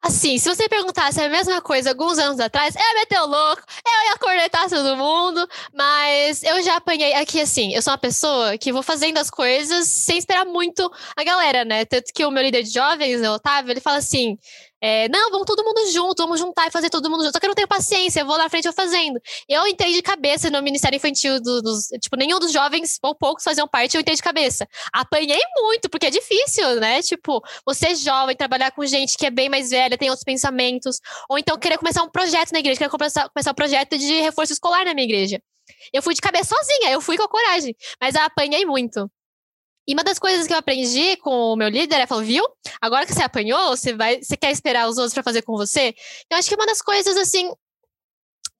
Assim, 0.00 0.38
se 0.38 0.48
você 0.48 0.68
perguntasse 0.68 1.20
a 1.20 1.28
mesma 1.28 1.60
coisa 1.60 1.90
alguns 1.90 2.18
anos 2.18 2.38
atrás, 2.38 2.74
eu 2.76 2.80
ia 2.80 2.94
meter 2.94 3.20
o 3.20 3.26
louco, 3.26 3.62
eu 3.84 4.10
ia 4.10 4.16
cornetar 4.16 4.68
todo 4.68 4.96
mundo, 4.96 5.46
mas 5.74 6.42
eu 6.44 6.62
já 6.62 6.76
apanhei 6.76 7.14
aqui, 7.14 7.40
assim, 7.40 7.74
eu 7.74 7.82
sou 7.82 7.92
uma 7.92 7.98
pessoa 7.98 8.56
que 8.56 8.72
vou 8.72 8.82
fazendo 8.82 9.18
as 9.18 9.28
coisas 9.28 9.88
sem 9.88 10.16
esperar 10.16 10.46
muito 10.46 10.88
a 11.16 11.24
galera, 11.24 11.64
né? 11.64 11.84
Tanto 11.84 12.12
que 12.14 12.24
o 12.24 12.30
meu 12.30 12.44
líder 12.44 12.62
de 12.62 12.70
jovens, 12.70 13.20
o 13.22 13.32
Otávio, 13.32 13.72
ele 13.72 13.80
fala 13.80 13.96
assim: 13.98 14.38
é, 14.80 15.08
não, 15.08 15.30
vamos 15.30 15.46
todo 15.46 15.64
mundo 15.64 15.90
junto, 15.90 16.22
vamos 16.22 16.38
juntar 16.38 16.68
e 16.68 16.70
fazer 16.70 16.88
todo 16.90 17.10
mundo 17.10 17.24
junto. 17.24 17.32
Só 17.32 17.40
que 17.40 17.46
eu 17.46 17.48
não 17.48 17.54
tenho 17.54 17.68
paciência, 17.68 18.20
eu 18.20 18.26
vou 18.26 18.38
na 18.38 18.48
frente 18.48 18.64
e 18.64 18.68
vou 18.68 18.74
fazendo. 18.74 19.20
Eu 19.48 19.66
entrei 19.66 19.92
de 19.92 20.02
cabeça 20.02 20.50
no 20.50 20.62
Ministério 20.62 20.96
Infantil 20.96 21.40
do-. 21.40 21.62
Tipo, 22.00 22.16
nenhum 22.16 22.38
dos 22.38 22.52
jovens, 22.52 22.98
ou 23.02 23.14
poucos, 23.14 23.44
faziam 23.44 23.66
parte, 23.66 23.96
eu 23.96 24.00
entrei 24.00 24.16
de 24.16 24.22
cabeça. 24.22 24.66
Apanhei 24.92 25.40
muito, 25.56 25.88
porque 25.90 26.06
é 26.06 26.10
difícil, 26.10 26.76
né? 26.80 27.02
Tipo, 27.02 27.42
você 27.66 27.88
é 27.88 27.94
jovem, 27.94 28.36
trabalhar 28.36 28.70
com 28.70 28.84
gente 28.86 29.16
que 29.16 29.26
é 29.26 29.30
bem 29.30 29.48
mais 29.48 29.70
velha, 29.70 29.98
tem 29.98 30.10
outros 30.10 30.24
pensamentos. 30.24 31.00
Ou 31.28 31.38
então 31.38 31.58
querer 31.58 31.78
começar 31.78 32.02
um 32.02 32.10
projeto 32.10 32.52
na 32.52 32.60
igreja, 32.60 32.78
querer 32.78 32.90
começar, 32.90 33.28
começar 33.28 33.50
um 33.50 33.54
projeto 33.54 33.98
de 33.98 34.20
reforço 34.20 34.52
escolar 34.52 34.84
na 34.84 34.94
minha 34.94 35.04
igreja. 35.06 35.42
Eu 35.92 36.02
fui 36.02 36.14
de 36.14 36.20
cabeça 36.20 36.54
sozinha, 36.54 36.90
eu 36.92 37.00
fui 37.00 37.16
com 37.16 37.28
coragem, 37.28 37.74
mas 38.00 38.14
eu 38.14 38.22
apanhei 38.22 38.64
muito. 38.64 39.10
E 39.88 39.94
uma 39.94 40.04
das 40.04 40.18
coisas 40.18 40.46
que 40.46 40.52
eu 40.52 40.58
aprendi 40.58 41.16
com 41.16 41.30
o 41.30 41.56
meu 41.56 41.70
líder 41.70 41.96
é 41.96 42.06
falou, 42.06 42.22
viu? 42.22 42.44
Agora 42.78 43.06
que 43.06 43.14
você 43.14 43.22
apanhou, 43.22 43.74
você 43.74 43.94
vai, 43.94 44.22
você 44.22 44.36
quer 44.36 44.52
esperar 44.52 44.86
os 44.86 44.98
outros 44.98 45.14
para 45.14 45.22
fazer 45.22 45.40
com 45.40 45.56
você? 45.56 45.94
Eu 46.30 46.36
acho 46.36 46.46
que 46.46 46.54
uma 46.54 46.66
das 46.66 46.82
coisas 46.82 47.16
assim 47.16 47.50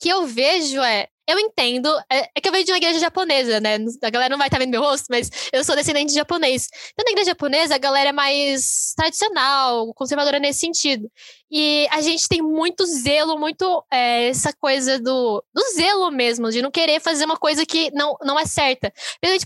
que 0.01 0.09
eu 0.09 0.27
vejo 0.27 0.81
é 0.81 1.07
eu 1.29 1.39
entendo. 1.39 1.95
É, 2.11 2.31
é, 2.35 2.41
que 2.41 2.49
eu 2.49 2.53
venho 2.53 2.65
de 2.65 2.73
uma 2.73 2.79
igreja 2.79 2.99
japonesa, 2.99 3.61
né? 3.61 3.77
A 4.03 4.09
galera 4.09 4.31
não 4.31 4.39
vai 4.39 4.49
estar 4.49 4.59
vendo 4.59 4.71
meu 4.71 4.81
rosto, 4.81 5.09
mas 5.11 5.31
eu 5.53 5.63
sou 5.63 5.77
descendente 5.77 6.09
de 6.09 6.15
japonês. 6.15 6.69
Então, 6.95 7.05
na 7.05 7.13
igreja 7.13 7.33
japonesa, 7.33 7.75
a 7.75 7.79
galera 7.79 8.09
é 8.09 8.13
mais 8.13 8.95
tradicional, 8.97 9.93
conservadora 9.93 10.39
nesse 10.39 10.61
sentido. 10.61 11.11
E 11.51 11.87
a 11.91 12.01
gente 12.01 12.27
tem 12.29 12.41
muito 12.41 12.87
zelo, 12.87 13.39
muito 13.39 13.85
é, 13.93 14.29
essa 14.29 14.55
coisa 14.55 14.99
do, 14.99 15.45
do 15.55 15.63
zelo 15.75 16.11
mesmo, 16.11 16.51
de 16.51 16.63
não 16.63 16.71
querer 16.71 16.99
fazer 16.99 17.27
uma 17.27 17.37
coisa 17.37 17.67
que 17.67 17.91
não, 17.93 18.17
não 18.23 18.39
é 18.39 18.47
certa. 18.47 18.91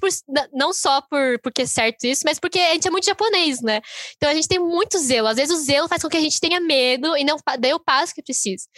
Por, 0.00 0.08
não 0.52 0.72
só 0.72 1.00
por, 1.00 1.40
porque 1.42 1.62
é 1.62 1.66
certo 1.66 2.04
isso, 2.04 2.22
mas 2.24 2.38
porque 2.38 2.60
a 2.60 2.74
gente 2.74 2.86
é 2.86 2.90
muito 2.92 3.06
japonês, 3.06 3.60
né? 3.60 3.80
Então 4.16 4.30
a 4.30 4.34
gente 4.34 4.46
tem 4.46 4.60
muito 4.60 4.98
zelo. 4.98 5.26
Às 5.26 5.36
vezes 5.36 5.56
o 5.56 5.60
zelo 5.60 5.88
faz 5.88 6.00
com 6.00 6.08
que 6.08 6.16
a 6.16 6.20
gente 6.20 6.38
tenha 6.38 6.60
medo 6.60 7.16
e 7.16 7.24
não 7.24 7.36
dê 7.58 7.74
o 7.74 7.80
passo 7.80 8.14
que 8.14 8.22
precisa. 8.22 8.68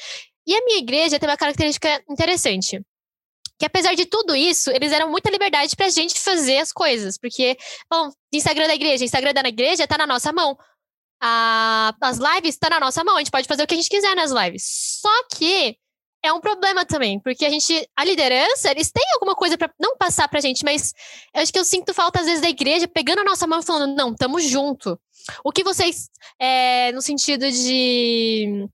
E 0.46 0.54
a 0.54 0.64
minha 0.64 0.78
igreja 0.78 1.18
tem 1.18 1.28
uma 1.28 1.36
característica 1.36 2.02
interessante 2.08 2.80
que 3.58 3.66
apesar 3.66 3.94
de 3.94 4.04
tudo 4.06 4.34
isso, 4.34 4.70
eles 4.70 4.90
deram 4.90 5.10
muita 5.10 5.30
liberdade 5.30 5.76
pra 5.76 5.88
gente 5.88 6.18
fazer 6.18 6.58
as 6.58 6.72
coisas. 6.72 7.18
Porque, 7.18 7.56
bom, 7.90 8.10
Instagram 8.32 8.66
da 8.66 8.74
igreja, 8.74 9.04
Instagram 9.04 9.32
da 9.32 9.48
igreja 9.48 9.86
tá 9.86 9.96
na 9.96 10.06
nossa 10.06 10.32
mão. 10.32 10.56
A, 11.20 11.94
as 12.00 12.18
lives 12.18 12.58
tá 12.58 12.68
na 12.68 12.80
nossa 12.80 13.02
mão, 13.04 13.16
a 13.16 13.20
gente 13.20 13.30
pode 13.30 13.48
fazer 13.48 13.62
o 13.62 13.66
que 13.66 13.74
a 13.74 13.76
gente 13.76 13.88
quiser 13.88 14.14
nas 14.14 14.30
lives. 14.30 14.98
Só 15.00 15.24
que 15.36 15.76
é 16.22 16.32
um 16.32 16.40
problema 16.40 16.86
também, 16.86 17.20
porque 17.20 17.44
a 17.44 17.50
gente, 17.50 17.86
a 17.94 18.02
liderança, 18.02 18.70
eles 18.70 18.90
têm 18.90 19.04
alguma 19.12 19.34
coisa 19.34 19.58
para 19.58 19.70
não 19.78 19.96
passar 19.96 20.26
pra 20.26 20.40
gente, 20.40 20.64
mas 20.64 20.92
eu 21.34 21.42
acho 21.42 21.52
que 21.52 21.58
eu 21.58 21.64
sinto 21.64 21.92
falta 21.92 22.20
às 22.20 22.26
vezes 22.26 22.40
da 22.40 22.48
igreja 22.48 22.88
pegando 22.88 23.20
a 23.20 23.24
nossa 23.24 23.46
mão 23.46 23.60
e 23.60 23.64
falando, 23.64 23.94
não, 23.94 24.14
tamo 24.14 24.40
junto. 24.40 24.98
O 25.44 25.52
que 25.52 25.62
vocês, 25.62 26.08
é, 26.40 26.92
no 26.92 27.02
sentido 27.02 27.50
de 27.50 28.66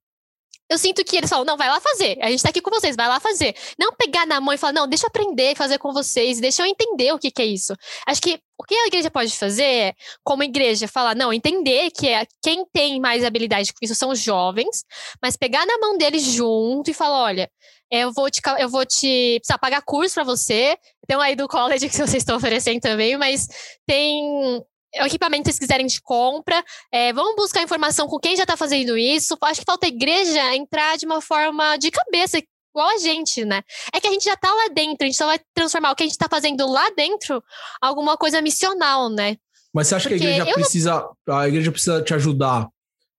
eu 0.70 0.78
sinto 0.78 1.04
que 1.04 1.16
eles 1.16 1.28
falam, 1.28 1.44
não, 1.44 1.56
vai 1.56 1.68
lá 1.68 1.80
fazer. 1.80 2.16
A 2.20 2.30
gente 2.30 2.42
tá 2.42 2.50
aqui 2.50 2.60
com 2.60 2.70
vocês, 2.70 2.94
vai 2.94 3.08
lá 3.08 3.18
fazer. 3.18 3.56
Não 3.76 3.92
pegar 3.92 4.24
na 4.24 4.40
mão 4.40 4.54
e 4.54 4.56
falar, 4.56 4.72
não, 4.72 4.86
deixa 4.86 5.04
eu 5.04 5.08
aprender 5.08 5.56
fazer 5.56 5.78
com 5.78 5.92
vocês, 5.92 6.38
deixa 6.40 6.62
eu 6.62 6.66
entender 6.66 7.12
o 7.12 7.18
que, 7.18 7.28
que 7.28 7.42
é 7.42 7.46
isso. 7.46 7.74
Acho 8.06 8.20
que 8.20 8.40
o 8.56 8.62
que 8.62 8.74
a 8.74 8.86
igreja 8.86 9.10
pode 9.10 9.36
fazer 9.36 9.64
é, 9.64 9.94
como 10.22 10.44
igreja, 10.44 10.86
falar, 10.86 11.16
não, 11.16 11.32
entender 11.32 11.90
que 11.90 12.08
é 12.08 12.24
quem 12.40 12.64
tem 12.72 13.00
mais 13.00 13.24
habilidade 13.24 13.72
com 13.72 13.78
isso 13.82 13.94
são 13.96 14.10
os 14.10 14.20
jovens, 14.20 14.84
mas 15.20 15.36
pegar 15.36 15.66
na 15.66 15.78
mão 15.78 15.98
deles 15.98 16.22
junto 16.22 16.90
e 16.90 16.94
falar, 16.94 17.20
olha, 17.22 17.50
eu 17.90 18.12
vou 18.12 18.30
te, 18.30 18.40
eu 18.58 18.68
vou 18.68 18.86
te 18.86 19.38
precisar 19.40 19.58
pagar 19.58 19.82
curso 19.82 20.14
para 20.14 20.24
você. 20.24 20.76
Tem 21.08 21.16
um 21.16 21.20
aí 21.20 21.34
do 21.34 21.48
college 21.48 21.88
que 21.90 21.96
vocês 21.96 22.14
estão 22.22 22.36
oferecendo 22.36 22.80
também, 22.80 23.16
mas 23.16 23.48
tem 23.86 24.62
o 24.96 25.06
equipamento 25.06 25.44
que 25.44 25.50
vocês 25.50 25.58
quiserem 25.58 25.86
de 25.86 26.00
compra. 26.00 26.62
É, 26.92 27.12
vamos 27.12 27.36
buscar 27.36 27.62
informação 27.62 28.08
com 28.08 28.18
quem 28.18 28.36
já 28.36 28.42
está 28.42 28.56
fazendo 28.56 28.96
isso. 28.96 29.36
Acho 29.42 29.60
que 29.60 29.66
falta 29.66 29.86
a 29.86 29.88
igreja 29.88 30.54
entrar 30.54 30.96
de 30.96 31.06
uma 31.06 31.20
forma 31.20 31.76
de 31.76 31.90
cabeça, 31.90 32.38
igual 32.74 32.88
a 32.88 32.98
gente, 32.98 33.44
né? 33.44 33.62
É 33.92 34.00
que 34.00 34.08
a 34.08 34.10
gente 34.10 34.24
já 34.24 34.34
está 34.34 34.52
lá 34.52 34.68
dentro, 34.68 34.98
a 35.02 35.06
gente 35.06 35.16
só 35.16 35.26
vai 35.26 35.40
transformar 35.54 35.92
o 35.92 35.94
que 35.94 36.02
a 36.02 36.06
gente 36.06 36.12
está 36.12 36.28
fazendo 36.28 36.66
lá 36.66 36.90
dentro 36.90 37.42
alguma 37.80 38.16
coisa 38.16 38.40
missional, 38.40 39.08
né? 39.08 39.36
Mas 39.72 39.86
você 39.86 39.94
acha 39.94 40.08
Porque 40.08 40.24
que 40.24 40.26
a 40.26 40.36
igreja 40.36 40.54
precisa. 40.54 41.08
A 41.28 41.48
igreja 41.48 41.70
precisa 41.70 42.02
te 42.02 42.12
ajudar 42.14 42.68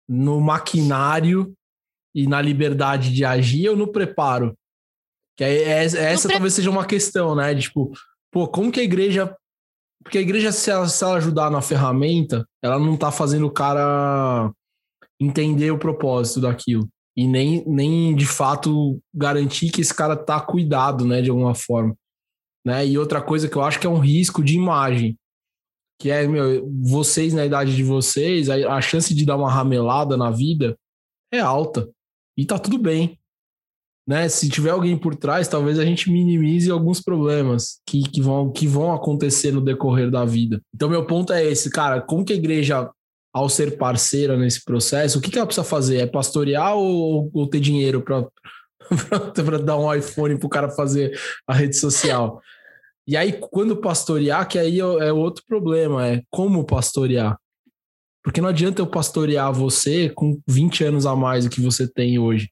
no 0.08 0.42
maquinário 0.42 1.54
e 2.14 2.28
na 2.28 2.42
liberdade 2.42 3.14
de 3.14 3.24
agir 3.24 3.70
ou 3.70 3.76
no 3.76 3.92
preparo? 3.92 4.58
Que 5.38 5.44
é, 5.44 5.64
é, 5.64 5.84
essa 5.86 6.28
pre... 6.28 6.34
talvez 6.34 6.54
seja 6.54 6.70
uma 6.70 6.86
questão, 6.86 7.36
né? 7.36 7.56
Tipo, 7.56 7.92
pô, 8.30 8.48
como 8.48 8.72
que 8.72 8.82
a 8.82 8.84
igreja 8.84 9.36
porque 10.04 10.18
a 10.18 10.22
igreja, 10.22 10.52
se 10.52 10.70
ela, 10.70 10.88
se 10.88 11.04
ela 11.04 11.16
ajudar 11.16 11.50
na 11.50 11.62
ferramenta, 11.62 12.46
ela 12.62 12.80
não 12.80 12.98
tá 12.98 13.12
fazendo 13.12 13.46
o 13.46 13.52
cara 13.52 14.52
entender 15.20 15.72
o 15.72 15.80
propósito 15.80 16.42
daquilo. 16.42 16.88
E 17.16 17.28
nem, 17.28 17.64
nem 17.68 18.16
de 18.16 18.26
fato 18.26 19.00
garantir 19.14 19.70
que 19.70 19.82
esse 19.82 19.94
cara 19.94 20.16
tá 20.16 20.40
cuidado, 20.40 21.06
né, 21.06 21.22
de 21.22 21.30
alguma 21.30 21.54
forma. 21.54 21.96
Né? 22.66 22.88
E 22.88 22.98
outra 22.98 23.22
coisa 23.22 23.48
que 23.48 23.56
eu 23.56 23.62
acho 23.62 23.80
que 23.80 23.86
é 23.86 23.90
um 23.90 24.00
risco 24.00 24.44
de 24.44 24.56
imagem, 24.56 25.18
que 26.00 26.10
é, 26.10 26.28
meu, 26.28 26.68
vocês 26.82 27.34
na 27.34 27.46
idade 27.46 27.76
de 27.76 27.84
vocês, 27.84 28.50
a, 28.50 28.76
a 28.76 28.82
chance 28.82 29.14
de 29.14 29.26
dar 29.26 29.38
uma 29.38 29.52
ramelada 29.52 30.18
na 30.18 30.32
vida 30.32 30.76
é 31.32 31.40
alta. 31.40 31.90
E 32.38 32.46
tá 32.46 32.58
tudo 32.58 32.78
bem 32.78 33.21
né? 34.08 34.28
Se 34.28 34.50
tiver 34.50 34.72
alguém 34.72 34.98
por 34.98 35.16
trás, 35.16 35.48
talvez 35.48 35.78
a 35.78 35.86
gente 35.86 36.12
minimize 36.12 36.70
alguns 36.72 37.00
problemas 37.02 37.80
que, 37.86 38.02
que, 38.04 38.22
vão, 38.22 38.52
que 38.52 38.68
vão 38.68 38.94
acontecer 38.94 39.52
no 39.52 39.62
decorrer 39.62 40.10
da 40.10 40.26
vida. 40.26 40.62
Então, 40.74 40.90
meu 40.90 41.06
ponto 41.06 41.32
é 41.32 41.46
esse, 41.46 41.70
cara. 41.70 42.02
Como 42.02 42.26
que 42.26 42.34
a 42.34 42.36
igreja, 42.36 42.90
ao 43.34 43.48
ser 43.48 43.78
parceira 43.78 44.38
nesse 44.38 44.64
processo, 44.64 45.20
o 45.20 45.22
que, 45.22 45.30
que 45.30 45.38
ela 45.38 45.46
precisa 45.46 45.64
fazer? 45.64 45.98
É 45.98 46.08
pastorear 46.08 46.76
ou, 46.76 47.30
ou 47.34 47.48
ter 47.48 47.60
dinheiro 47.60 48.02
para 48.02 48.28
dar 49.64 49.78
um 49.78 49.94
iPhone 49.94 50.38
para 50.38 50.48
o 50.48 50.50
cara 50.50 50.70
fazer 50.70 51.18
a 51.48 51.54
rede 51.54 51.78
social? 51.78 52.42
E 53.08 53.16
aí, 53.16 53.34
quando 53.34 53.78
pastorear, 53.78 54.48
que 54.48 54.58
aí 54.58 54.80
é, 54.80 55.08
é 55.08 55.14
outro 55.14 55.44
problema, 55.48 56.08
é 56.08 56.22
como 56.30 56.66
pastorear. 56.66 57.38
Porque 58.24 58.42
não 58.42 58.50
adianta 58.50 58.82
eu 58.82 58.88
pastorear 58.88 59.52
você 59.52 60.10
com 60.10 60.40
20 60.48 60.84
anos 60.84 61.06
a 61.08 61.16
mais 61.16 61.46
do 61.46 61.50
que 61.50 61.60
você 61.60 61.88
tem 61.88 62.20
hoje 62.20 62.50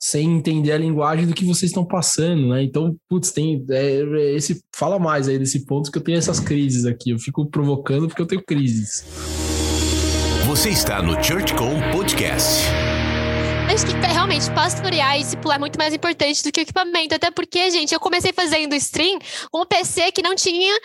sem 0.00 0.38
entender 0.38 0.72
a 0.72 0.78
linguagem 0.78 1.26
do 1.26 1.34
que 1.34 1.44
vocês 1.44 1.70
estão 1.70 1.84
passando, 1.84 2.48
né? 2.48 2.62
Então, 2.62 2.96
putz, 3.08 3.30
tem 3.30 3.62
é, 3.68 4.00
é, 4.00 4.34
esse 4.34 4.62
fala 4.74 4.98
mais 4.98 5.28
aí 5.28 5.38
desse 5.38 5.66
ponto 5.66 5.92
que 5.92 5.98
eu 5.98 6.02
tenho 6.02 6.16
essas 6.16 6.40
crises 6.40 6.86
aqui. 6.86 7.10
Eu 7.10 7.18
fico 7.18 7.46
provocando 7.46 8.08
porque 8.08 8.22
eu 8.22 8.26
tenho 8.26 8.42
crises. 8.42 9.04
Você 10.46 10.70
está 10.70 11.02
no 11.02 11.22
ChurchCom 11.22 11.78
Podcast 11.92 12.89
acho 13.72 13.86
que 13.86 13.92
realmente 13.92 14.50
pastorear 14.52 15.16
e 15.16 15.22
discipular 15.22 15.56
é 15.56 15.60
muito 15.60 15.78
mais 15.78 15.94
importante 15.94 16.42
do 16.42 16.50
que 16.50 16.60
o 16.60 16.62
equipamento. 16.62 17.14
Até 17.14 17.30
porque, 17.30 17.70
gente, 17.70 17.94
eu 17.94 18.00
comecei 18.00 18.32
fazendo 18.32 18.74
stream 18.74 19.16
com 19.48 19.62
um 19.62 19.66
PC 19.66 20.10
que 20.10 20.20
não 20.22 20.34
tinha, 20.34 20.76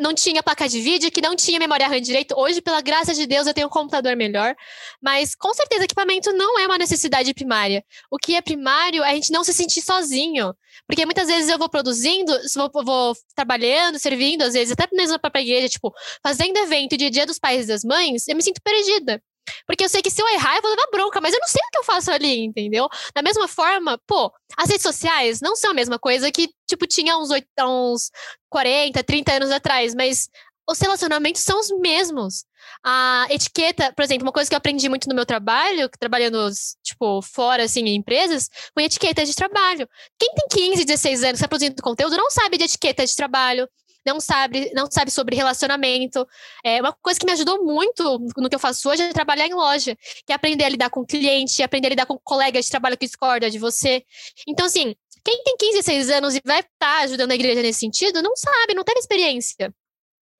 não 0.00 0.14
tinha 0.14 0.42
placa 0.42 0.66
de 0.66 0.80
vídeo, 0.80 1.10
que 1.10 1.20
não 1.20 1.36
tinha 1.36 1.58
memória 1.58 1.86
RAM 1.86 2.00
direito. 2.00 2.34
Hoje, 2.38 2.62
pela 2.62 2.80
graça 2.80 3.12
de 3.12 3.26
Deus, 3.26 3.46
eu 3.46 3.52
tenho 3.52 3.66
um 3.66 3.70
computador 3.70 4.16
melhor. 4.16 4.56
Mas, 5.02 5.34
com 5.34 5.52
certeza, 5.52 5.84
equipamento 5.84 6.32
não 6.32 6.58
é 6.58 6.66
uma 6.66 6.78
necessidade 6.78 7.34
primária. 7.34 7.84
O 8.10 8.16
que 8.16 8.34
é 8.34 8.40
primário 8.40 9.04
é 9.04 9.10
a 9.10 9.14
gente 9.14 9.30
não 9.30 9.44
se 9.44 9.52
sentir 9.52 9.82
sozinho. 9.82 10.54
Porque 10.86 11.04
muitas 11.04 11.28
vezes 11.28 11.50
eu 11.50 11.58
vou 11.58 11.68
produzindo, 11.68 12.32
vou, 12.56 12.84
vou 12.84 13.14
trabalhando, 13.36 13.98
servindo, 13.98 14.42
às 14.42 14.54
vezes 14.54 14.72
até 14.72 14.88
mesmo 14.96 15.18
para 15.18 15.30
a 15.34 15.42
igreja, 15.42 15.68
tipo, 15.68 15.92
fazendo 16.22 16.56
evento 16.56 16.96
de 16.96 17.10
Dia 17.10 17.26
dos 17.26 17.38
Pais 17.38 17.64
e 17.64 17.68
das 17.68 17.84
Mães, 17.84 18.26
eu 18.26 18.34
me 18.34 18.42
sinto 18.42 18.62
perdida. 18.62 19.22
Porque 19.66 19.84
eu 19.84 19.88
sei 19.88 20.02
que 20.02 20.10
se 20.10 20.22
eu 20.22 20.28
errar, 20.28 20.56
eu 20.56 20.62
vou 20.62 20.70
levar 20.70 20.88
bronca, 20.92 21.20
mas 21.20 21.32
eu 21.32 21.40
não 21.40 21.48
sei 21.48 21.60
o 21.64 21.70
que 21.70 21.78
eu 21.78 21.84
faço 21.84 22.10
ali, 22.10 22.44
entendeu? 22.44 22.88
Da 23.14 23.22
mesma 23.22 23.48
forma, 23.48 23.98
pô, 24.06 24.32
as 24.56 24.68
redes 24.68 24.82
sociais 24.82 25.40
não 25.40 25.56
são 25.56 25.70
a 25.70 25.74
mesma 25.74 25.98
coisa 25.98 26.30
que, 26.30 26.48
tipo, 26.68 26.86
tinha 26.86 27.16
uns, 27.16 27.30
8, 27.30 27.46
uns 27.60 28.10
40, 28.48 29.02
30 29.02 29.32
anos 29.34 29.50
atrás, 29.50 29.94
mas 29.94 30.28
os 30.68 30.78
relacionamentos 30.78 31.42
são 31.42 31.58
os 31.58 31.70
mesmos. 31.78 32.44
A 32.84 33.26
etiqueta, 33.30 33.92
por 33.92 34.02
exemplo, 34.02 34.24
uma 34.24 34.32
coisa 34.32 34.48
que 34.48 34.54
eu 34.54 34.58
aprendi 34.58 34.88
muito 34.88 35.08
no 35.08 35.14
meu 35.14 35.26
trabalho, 35.26 35.88
trabalhando, 35.98 36.48
tipo, 36.82 37.20
fora, 37.22 37.64
assim, 37.64 37.80
em 37.80 37.96
empresas, 37.96 38.48
foi 38.72 38.84
etiqueta 38.84 39.24
de 39.24 39.34
trabalho. 39.34 39.88
Quem 40.18 40.32
tem 40.34 40.70
15, 40.70 40.84
16 40.84 41.24
anos, 41.24 41.34
está 41.34 41.48
produzindo 41.48 41.82
conteúdo, 41.82 42.16
não 42.16 42.30
sabe 42.30 42.56
de 42.56 42.64
etiqueta 42.64 43.04
de 43.04 43.16
trabalho, 43.16 43.68
não 44.06 44.20
sabe, 44.20 44.70
não 44.74 44.90
sabe 44.90 45.10
sobre 45.10 45.36
relacionamento. 45.36 46.26
É 46.64 46.80
uma 46.80 46.92
coisa 46.92 47.18
que 47.18 47.26
me 47.26 47.32
ajudou 47.32 47.64
muito 47.64 48.18
no 48.36 48.48
que 48.48 48.54
eu 48.54 48.60
faço 48.60 48.88
hoje 48.88 49.02
é 49.02 49.12
trabalhar 49.12 49.46
em 49.46 49.54
loja, 49.54 49.96
que 50.26 50.32
é 50.32 50.34
aprender 50.34 50.64
a 50.64 50.68
lidar 50.68 50.90
com 50.90 51.04
cliente, 51.04 51.62
aprender 51.62 51.88
a 51.88 51.90
lidar 51.90 52.06
com 52.06 52.18
colegas 52.22 52.64
de 52.64 52.70
trabalho 52.70 52.96
que 52.96 53.06
discorda 53.06 53.50
de 53.50 53.58
você. 53.58 54.04
Então, 54.46 54.66
assim, 54.66 54.94
quem 55.24 55.42
tem 55.44 55.56
15, 55.56 55.72
16 55.78 56.10
anos 56.10 56.34
e 56.34 56.40
vai 56.44 56.60
estar 56.60 56.70
tá 56.78 57.00
ajudando 57.00 57.32
a 57.32 57.34
igreja 57.34 57.62
nesse 57.62 57.80
sentido, 57.80 58.22
não 58.22 58.34
sabe, 58.36 58.74
não 58.74 58.84
teve 58.84 59.00
experiência. 59.00 59.72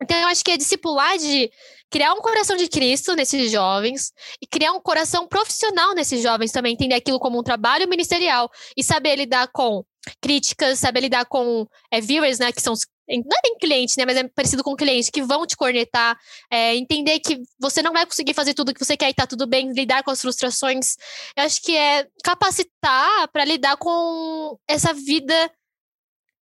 Então, 0.03 0.17
eu 0.17 0.29
acho 0.29 0.43
que 0.43 0.51
é 0.51 0.57
discipular 0.57 1.19
de 1.19 1.51
criar 1.91 2.15
um 2.15 2.21
coração 2.21 2.57
de 2.57 2.69
Cristo 2.69 3.15
nesses 3.15 3.51
jovens 3.51 4.13
e 4.41 4.47
criar 4.47 4.73
um 4.73 4.81
coração 4.81 5.29
profissional 5.29 5.95
nesses 5.95 6.23
jovens 6.23 6.53
também, 6.53 6.73
entender 6.73 6.95
aquilo 6.95 7.19
como 7.19 7.39
um 7.39 7.43
trabalho 7.43 7.87
ministerial 7.87 8.51
e 8.75 8.83
saber 8.83 9.17
lidar 9.17 9.49
com 9.49 9.85
críticas, 10.23 10.79
saber 10.79 11.01
lidar 11.01 11.27
com 11.27 11.67
é, 11.93 12.01
viewers, 12.01 12.39
né, 12.39 12.51
que 12.51 12.63
são 12.63 12.73
os 12.73 12.87
não 13.19 13.37
é 13.37 13.41
bem 13.43 13.59
cliente, 13.59 13.95
né? 13.99 14.05
Mas 14.05 14.17
é 14.17 14.29
parecido 14.29 14.63
com 14.63 14.77
cliente 14.77 15.11
que 15.11 15.23
vão 15.23 15.47
te 15.47 15.57
cornetar, 15.57 16.19
é, 16.51 16.77
entender 16.77 17.19
que 17.21 17.41
você 17.59 17.83
não 17.83 17.93
vai 17.93 18.07
conseguir 18.07 18.35
fazer 18.35 18.55
tudo 18.55 18.73
que 18.73 18.85
você 18.85 18.97
quer 18.97 19.11
e 19.11 19.15
tá 19.15 19.27
tudo 19.27 19.47
bem, 19.47 19.73
lidar 19.73 20.03
com 20.03 20.11
as 20.11 20.21
frustrações. 20.21 20.97
Eu 21.37 21.45
acho 21.45 21.61
que 21.63 21.77
é 21.77 22.07
capacitar 22.23 23.29
para 23.33 23.45
lidar 23.45 23.77
com 23.77 24.59
essa 24.69 24.93
vida 24.93 25.51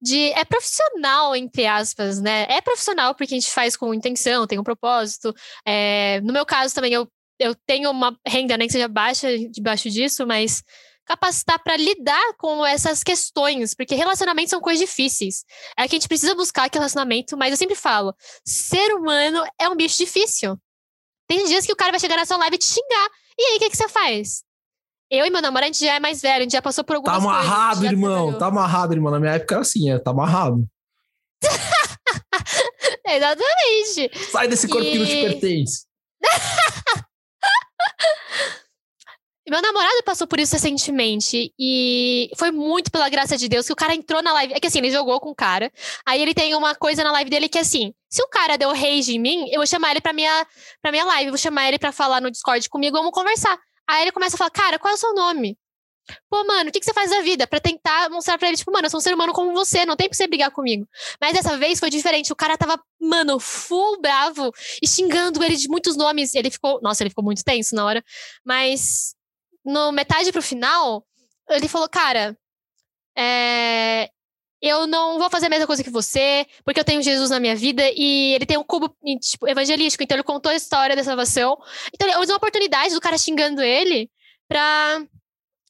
de 0.01 0.31
é 0.33 0.45
profissional 0.45 1.35
entre 1.35 1.67
aspas, 1.67 2.21
né? 2.21 2.47
É 2.49 2.61
profissional 2.61 3.15
porque 3.15 3.35
a 3.35 3.39
gente 3.39 3.51
faz 3.51 3.77
com 3.77 3.95
intenção, 3.95 4.47
tem 4.47 4.59
um 4.59 4.65
propósito. 4.65 5.35
É, 5.67 6.21
no 6.21 6.33
meu 6.33 6.45
caso 6.45 6.75
também 6.75 6.93
eu 6.93 7.09
eu 7.39 7.55
tenho 7.67 7.91
uma 7.91 8.17
renda 8.27 8.57
nem 8.57 8.69
que 8.69 8.73
seja 8.73 8.87
baixa 8.87 9.29
debaixo 9.51 9.91
disso, 9.91 10.27
mas 10.27 10.63
capacitar 11.05 11.59
para 11.63 11.77
lidar 11.77 12.35
com 12.39 12.65
essas 12.65 13.03
questões, 13.03 13.75
porque 13.75 13.95
relacionamentos 13.95 14.51
são 14.51 14.61
coisas 14.61 14.81
difíceis. 14.81 15.45
É 15.77 15.87
que 15.89 15.97
a 15.97 15.99
gente 15.99 16.09
precisa 16.09 16.35
buscar 16.35 16.65
aquele 16.65 16.81
relacionamento, 16.81 17.37
mas 17.37 17.51
eu 17.51 17.57
sempre 17.57 17.75
falo, 17.75 18.15
ser 18.47 18.95
humano 18.95 19.45
é 19.61 19.69
um 19.69 19.77
bicho 19.77 19.99
difícil. 19.99 20.57
Tem 21.29 21.45
dias 21.47 21.67
que 21.67 21.73
o 21.73 21.77
cara 21.77 21.91
vai 21.91 22.01
chegar 22.01 22.17
na 22.17 22.27
sua 22.27 22.37
live 22.39 22.57
e 22.57 22.59
te 22.59 22.67
xingar. 22.67 23.09
E 23.39 23.43
aí, 23.43 23.57
o 23.57 23.59
que, 23.61 23.71
que 23.71 23.77
você 23.77 23.89
faz? 23.89 24.43
eu 25.11 25.25
e 25.27 25.31
meu 25.31 25.41
namorado, 25.41 25.71
a 25.71 25.73
gente 25.73 25.85
já 25.85 25.95
é 25.95 26.01
mais 26.01 26.21
velho, 26.21 26.39
a 26.39 26.43
gente 26.43 26.53
já 26.53 26.63
passou 26.63 26.83
por 26.83 26.97
algumas 26.97 27.17
Tá 27.17 27.23
amarrado, 27.23 27.77
coisas, 27.79 27.93
irmão. 27.93 28.11
trabalhou. 28.11 28.39
Tá 28.39 28.47
amarrado, 28.47 28.93
irmão. 28.95 29.13
Na 29.13 29.21
minha 29.21 29.33
época 29.35 29.55
era 29.55 29.63
assim, 29.63 29.91
é, 29.91 29.99
tá 29.99 30.11
amarrado. 30.11 30.67
Exatamente. 33.07 34.11
Sai 34.33 34.49
desse 34.49 34.67
corpo 34.67 34.91
que 34.91 34.99
não 34.99 35.07
te 35.07 35.21
pertence. 35.21 35.85
Meu 39.47 39.61
namorado 39.61 40.03
passou 40.05 40.27
por 40.27 40.41
isso 40.41 40.55
recentemente 40.55 41.53
e 41.59 42.31
foi 42.37 42.51
muito 42.51 42.91
pela 42.91 43.11
graça 43.11 43.37
de 43.37 43.47
Deus 43.47 43.67
que 43.67 43.73
o 43.75 43.77
cara 43.77 43.95
entrou 43.95 44.23
na 44.23 44.33
live. 44.33 44.55
É 44.55 44.61
que 44.61 44.67
assim, 44.67 44.79
ele 44.79 44.91
jogou 44.91 45.21
com 45.21 45.31
o 45.31 45.35
cara. 45.35 45.71
Aí 46.07 46.23
ele 46.23 46.33
tem 46.33 46.55
uma 46.55 46.75
coisa 46.75 47.05
na 47.05 47.13
live 47.13 47.29
dele 47.29 47.49
que 47.49 47.59
é 47.59 47.61
assim: 47.61 47.93
se 48.09 48.23
o 48.23 48.29
cara 48.29 48.57
deu 48.57 48.71
rage 48.73 49.15
em 49.15 49.19
mim, 49.19 49.47
eu 49.51 49.57
vou 49.57 49.67
chamar 49.67 49.91
ele 49.91 50.01
pra 50.01 50.15
minha, 50.15 50.47
pra 50.81 50.91
minha 50.91 51.05
live, 51.05 51.31
vou 51.31 51.39
chamar 51.39 51.69
ele 51.69 51.79
pra 51.79 51.93
falar 51.93 52.23
no 52.23 52.31
Discord 52.31 52.69
comigo, 52.71 52.97
vamos 52.97 53.13
conversar. 53.13 53.59
Aí 53.87 54.03
ele 54.03 54.13
começa 54.13 54.37
a 54.37 54.39
falar: 54.39 54.51
Cara, 54.51 54.79
qual 54.79 54.93
é 54.93 54.95
o 54.95 54.99
seu 54.99 55.15
nome? 55.15 55.59
Pô, 56.29 56.45
mano, 56.45 56.69
o 56.69 56.73
que, 56.73 56.81
que 56.81 56.85
você 56.87 56.93
faz 56.93 57.11
da 57.11 57.21
vida? 57.21 57.47
Pra 57.47 57.61
tentar 57.61 58.11
mostrar 58.11 58.39
pra 58.39 58.49
ele, 58.49 58.57
tipo, 58.57 58.71
mano, 58.71 58.87
eu 58.87 58.91
sou 58.91 58.99
um 58.99 59.03
ser 59.03 59.15
humano 59.15 59.33
como 59.33 59.53
você, 59.53 59.87
não 59.87 59.97
tem 59.97 60.09
pra 60.09 60.17
você 60.17 60.27
brigar 60.27 60.51
comigo. 60.51 60.87
Mas 61.21 61.33
dessa 61.33 61.57
vez 61.57 61.79
foi 61.81 61.91
diferente. 61.91 62.33
O 62.33 62.37
cara 62.37 62.59
tava, 62.59 62.79
mano, 63.01 63.39
full 63.41 64.01
bravo 64.01 64.53
e 64.83 64.89
xingando 64.89 65.43
ele 65.43 65.57
de 65.57 65.69
muitos 65.69 65.97
nomes. 65.97 66.35
Ele 66.35 66.51
ficou. 66.51 66.81
Nossa, 66.83 67.03
ele 67.03 67.11
ficou 67.11 67.25
muito 67.25 67.43
tenso 67.43 67.75
na 67.75 67.85
hora. 67.85 68.05
Mas 68.45 69.15
no 69.65 69.93
metade 69.93 70.31
pro 70.33 70.43
final, 70.43 71.05
ele 71.49 71.69
falou, 71.69 71.89
cara, 71.89 72.37
é, 73.17 74.11
eu 74.61 74.87
não 74.87 75.19
vou 75.19 75.29
fazer 75.29 75.47
a 75.47 75.51
mesma 75.51 75.67
coisa 75.67 75.85
que 75.85 75.91
você, 75.91 76.47
porque 76.65 76.81
eu 76.81 76.85
tenho 76.85 77.03
Jesus 77.03 77.31
na 77.31 77.39
minha 77.39 77.55
vida 77.55 77.83
e 77.95 78.35
ele 78.35 78.47
tem 78.47 78.57
um 78.57 78.65
cubo 78.65 78.95
tipo, 79.21 79.47
evangelístico, 79.49 80.03
então 80.03 80.17
ele 80.17 80.23
contou 80.23 80.51
a 80.51 80.57
história 80.57 80.97
da 80.97 81.05
salvação. 81.05 81.59
Então 81.95 82.09
ele 82.09 82.19
usou 82.19 82.35
a 82.35 82.39
oportunidade 82.39 82.95
do 82.95 83.01
cara 83.01 83.19
xingando 83.19 83.63
ele 83.63 84.11
pra 84.49 85.05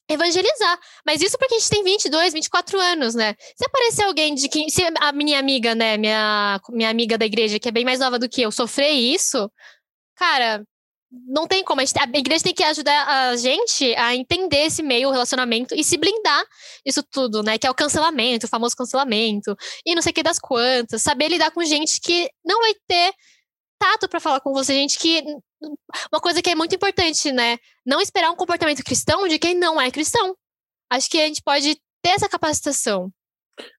evangelizar. 0.09 0.79
Mas 1.05 1.21
isso 1.21 1.37
porque 1.37 1.55
a 1.55 1.59
gente 1.59 1.69
tem 1.69 1.83
22, 1.83 2.33
24 2.33 2.79
anos, 2.79 3.15
né? 3.15 3.35
Se 3.55 3.65
aparecer 3.65 4.03
alguém 4.03 4.33
de 4.33 4.47
que. 4.47 4.69
Se 4.69 4.83
a 5.01 5.11
minha 5.11 5.39
amiga, 5.39 5.75
né, 5.75 5.97
minha, 5.97 6.59
minha 6.69 6.89
amiga 6.89 7.17
da 7.17 7.25
igreja, 7.25 7.59
que 7.59 7.67
é 7.67 7.71
bem 7.71 7.85
mais 7.85 7.99
nova 7.99 8.17
do 8.17 8.29
que 8.29 8.41
eu, 8.41 8.51
sofrer 8.51 8.91
isso, 8.91 9.51
cara, 10.15 10.65
não 11.11 11.47
tem 11.47 11.63
como. 11.63 11.81
A, 11.81 11.85
gente- 11.85 11.99
a 11.99 12.17
igreja 12.17 12.43
tem 12.43 12.53
que 12.53 12.63
ajudar 12.63 13.07
a 13.07 13.35
gente 13.35 13.93
a 13.95 14.15
entender 14.15 14.65
esse 14.65 14.83
meio, 14.83 15.09
o 15.09 15.11
relacionamento 15.11 15.73
e 15.75 15.83
se 15.83 15.97
blindar 15.97 16.43
isso 16.85 17.03
tudo, 17.03 17.41
né? 17.43 17.57
Que 17.57 17.67
é 17.67 17.71
o 17.71 17.75
cancelamento, 17.75 18.45
o 18.45 18.49
famoso 18.49 18.75
cancelamento, 18.75 19.55
e 19.85 19.95
não 19.95 20.01
sei 20.01 20.11
o 20.11 20.13
que 20.13 20.23
das 20.23 20.39
quantas. 20.39 21.01
Saber 21.01 21.29
lidar 21.29 21.51
com 21.51 21.63
gente 21.63 21.99
que 22.01 22.29
não 22.45 22.59
vai 22.61 22.73
ter 22.87 23.13
tato 23.79 24.07
pra 24.09 24.19
falar 24.19 24.39
com 24.39 24.51
você, 24.53 24.73
gente 24.73 24.97
que. 24.99 25.23
Uma 26.11 26.21
coisa 26.21 26.41
que 26.41 26.49
é 26.49 26.55
muito 26.55 26.75
importante, 26.75 27.31
né? 27.31 27.57
Não 27.85 27.99
esperar 28.01 28.29
um 28.29 28.35
comportamento 28.35 28.83
cristão 28.83 29.27
de 29.27 29.39
quem 29.39 29.55
não 29.55 29.79
é 29.81 29.89
cristão. 29.89 30.35
Acho 30.91 31.09
que 31.09 31.19
a 31.19 31.27
gente 31.27 31.41
pode 31.43 31.75
ter 32.03 32.09
essa 32.09 32.29
capacitação. 32.29 33.09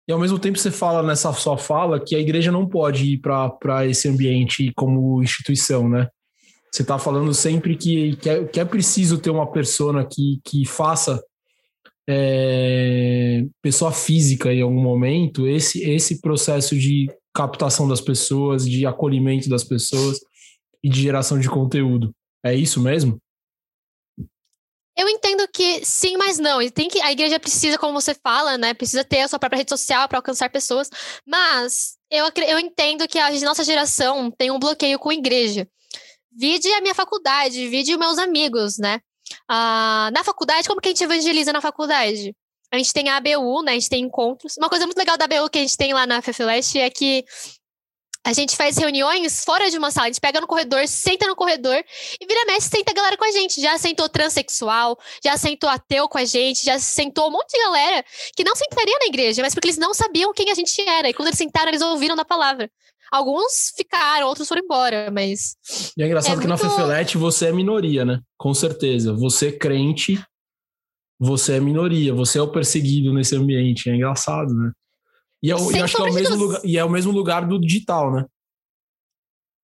E 0.08 0.12
ao 0.12 0.18
mesmo 0.18 0.38
tempo 0.38 0.58
você 0.58 0.70
fala 0.70 1.02
nessa 1.02 1.32
sua 1.34 1.56
fala 1.58 2.02
que 2.02 2.16
a 2.16 2.18
igreja 2.18 2.50
não 2.50 2.66
pode 2.66 3.12
ir 3.12 3.18
para 3.18 3.86
esse 3.86 4.08
ambiente 4.08 4.72
como 4.74 5.22
instituição, 5.22 5.88
né? 5.88 6.08
Você 6.76 6.82
está 6.82 6.98
falando 6.98 7.32
sempre 7.32 7.74
que, 7.74 8.16
que, 8.16 8.28
é, 8.28 8.44
que 8.44 8.60
é 8.60 8.64
preciso 8.66 9.16
ter 9.16 9.30
uma 9.30 9.50
persona 9.50 10.06
que, 10.06 10.38
que 10.44 10.66
faça 10.66 11.24
é, 12.06 13.46
pessoa 13.62 13.90
física 13.90 14.52
em 14.52 14.60
algum 14.60 14.82
momento 14.82 15.48
esse, 15.48 15.82
esse 15.90 16.20
processo 16.20 16.76
de 16.76 17.10
captação 17.34 17.88
das 17.88 18.02
pessoas, 18.02 18.68
de 18.68 18.84
acolhimento 18.84 19.48
das 19.48 19.64
pessoas 19.64 20.20
e 20.84 20.90
de 20.90 21.00
geração 21.00 21.40
de 21.40 21.48
conteúdo. 21.48 22.14
É 22.44 22.54
isso 22.54 22.78
mesmo? 22.78 23.16
Eu 24.94 25.08
entendo 25.08 25.48
que 25.48 25.82
sim, 25.82 26.18
mas 26.18 26.38
não. 26.38 26.60
E 26.60 26.70
tem 26.70 26.88
que 26.90 27.00
a 27.00 27.10
igreja 27.10 27.40
precisa, 27.40 27.78
como 27.78 27.98
você 27.98 28.14
fala, 28.14 28.58
né? 28.58 28.74
Precisa 28.74 29.02
ter 29.02 29.20
a 29.20 29.28
sua 29.28 29.38
própria 29.38 29.56
rede 29.56 29.70
social 29.70 30.06
para 30.08 30.18
alcançar 30.18 30.50
pessoas. 30.50 30.90
Mas 31.26 31.96
eu, 32.10 32.26
eu 32.46 32.58
entendo 32.58 33.08
que 33.08 33.18
a 33.18 33.30
nossa 33.40 33.64
geração 33.64 34.30
tem 34.30 34.50
um 34.50 34.58
bloqueio 34.58 34.98
com 34.98 35.08
a 35.08 35.14
igreja. 35.14 35.66
Vide 36.38 36.70
a 36.72 36.80
minha 36.80 36.94
faculdade, 36.94 37.68
vide 37.68 37.92
os 37.92 37.98
meus 37.98 38.18
amigos, 38.18 38.78
né? 38.78 39.00
Ah, 39.48 40.10
na 40.12 40.22
faculdade, 40.22 40.68
como 40.68 40.80
que 40.80 40.88
a 40.88 40.90
gente 40.90 41.04
evangeliza 41.04 41.52
na 41.52 41.60
faculdade? 41.60 42.34
A 42.70 42.76
gente 42.76 42.92
tem 42.92 43.08
a 43.08 43.16
ABU, 43.16 43.62
né? 43.62 43.72
A 43.72 43.74
gente 43.74 43.88
tem 43.88 44.04
encontros. 44.04 44.56
Uma 44.58 44.68
coisa 44.68 44.86
muito 44.86 44.98
legal 44.98 45.16
da 45.16 45.24
ABU 45.24 45.48
que 45.50 45.58
a 45.58 45.62
gente 45.62 45.76
tem 45.76 45.94
lá 45.94 46.06
na 46.06 46.20
FFLeste 46.20 46.78
é 46.78 46.90
que 46.90 47.24
a 48.26 48.32
gente 48.32 48.56
faz 48.56 48.76
reuniões 48.76 49.44
fora 49.44 49.70
de 49.70 49.78
uma 49.78 49.92
sala. 49.92 50.08
A 50.08 50.10
gente 50.10 50.20
pega 50.20 50.40
no 50.40 50.48
corredor, 50.48 50.86
senta 50.88 51.28
no 51.28 51.36
corredor 51.36 51.76
e 52.20 52.26
vira 52.26 52.44
mexe, 52.44 52.68
senta 52.68 52.90
a 52.90 52.94
galera 52.94 53.16
com 53.16 53.24
a 53.24 53.30
gente. 53.30 53.60
Já 53.60 53.78
sentou 53.78 54.08
transexual, 54.08 54.98
já 55.24 55.36
sentou 55.36 55.70
ateu 55.70 56.08
com 56.08 56.18
a 56.18 56.24
gente, 56.24 56.64
já 56.64 56.76
sentou 56.76 57.28
um 57.28 57.30
monte 57.30 57.52
de 57.52 57.58
galera 57.60 58.04
que 58.36 58.42
não 58.42 58.56
sentaria 58.56 58.98
na 58.98 59.06
igreja, 59.06 59.42
mas 59.42 59.54
porque 59.54 59.68
eles 59.68 59.78
não 59.78 59.94
sabiam 59.94 60.32
quem 60.32 60.50
a 60.50 60.54
gente 60.54 60.80
era. 60.80 61.08
E 61.08 61.14
quando 61.14 61.28
eles 61.28 61.38
sentaram, 61.38 61.68
eles 61.68 61.82
ouviram 61.82 62.16
da 62.16 62.24
palavra. 62.24 62.68
Alguns 63.12 63.72
ficaram, 63.76 64.26
outros 64.26 64.48
foram 64.48 64.62
embora, 64.62 65.10
mas. 65.10 65.56
E 65.96 66.02
é 66.02 66.06
engraçado 66.06 66.38
É 66.38 66.40
que 66.42 66.46
na 66.48 66.56
muito- 66.56 66.68
Fefelete 66.70 67.16
você 67.18 67.46
é 67.46 67.52
minoria, 67.52 68.04
né? 68.04 68.20
Com 68.36 68.52
certeza. 68.52 69.12
Você 69.12 69.52
crente, 69.52 70.22
você 71.18 71.54
é 71.54 71.60
minoria, 71.60 72.12
você 72.12 72.38
é 72.38 72.42
o 72.42 72.50
perseguido 72.50 73.12
nesse 73.12 73.36
ambiente. 73.36 73.88
É 73.88 73.94
engraçado, 73.94 74.52
né? 74.54 74.72
E, 75.42 75.50
é 75.50 75.56
o- 75.56 75.70
e 75.70 75.80
acho 75.80 75.94
que 75.96 76.02
é 76.02 76.04
o 76.04 76.12
mesmo 76.12 76.36
dúvidas. 76.36 76.38
lugar, 76.40 76.60
e 76.64 76.78
é 76.78 76.84
o 76.84 76.90
mesmo 76.90 77.12
lugar 77.12 77.46
do 77.46 77.60
digital, 77.60 78.12
né? 78.12 78.24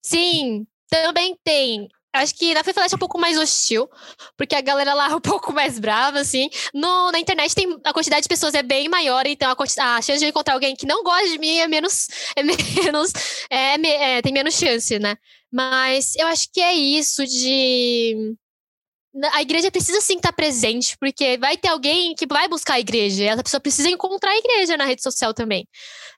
Sim, 0.03 0.65
também 0.89 1.37
tem. 1.43 1.87
Acho 2.13 2.35
que 2.35 2.53
na 2.53 2.61
FFLete 2.63 2.93
é 2.93 2.95
um 2.95 2.99
pouco 2.99 3.17
mais 3.17 3.37
hostil, 3.37 3.89
porque 4.37 4.53
a 4.53 4.61
galera 4.61 4.93
lá 4.93 5.09
é 5.11 5.15
um 5.15 5.21
pouco 5.21 5.53
mais 5.53 5.79
brava, 5.79 6.19
assim. 6.19 6.49
No, 6.73 7.11
na 7.11 7.19
internet 7.19 7.55
tem 7.55 7.77
a 7.85 7.93
quantidade 7.93 8.23
de 8.23 8.29
pessoas 8.29 8.53
é 8.53 8.61
bem 8.61 8.89
maior, 8.89 9.25
então 9.25 9.49
a, 9.49 9.95
a 9.95 10.01
chance 10.01 10.19
de 10.19 10.25
eu 10.25 10.29
encontrar 10.29 10.53
alguém 10.55 10.75
que 10.75 10.85
não 10.85 11.03
gosta 11.03 11.27
de 11.29 11.37
mim 11.37 11.57
é 11.57 11.67
menos. 11.67 12.07
É 12.35 12.43
menos 12.43 13.11
é, 13.49 13.77
me- 13.77 13.89
é, 13.89 14.21
tem 14.21 14.33
menos 14.33 14.55
chance, 14.55 14.97
né? 14.99 15.15
Mas 15.51 16.15
eu 16.15 16.27
acho 16.27 16.47
que 16.51 16.61
é 16.61 16.73
isso 16.73 17.25
de. 17.25 18.35
A 19.33 19.41
igreja 19.41 19.69
precisa 19.69 19.99
sim 19.99 20.15
estar 20.15 20.31
presente, 20.31 20.95
porque 20.97 21.37
vai 21.37 21.57
ter 21.57 21.67
alguém 21.67 22.15
que 22.15 22.25
vai 22.25 22.47
buscar 22.47 22.75
a 22.75 22.79
igreja, 22.79 23.25
essa 23.25 23.43
pessoa 23.43 23.59
precisa 23.59 23.89
encontrar 23.89 24.31
a 24.31 24.37
igreja 24.37 24.77
na 24.77 24.85
rede 24.85 25.03
social 25.03 25.33
também. 25.33 25.67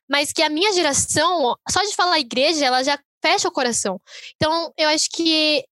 Mas 0.08 0.32
que 0.32 0.44
a 0.44 0.50
minha 0.50 0.72
geração, 0.74 1.56
só 1.70 1.82
de 1.82 1.96
falar 1.96 2.20
igreja, 2.20 2.66
ela 2.66 2.84
já 2.84 3.00
fecha 3.24 3.48
o 3.48 3.52
coração. 3.52 4.00
Então, 4.36 4.72
eu 4.78 4.90
acho 4.90 5.10
que 5.10 5.64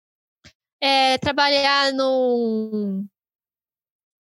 é, 0.81 1.17
trabalhar 1.19 1.93
no, 1.93 3.05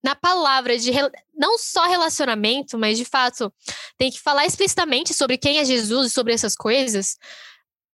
na 0.05 0.15
palavra 0.15 0.79
de 0.79 0.91
não 1.35 1.59
só 1.59 1.87
relacionamento, 1.87 2.79
mas 2.79 2.99
de 2.99 3.05
fato 3.05 3.53
tem 3.97 4.11
que 4.11 4.21
falar 4.21 4.47
explicitamente 4.47 5.15
sobre 5.15 5.39
quem 5.39 5.59
é 5.59 5.65
Jesus 5.65 6.07
e 6.09 6.15
sobre 6.15 6.33
essas 6.33 6.55
coisas, 6.55 7.19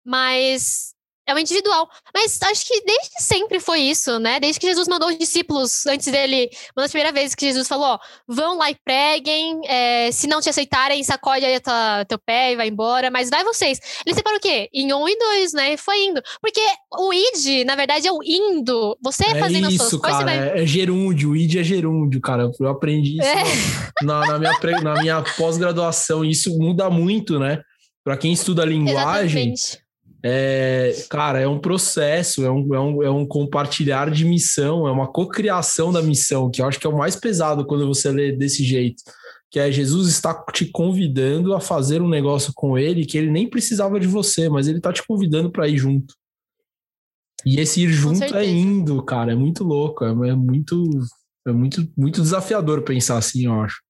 mas 0.03 0.92
é 1.27 1.33
o 1.33 1.39
individual. 1.39 1.87
Mas 2.13 2.39
acho 2.41 2.65
que 2.65 2.81
desde 2.85 3.09
sempre 3.23 3.59
foi 3.59 3.79
isso, 3.81 4.19
né? 4.19 4.39
Desde 4.39 4.59
que 4.59 4.67
Jesus 4.67 4.87
mandou 4.87 5.09
os 5.09 5.17
discípulos, 5.17 5.85
antes 5.85 6.11
dele, 6.11 6.49
uma 6.75 6.83
das 6.83 6.91
primeiras 6.91 7.13
vezes 7.13 7.35
que 7.35 7.45
Jesus 7.45 7.67
falou: 7.67 7.85
ó, 7.85 7.99
vão 8.27 8.57
lá 8.57 8.69
e 8.71 8.75
preguem, 8.83 9.61
é, 9.65 10.11
se 10.11 10.27
não 10.27 10.41
te 10.41 10.49
aceitarem, 10.49 11.03
sacode 11.03 11.45
aí 11.45 11.59
tua- 11.59 12.05
teu 12.07 12.17
pé 12.19 12.51
e 12.53 12.55
vai 12.55 12.67
embora, 12.67 13.09
mas 13.11 13.29
vai 13.29 13.43
vocês. 13.43 13.79
Ele 14.05 14.15
separou 14.15 14.37
o 14.37 14.41
quê? 14.41 14.69
Em 14.73 14.93
um 14.93 15.07
e 15.07 15.17
dois, 15.17 15.53
né? 15.53 15.73
E 15.73 15.77
foi 15.77 16.03
indo. 16.05 16.21
Porque 16.41 16.61
o 16.97 17.13
id, 17.13 17.65
na 17.65 17.75
verdade, 17.75 18.07
é 18.07 18.11
o 18.11 18.19
indo. 18.23 18.97
Você 19.01 19.25
É 19.25 19.35
fazendo 19.39 19.67
as 19.67 19.73
isso, 19.73 19.89
suas 19.89 20.01
coisas, 20.01 20.19
cara. 20.23 20.37
vai. 20.49 20.59
É, 20.59 20.63
é 20.63 20.65
gerúndio, 20.65 21.31
o 21.31 21.35
ID 21.35 21.55
é 21.57 21.63
gerúndio, 21.63 22.19
cara. 22.21 22.49
Eu 22.59 22.67
aprendi 22.69 23.17
isso 23.19 23.27
É. 23.27 23.43
na, 24.05 24.19
na 24.25 24.39
minha, 24.39 24.59
pre- 24.59 24.81
na 24.81 24.93
minha 25.01 25.21
pós-graduação. 25.37 26.23
Isso 26.25 26.57
muda 26.57 26.89
muito, 26.89 27.39
né? 27.39 27.61
Para 28.03 28.17
quem 28.17 28.33
estuda 28.33 28.65
linguagem, 28.65 29.53
Exatamente. 29.53 29.82
É, 30.25 31.05
cara, 31.09 31.41
é 31.41 31.47
um 31.47 31.59
processo, 31.59 32.45
é 32.45 32.49
um, 32.49 32.73
é, 32.73 32.79
um, 32.79 33.03
é 33.03 33.09
um 33.09 33.25
compartilhar 33.25 34.09
de 34.09 34.23
missão, 34.23 34.87
é 34.87 34.91
uma 34.91 35.11
cocriação 35.11 35.91
da 35.91 36.01
missão, 36.01 36.49
que 36.49 36.61
eu 36.61 36.65
acho 36.65 36.79
que 36.79 36.87
é 36.87 36.89
o 36.89 36.97
mais 36.97 37.17
pesado 37.17 37.65
quando 37.65 37.85
você 37.85 38.09
lê 38.09 38.31
desse 38.31 38.63
jeito. 38.63 39.03
Que 39.51 39.59
é 39.59 39.69
Jesus 39.69 40.07
está 40.07 40.33
te 40.51 40.65
convidando 40.65 41.53
a 41.53 41.59
fazer 41.59 42.01
um 42.01 42.07
negócio 42.07 42.53
com 42.55 42.77
ele 42.77 43.05
que 43.05 43.17
ele 43.17 43.29
nem 43.29 43.49
precisava 43.49 43.99
de 43.99 44.07
você, 44.07 44.47
mas 44.47 44.67
ele 44.67 44.79
tá 44.79 44.93
te 44.93 45.05
convidando 45.05 45.51
para 45.51 45.67
ir 45.67 45.77
junto. 45.77 46.15
E 47.45 47.59
esse 47.59 47.81
ir 47.81 47.89
junto 47.89 48.23
é 48.23 48.45
indo, 48.45 49.03
cara, 49.03 49.33
é 49.33 49.35
muito 49.35 49.65
louco, 49.65 50.05
é, 50.05 50.09
é 50.09 50.35
muito, 50.35 50.81
é 51.45 51.51
muito, 51.51 51.85
muito 51.97 52.21
desafiador 52.21 52.81
pensar 52.83 53.17
assim, 53.17 53.45
eu 53.45 53.61
acho. 53.61 53.81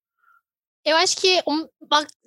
Eu 0.85 0.97
acho 0.97 1.15
que 1.17 1.41
um- 1.47 1.65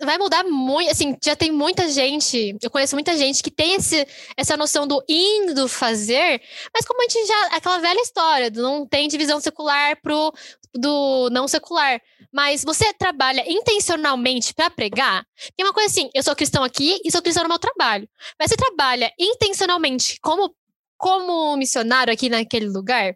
vai 0.00 0.16
mudar 0.18 0.44
muito. 0.44 0.90
Assim, 0.90 1.14
já 1.22 1.36
tem 1.36 1.52
muita 1.52 1.88
gente, 1.90 2.57
eu 2.62 2.70
conheço 2.70 2.96
muita 2.96 3.16
gente 3.16 3.42
que 3.42 3.50
tem 3.50 3.74
esse, 3.74 4.07
essa 4.36 4.57
noção 4.57 4.86
do 4.86 5.02
indo 5.09 5.68
fazer, 5.68 6.40
mas 6.74 6.84
como 6.86 7.00
a 7.00 7.04
gente 7.09 7.26
já. 7.26 7.46
aquela 7.57 7.78
velha 7.78 8.00
história, 8.00 8.50
do 8.50 8.62
não 8.62 8.86
tem 8.86 9.09
divisão 9.09 9.40
secular 9.40 10.00
pro 10.00 10.32
do 10.74 11.28
não 11.30 11.46
secular. 11.48 12.00
Mas 12.32 12.62
você 12.64 12.92
trabalha 12.94 13.44
intencionalmente 13.50 14.52
para 14.54 14.68
pregar? 14.70 15.24
Tem 15.57 15.64
uma 15.64 15.72
coisa 15.72 15.88
assim, 15.90 16.11
eu 16.14 16.22
sou 16.22 16.36
cristão 16.36 16.62
aqui 16.64 16.98
e 17.04 17.11
sou 17.11 17.22
cristão 17.22 17.42
no 17.44 17.48
meu 17.48 17.59
trabalho. 17.59 18.09
Mas 18.38 18.50
você 18.50 18.57
trabalha 18.57 19.11
intencionalmente 19.18 20.18
como, 20.20 20.54
como 20.98 21.57
missionário 21.57 22.12
aqui 22.12 22.28
naquele 22.28 22.68
lugar? 22.68 23.14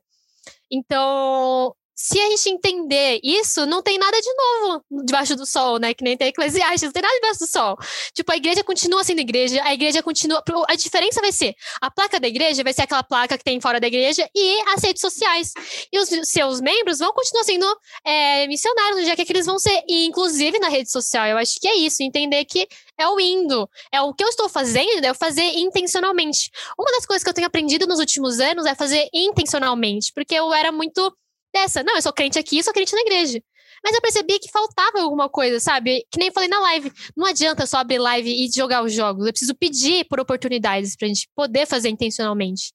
Então, 0.70 1.74
se 2.02 2.18
a 2.18 2.30
gente 2.30 2.48
entender 2.48 3.20
isso, 3.22 3.66
não 3.66 3.82
tem 3.82 3.98
nada 3.98 4.18
de 4.18 4.32
novo 4.32 4.82
debaixo 5.04 5.36
do 5.36 5.44
sol, 5.44 5.78
né? 5.78 5.92
Que 5.92 6.02
nem 6.02 6.16
tem 6.16 6.28
Eclesiastes, 6.28 6.84
não 6.84 6.92
tem 6.92 7.02
nada 7.02 7.14
debaixo 7.14 7.40
do 7.40 7.46
sol. 7.46 7.76
Tipo, 8.14 8.32
a 8.32 8.36
igreja 8.38 8.64
continua 8.64 9.04
sendo 9.04 9.20
igreja, 9.20 9.62
a 9.62 9.74
igreja 9.74 10.02
continua. 10.02 10.42
A 10.66 10.74
diferença 10.76 11.20
vai 11.20 11.30
ser: 11.30 11.54
a 11.78 11.90
placa 11.90 12.18
da 12.18 12.26
igreja 12.26 12.64
vai 12.64 12.72
ser 12.72 12.82
aquela 12.82 13.02
placa 13.02 13.36
que 13.36 13.44
tem 13.44 13.60
fora 13.60 13.78
da 13.78 13.86
igreja 13.86 14.26
e 14.34 14.62
as 14.74 14.82
redes 14.82 15.02
sociais. 15.02 15.52
E 15.92 15.98
os 15.98 16.08
seus 16.24 16.62
membros 16.62 17.00
vão 17.00 17.12
continuar 17.12 17.44
sendo 17.44 17.66
é, 18.02 18.46
missionários, 18.46 19.06
já 19.06 19.14
que, 19.14 19.20
é 19.20 19.24
que 19.26 19.32
eles 19.32 19.44
vão 19.44 19.58
ser, 19.58 19.84
inclusive 19.86 20.58
na 20.58 20.70
rede 20.70 20.90
social. 20.90 21.26
Eu 21.26 21.36
acho 21.36 21.60
que 21.60 21.68
é 21.68 21.76
isso, 21.76 22.02
entender 22.02 22.46
que 22.46 22.66
é 22.96 23.06
o 23.08 23.20
indo. 23.20 23.68
É 23.92 24.00
o 24.00 24.14
que 24.14 24.24
eu 24.24 24.28
estou 24.28 24.48
fazendo, 24.48 25.04
é 25.04 25.12
fazer 25.12 25.52
intencionalmente. 25.54 26.50
Uma 26.78 26.90
das 26.92 27.04
coisas 27.04 27.22
que 27.22 27.28
eu 27.28 27.34
tenho 27.34 27.46
aprendido 27.46 27.86
nos 27.86 27.98
últimos 27.98 28.40
anos 28.40 28.64
é 28.64 28.74
fazer 28.74 29.06
intencionalmente, 29.12 30.12
porque 30.14 30.34
eu 30.34 30.50
era 30.54 30.72
muito 30.72 31.14
dessa. 31.52 31.82
Não, 31.82 31.96
eu 31.96 32.02
sou 32.02 32.12
crente 32.12 32.38
aqui, 32.38 32.62
sou 32.62 32.72
crente 32.72 32.94
na 32.94 33.00
igreja. 33.00 33.40
Mas 33.82 33.94
eu 33.94 34.00
percebi 34.00 34.38
que 34.38 34.50
faltava 34.50 35.00
alguma 35.00 35.28
coisa, 35.28 35.58
sabe? 35.58 36.04
Que 36.10 36.18
nem 36.18 36.28
eu 36.28 36.34
falei 36.34 36.48
na 36.48 36.60
live. 36.60 36.92
Não 37.16 37.26
adianta 37.26 37.66
só 37.66 37.78
abrir 37.78 37.98
live 37.98 38.30
e 38.30 38.50
jogar 38.54 38.84
os 38.84 38.92
jogos. 38.92 39.26
Eu 39.26 39.32
preciso 39.32 39.54
pedir 39.54 40.04
por 40.04 40.20
oportunidades 40.20 40.96
pra 40.96 41.08
gente 41.08 41.28
poder 41.34 41.66
fazer 41.66 41.88
intencionalmente. 41.88 42.72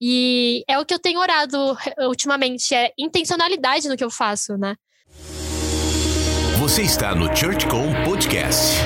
E 0.00 0.62
é 0.68 0.78
o 0.78 0.84
que 0.84 0.94
eu 0.94 0.98
tenho 0.98 1.18
orado 1.18 1.76
ultimamente, 2.08 2.74
é 2.74 2.92
intencionalidade 2.98 3.88
no 3.88 3.96
que 3.96 4.04
eu 4.04 4.10
faço, 4.10 4.56
né? 4.56 4.76
Você 6.60 6.82
está 6.82 7.14
no 7.14 7.34
ChurchCom 7.36 7.92
Podcast. 8.04 8.76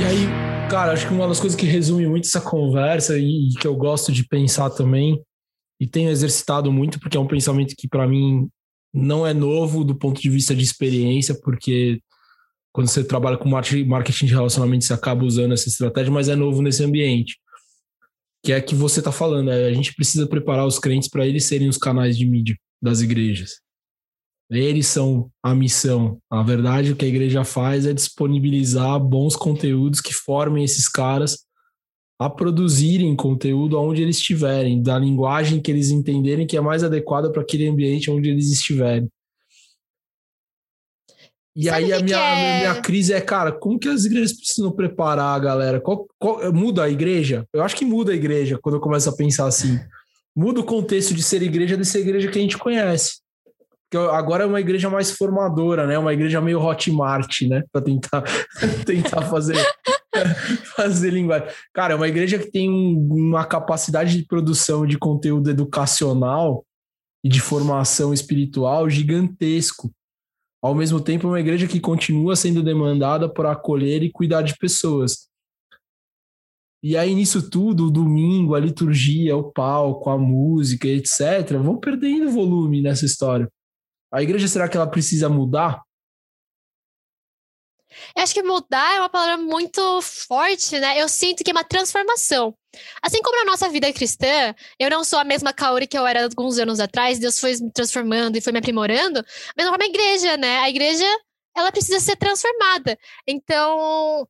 E 0.00 0.04
aí, 0.04 0.68
cara, 0.68 0.92
acho 0.92 1.06
que 1.06 1.14
uma 1.14 1.28
das 1.28 1.38
coisas 1.38 1.58
que 1.58 1.66
resume 1.66 2.06
muito 2.06 2.26
essa 2.26 2.40
conversa 2.40 3.16
e 3.16 3.48
que 3.60 3.66
eu 3.66 3.76
gosto 3.76 4.10
de 4.10 4.26
pensar 4.26 4.70
também 4.70 5.22
e 5.82 5.86
tenho 5.88 6.10
exercitado 6.10 6.70
muito, 6.70 7.00
porque 7.00 7.16
é 7.16 7.20
um 7.20 7.26
pensamento 7.26 7.74
que 7.76 7.88
para 7.88 8.06
mim 8.06 8.48
não 8.94 9.26
é 9.26 9.34
novo 9.34 9.82
do 9.82 9.96
ponto 9.96 10.22
de 10.22 10.30
vista 10.30 10.54
de 10.54 10.62
experiência, 10.62 11.34
porque 11.34 12.00
quando 12.70 12.86
você 12.86 13.02
trabalha 13.02 13.36
com 13.36 13.48
marketing 13.48 14.26
de 14.26 14.32
relacionamento, 14.32 14.84
você 14.84 14.92
acaba 14.92 15.24
usando 15.24 15.50
essa 15.50 15.68
estratégia, 15.68 16.12
mas 16.12 16.28
é 16.28 16.36
novo 16.36 16.62
nesse 16.62 16.84
ambiente. 16.84 17.36
Que 18.44 18.52
é 18.52 18.60
que 18.60 18.76
você 18.76 19.00
está 19.00 19.10
falando, 19.10 19.50
é, 19.50 19.66
a 19.66 19.72
gente 19.72 19.92
precisa 19.92 20.24
preparar 20.24 20.64
os 20.68 20.78
crentes 20.78 21.08
para 21.08 21.26
eles 21.26 21.46
serem 21.46 21.68
os 21.68 21.78
canais 21.78 22.16
de 22.16 22.26
mídia 22.26 22.56
das 22.80 23.00
igrejas. 23.00 23.56
Eles 24.48 24.86
são 24.86 25.32
a 25.42 25.52
missão. 25.52 26.20
A 26.30 26.44
verdade, 26.44 26.92
o 26.92 26.96
que 26.96 27.04
a 27.04 27.08
igreja 27.08 27.42
faz 27.42 27.86
é 27.86 27.92
disponibilizar 27.92 29.00
bons 29.00 29.34
conteúdos 29.34 30.00
que 30.00 30.14
formem 30.14 30.62
esses 30.62 30.88
caras 30.88 31.38
a 32.24 32.30
produzirem 32.30 33.14
conteúdo 33.16 33.78
onde 33.78 34.02
eles 34.02 34.16
estiverem, 34.16 34.82
da 34.82 34.98
linguagem 34.98 35.60
que 35.60 35.70
eles 35.70 35.90
entenderem 35.90 36.46
que 36.46 36.56
é 36.56 36.60
mais 36.60 36.84
adequada 36.84 37.30
para 37.30 37.42
aquele 37.42 37.68
ambiente 37.68 38.10
onde 38.10 38.28
eles 38.28 38.50
estiverem. 38.50 39.08
E 41.54 41.64
Sabe 41.64 41.84
aí 41.84 41.92
a 41.92 42.00
minha, 42.00 42.16
é... 42.16 42.58
minha 42.60 42.80
crise 42.80 43.12
é, 43.12 43.20
cara, 43.20 43.52
como 43.52 43.78
que 43.78 43.88
as 43.88 44.04
igrejas 44.04 44.32
precisam 44.32 44.72
preparar 44.72 45.36
a 45.36 45.38
galera? 45.38 45.80
Qual, 45.80 46.06
qual, 46.18 46.52
muda 46.52 46.84
a 46.84 46.88
igreja? 46.88 47.46
Eu 47.52 47.62
acho 47.62 47.76
que 47.76 47.84
muda 47.84 48.12
a 48.12 48.14
igreja 48.14 48.58
quando 48.60 48.76
eu 48.76 48.80
começo 48.80 49.08
a 49.08 49.16
pensar 49.16 49.46
assim. 49.46 49.78
Muda 50.34 50.60
o 50.60 50.64
contexto 50.64 51.12
de 51.12 51.22
ser 51.22 51.42
igreja 51.42 51.76
dessa 51.76 51.98
igreja 51.98 52.30
que 52.30 52.38
a 52.38 52.42
gente 52.42 52.56
conhece. 52.56 53.20
Que 53.90 53.98
agora 53.98 54.44
é 54.44 54.46
uma 54.46 54.60
igreja 54.60 54.88
mais 54.88 55.10
formadora, 55.10 55.86
né? 55.86 55.98
Uma 55.98 56.14
igreja 56.14 56.40
meio 56.40 56.58
Hotmart, 56.58 57.42
né? 57.42 57.62
Para 57.70 57.82
tentar, 57.82 58.24
tentar 58.86 59.20
fazer 59.22 59.56
fazer 60.76 61.10
linguagem. 61.10 61.48
Cara, 61.72 61.94
é 61.94 61.96
uma 61.96 62.08
igreja 62.08 62.38
que 62.38 62.50
tem 62.50 62.68
uma 62.70 63.44
capacidade 63.44 64.16
de 64.16 64.26
produção 64.26 64.86
de 64.86 64.98
conteúdo 64.98 65.50
educacional 65.50 66.64
e 67.24 67.28
de 67.28 67.40
formação 67.40 68.12
espiritual 68.12 68.88
gigantesco. 68.90 69.90
Ao 70.62 70.74
mesmo 70.74 71.00
tempo, 71.00 71.26
é 71.26 71.30
uma 71.30 71.40
igreja 71.40 71.66
que 71.66 71.80
continua 71.80 72.36
sendo 72.36 72.62
demandada 72.62 73.28
por 73.28 73.46
acolher 73.46 74.02
e 74.02 74.12
cuidar 74.12 74.42
de 74.42 74.56
pessoas. 74.56 75.28
E 76.84 76.96
aí, 76.96 77.14
nisso 77.14 77.48
tudo, 77.48 77.86
o 77.86 77.90
domingo, 77.90 78.54
a 78.54 78.60
liturgia, 78.60 79.36
o 79.36 79.52
palco, 79.52 80.10
a 80.10 80.18
música, 80.18 80.88
etc., 80.88 81.56
vão 81.62 81.78
perdendo 81.78 82.30
volume 82.30 82.82
nessa 82.82 83.04
história. 83.04 83.48
A 84.12 84.22
igreja, 84.22 84.48
será 84.48 84.68
que 84.68 84.76
ela 84.76 84.86
precisa 84.86 85.28
mudar? 85.28 85.82
Eu 88.16 88.22
acho 88.22 88.34
que 88.34 88.42
mudar 88.42 88.96
é 88.96 89.00
uma 89.00 89.08
palavra 89.08 89.36
muito 89.36 90.00
forte, 90.02 90.78
né? 90.78 91.00
Eu 91.00 91.08
sinto 91.08 91.44
que 91.44 91.50
é 91.50 91.54
uma 91.54 91.64
transformação. 91.64 92.54
Assim 93.02 93.20
como 93.22 93.36
na 93.44 93.50
nossa 93.50 93.68
vida 93.68 93.92
cristã, 93.92 94.54
eu 94.78 94.90
não 94.90 95.04
sou 95.04 95.18
a 95.18 95.24
mesma 95.24 95.52
Kaori 95.52 95.86
que 95.86 95.96
eu 95.98 96.06
era 96.06 96.24
alguns 96.24 96.58
anos 96.58 96.80
atrás, 96.80 97.18
Deus 97.18 97.38
foi 97.38 97.54
me 97.56 97.70
transformando 97.70 98.36
e 98.36 98.40
foi 98.40 98.52
me 98.52 98.58
aprimorando, 98.58 99.24
mesmo 99.56 99.72
como 99.72 99.82
a 99.82 99.86
igreja, 99.86 100.36
né? 100.36 100.58
A 100.60 100.70
igreja, 100.70 101.04
ela 101.56 101.70
precisa 101.70 102.00
ser 102.00 102.16
transformada. 102.16 102.98
Então, 103.26 104.26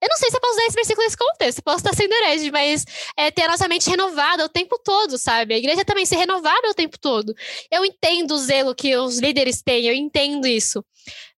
eu 0.00 0.08
não 0.08 0.16
sei 0.16 0.30
se 0.30 0.36
eu 0.36 0.40
posso 0.40 0.52
usar 0.54 0.66
esse 0.66 0.74
versículo 0.74 1.04
nesse 1.04 1.16
contexto, 1.16 1.62
posso 1.62 1.78
estar 1.78 1.94
sendo 1.94 2.12
herege, 2.12 2.50
mas 2.50 2.84
é 3.16 3.30
ter 3.30 3.42
a 3.42 3.48
nossa 3.48 3.66
mente 3.66 3.88
renovada 3.88 4.44
o 4.44 4.48
tempo 4.48 4.78
todo, 4.78 5.16
sabe? 5.16 5.54
A 5.54 5.58
igreja 5.58 5.84
também 5.84 6.04
ser 6.04 6.16
renovada 6.16 6.70
o 6.70 6.74
tempo 6.74 6.98
todo. 6.98 7.34
Eu 7.70 7.84
entendo 7.84 8.32
o 8.32 8.38
zelo 8.38 8.74
que 8.74 8.94
os 8.96 9.18
líderes 9.18 9.62
têm, 9.62 9.86
eu 9.86 9.94
entendo 9.94 10.46
isso. 10.46 10.84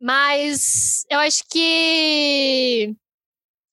Mas 0.00 1.04
eu 1.10 1.18
acho 1.18 1.42
que 1.50 2.94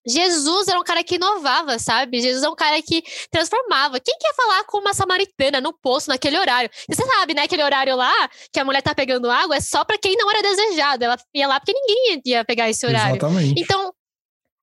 Jesus 0.05 0.67
era 0.67 0.79
um 0.79 0.83
cara 0.83 1.01
que 1.03 1.15
inovava, 1.15 1.79
sabe? 1.79 2.19
Jesus 2.19 2.43
é 2.43 2.49
um 2.49 2.55
cara 2.55 2.81
que 2.81 3.01
transformava. 3.31 3.99
Quem 4.01 4.17
quer 4.19 4.33
falar 4.35 4.65
com 4.65 4.79
uma 4.79 4.93
samaritana 4.93 5.61
no 5.61 5.71
poço 5.71 6.09
naquele 6.09 6.37
horário? 6.37 6.69
E 6.89 6.93
você 6.93 7.05
sabe, 7.05 7.33
né? 7.33 7.43
Aquele 7.43 7.63
horário 7.63 7.95
lá 7.95 8.29
que 8.51 8.59
a 8.59 8.65
mulher 8.65 8.81
tá 8.81 8.93
pegando 8.93 9.31
água 9.31 9.55
é 9.55 9.61
só 9.61 9.85
para 9.85 9.97
quem 9.97 10.15
não 10.17 10.29
era 10.29 10.41
desejado. 10.41 11.05
Ela 11.05 11.17
ia 11.33 11.47
lá 11.47 11.59
porque 11.59 11.73
ninguém 11.73 12.21
ia 12.25 12.43
pegar 12.43 12.69
esse 12.69 12.85
horário. 12.85 13.15
Exatamente. 13.15 13.61
Então, 13.61 13.93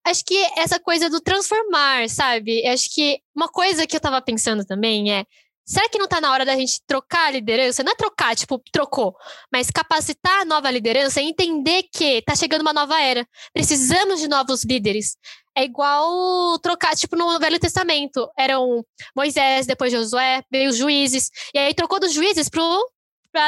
acho 0.05 0.23
que 0.25 0.37
essa 0.57 0.79
coisa 0.79 1.09
do 1.09 1.21
transformar, 1.21 2.09
sabe? 2.09 2.65
Acho 2.67 2.93
que 2.93 3.19
uma 3.35 3.47
coisa 3.47 3.85
que 3.85 3.95
eu 3.95 3.99
tava 3.99 4.21
pensando 4.21 4.65
também 4.65 5.13
é. 5.13 5.25
Será 5.63 5.87
que 5.87 5.99
não 5.99 6.07
tá 6.07 6.19
na 6.19 6.31
hora 6.31 6.43
da 6.43 6.55
gente 6.55 6.81
trocar 6.87 7.27
a 7.27 7.31
liderança? 7.31 7.83
Não 7.83 7.93
é 7.93 7.95
trocar, 7.95 8.35
tipo, 8.35 8.61
trocou, 8.71 9.15
mas 9.51 9.69
capacitar 9.69 10.41
a 10.41 10.45
nova 10.45 10.69
liderança 10.71 11.21
e 11.21 11.25
entender 11.25 11.83
que 11.93 12.21
tá 12.23 12.35
chegando 12.35 12.61
uma 12.61 12.73
nova 12.73 12.99
era. 12.99 13.25
Precisamos 13.53 14.19
de 14.19 14.27
novos 14.27 14.63
líderes. 14.65 15.15
É 15.55 15.63
igual 15.63 16.57
trocar, 16.59 16.95
tipo, 16.95 17.15
no 17.15 17.39
Velho 17.39 17.59
Testamento. 17.59 18.29
Eram 18.37 18.83
Moisés, 19.15 19.65
depois 19.65 19.93
Josué, 19.93 20.43
veio 20.51 20.71
os 20.71 20.77
juízes. 20.77 21.29
E 21.53 21.59
aí 21.59 21.73
trocou 21.73 21.99
dos 21.99 22.11
juízes 22.11 22.49
pro, 22.49 22.63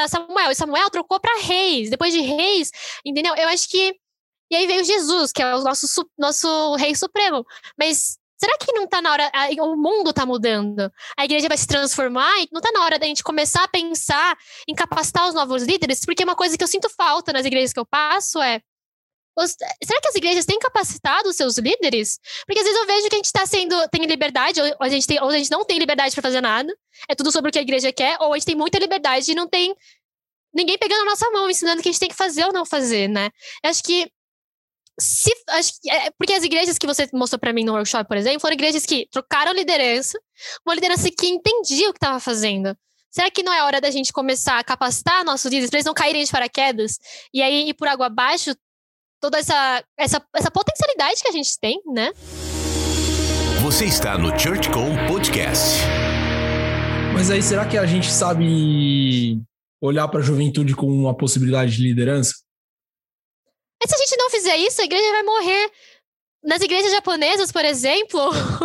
Samuel. 0.08 0.52
E 0.52 0.56
Samuel 0.56 0.90
trocou 0.90 1.20
para 1.20 1.42
reis. 1.42 1.90
Depois 1.90 2.14
de 2.14 2.22
reis, 2.22 2.72
entendeu? 3.06 3.36
Eu 3.36 3.50
acho 3.50 3.70
que 3.70 3.96
e 4.54 4.56
aí 4.56 4.68
veio 4.68 4.84
Jesus, 4.84 5.32
que 5.32 5.42
é 5.42 5.56
o 5.56 5.64
nosso, 5.64 5.88
nosso 6.16 6.76
rei 6.76 6.94
supremo. 6.94 7.44
Mas 7.76 8.20
será 8.38 8.56
que 8.60 8.72
não 8.72 8.84
está 8.84 9.02
na 9.02 9.12
hora? 9.12 9.32
O 9.62 9.76
mundo 9.76 10.12
está 10.12 10.28
mudando. 10.28 10.92
A 11.18 11.26
igreja 11.26 11.48
vai 11.48 11.58
se 11.58 11.66
transformar 11.66 12.40
e 12.40 12.48
não 12.52 12.60
está 12.60 12.72
na 12.72 12.86
hora 12.86 13.00
da 13.00 13.08
gente 13.08 13.24
começar 13.24 13.64
a 13.64 13.68
pensar 13.68 14.38
em 14.68 14.76
capacitar 14.76 15.28
os 15.28 15.34
novos 15.34 15.64
líderes? 15.64 16.02
Porque 16.06 16.24
uma 16.24 16.36
coisa 16.36 16.56
que 16.56 16.64
eu 16.64 16.68
sinto 16.68 16.88
falta 16.88 17.34
nas 17.34 17.48
igrejas 17.48 17.74
que 17.74 17.80
eu 17.80 17.86
passo 17.86 18.40
é. 18.44 18.62
Será 19.84 20.00
que 20.00 20.10
as 20.10 20.16
igrejas 20.16 20.46
têm 20.46 20.60
capacitado 20.60 21.30
os 21.30 21.36
seus 21.36 21.58
líderes? 21.58 22.20
Porque 22.46 22.60
às 22.60 22.66
vezes 22.66 22.80
eu 22.80 22.86
vejo 22.86 23.10
que 23.10 23.16
a 23.16 23.18
gente 23.18 23.26
está 23.26 23.48
sendo. 23.48 23.90
tem 23.90 24.06
liberdade, 24.06 24.62
ou 24.62 24.76
a, 24.80 24.88
gente 24.90 25.08
tem, 25.08 25.20
ou 25.20 25.30
a 25.30 25.38
gente 25.40 25.50
não 25.50 25.66
tem 25.66 25.80
liberdade 25.80 26.14
para 26.14 26.22
fazer 26.22 26.42
nada. 26.42 26.72
É 27.10 27.16
tudo 27.16 27.32
sobre 27.32 27.50
o 27.50 27.52
que 27.52 27.58
a 27.58 27.64
igreja 27.64 27.92
quer, 27.92 28.18
ou 28.20 28.34
a 28.34 28.38
gente 28.38 28.46
tem 28.46 28.56
muita 28.56 28.78
liberdade 28.78 29.32
e 29.32 29.36
não 29.36 29.48
tem 29.48 29.76
ninguém 30.54 30.78
pegando 30.78 31.02
a 31.02 31.06
nossa 31.06 31.28
mão, 31.32 31.50
ensinando 31.50 31.80
o 31.80 31.82
que 31.82 31.90
a 31.90 31.92
gente 31.92 32.00
tem 32.00 32.10
que 32.10 32.16
fazer 32.16 32.46
ou 32.46 32.54
não 32.54 32.64
fazer, 32.64 33.08
né? 33.08 33.32
Eu 33.64 33.72
acho 33.72 33.82
que 33.82 34.12
se, 35.00 35.32
acho, 35.50 35.74
é, 35.90 36.12
porque 36.12 36.34
as 36.34 36.44
igrejas 36.44 36.78
que 36.78 36.86
você 36.86 37.10
mostrou 37.14 37.40
para 37.40 37.54
mim 37.54 37.64
no 37.64 37.74
workshop, 37.74 38.08
por 38.08 38.18
exemplo, 38.18 38.40
foram 38.40 38.54
igrejas 38.54 38.86
que 38.86 39.08
trocaram 39.12 39.54
liderança, 39.54 40.20
uma 40.66 40.76
liderança 40.76 41.10
que 41.10 41.28
entendia 41.28 41.90
o 41.90 41.94
que 41.94 41.98
estava 41.98 42.20
fazendo. 42.20 42.76
Será 43.12 43.30
que 43.30 43.44
não 43.44 43.54
é 43.54 43.64
hora 43.64 43.80
da 43.80 43.92
gente 43.92 44.12
começar 44.12 44.58
a 44.58 44.64
capacitar 44.64 45.24
nossos 45.24 45.46
líderes 45.46 45.70
para 45.70 45.78
eles 45.78 45.86
não 45.86 45.94
caírem 45.94 46.24
de 46.24 46.32
paraquedas 46.32 46.98
e 47.34 47.42
aí 47.42 47.70
ir 47.70 47.74
por 47.76 47.88
água 47.88 48.08
abaixo 48.08 48.56
toda 49.22 49.38
essa, 49.38 49.84
essa, 49.98 50.22
essa 50.36 50.52
potencialidade 50.52 51.22
que 51.22 51.28
a 51.28 51.32
gente 51.32 51.58
tem, 51.60 51.82
né? 51.94 52.12
Você 53.62 53.86
está 53.86 54.18
no 54.18 54.38
ChurchCom 54.38 55.08
Podcast. 55.08 55.80
Mas 57.14 57.30
aí, 57.30 57.42
será 57.42 57.66
que 57.66 57.78
a 57.78 57.86
gente 57.86 58.12
sabe 58.12 59.40
olhar 59.80 60.08
para 60.08 60.20
a 60.20 60.24
juventude 60.24 60.76
com 60.76 60.88
uma 60.88 61.16
possibilidade 61.16 61.78
de 61.78 61.84
liderança? 61.84 62.34
Mas 63.84 63.90
se 63.90 63.96
a 63.96 64.06
gente 64.06 64.18
não 64.18 64.30
fizer 64.30 64.58
isso, 64.58 64.82
a 64.82 64.86
igreja 64.86 65.12
vai 65.12 65.24
morrer. 65.24 65.72
Nas 66.42 66.62
igrejas 66.62 66.92
japonesas, 66.92 67.52
por 67.52 67.66
exemplo, 67.66 68.20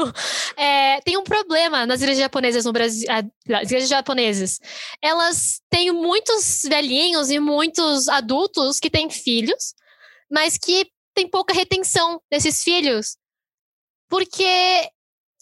é, 0.57 1.01
tem 1.01 1.17
um 1.17 1.25
problema 1.25 1.85
nas 1.87 2.01
igrejas 2.01 2.23
japonesas 2.23 2.65
no 2.65 2.73
Brasil. 2.73 3.09
As 3.11 3.63
igrejas 3.65 3.89
japonesas. 3.89 4.61
Elas 5.03 5.61
têm 5.69 5.91
muitos 5.91 6.63
velhinhos 6.63 7.31
e 7.31 7.41
muitos 7.41 8.09
adultos 8.09 8.79
que 8.79 8.91
têm 8.91 9.11
filhos, 9.11 9.75
mas 10.31 10.57
que 10.57 10.89
tem 11.15 11.29
pouca 11.29 11.53
retenção 11.53 12.21
desses 12.31 12.63
filhos. 12.63 13.17
Porque 14.09 14.89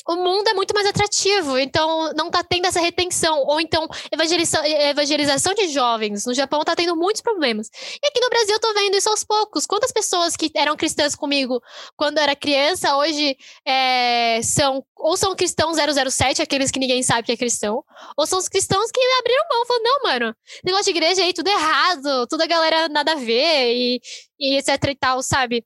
o 0.09 0.17
mundo 0.17 0.49
é 0.49 0.55
muito 0.55 0.73
mais 0.73 0.87
atrativo, 0.87 1.59
então 1.59 2.13
não 2.15 2.27
está 2.27 2.43
tendo 2.45 2.67
essa 2.67 2.81
retenção, 2.81 3.43
ou 3.45 3.61
então 3.61 3.89
evangelização, 4.13 4.65
evangelização 4.65 5.55
de 5.55 5.69
jovens. 5.69 6.25
No 6.25 6.35
Japão 6.35 6.61
está 6.61 6.77
tendo 6.77 6.97
muitos 6.97 7.21
problemas. 7.23 7.69
E 8.03 8.07
aqui 8.07 8.21
no 8.21 8.29
Brasil 8.29 8.55
eu 8.55 8.61
tô 8.61 8.73
vendo 8.75 8.97
isso 8.97 9.09
aos 9.09 9.25
poucos. 9.25 9.67
Quantas 9.67 9.93
pessoas 9.93 10.37
que 10.37 10.51
eram 10.55 10.77
cristãs 10.77 11.15
comigo 11.15 11.61
quando 11.97 12.19
era 12.19 12.37
criança, 12.37 12.97
hoje 12.97 13.37
é, 13.67 14.41
são 14.43 14.85
ou 14.99 15.17
são 15.17 15.35
cristãos 15.37 15.77
007, 15.77 16.41
aqueles 16.41 16.71
que 16.71 16.79
ninguém 16.79 17.03
sabe 17.03 17.25
que 17.25 17.33
é 17.33 17.37
cristão, 17.37 17.85
ou 18.17 18.27
são 18.27 18.39
os 18.39 18.49
cristãos 18.49 18.91
que 18.91 19.01
abriram 19.19 19.45
mão, 19.51 19.67
falando, 19.67 19.83
não, 19.83 20.03
mano, 20.05 20.37
negócio 20.65 20.85
de 20.85 20.91
igreja 20.91 21.23
aí, 21.23 21.35
tudo 21.35 21.49
errado, 21.49 22.27
toda 22.29 22.45
a 22.45 22.47
galera 22.47 22.89
nada 22.89 23.13
a 23.13 23.17
ver, 23.17 23.75
e, 23.75 24.01
e 24.41 24.57
etc 24.57 24.83
e 24.89 24.95
tal, 24.97 25.23
sabe? 25.23 25.65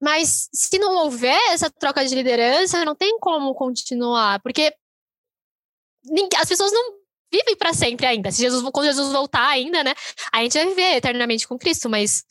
Mas 0.00 0.48
se 0.52 0.78
não 0.78 1.04
houver 1.04 1.40
essa 1.50 1.70
troca 1.70 2.04
de 2.04 2.14
liderança, 2.14 2.84
não 2.84 2.94
tem 2.94 3.18
como 3.18 3.54
continuar, 3.54 4.40
porque 4.40 4.72
as 6.38 6.48
pessoas 6.48 6.72
não 6.72 6.94
vivem 7.32 7.56
para 7.56 7.72
sempre 7.72 8.06
ainda. 8.06 8.30
Se 8.30 8.42
Jesus, 8.42 8.62
quando 8.72 8.86
Jesus 8.86 9.12
voltar 9.12 9.48
ainda, 9.48 9.82
né? 9.82 9.94
A 10.32 10.42
gente 10.42 10.54
vai 10.54 10.66
viver 10.66 10.96
eternamente 10.96 11.48
com 11.48 11.58
Cristo, 11.58 11.88
mas 11.88 12.24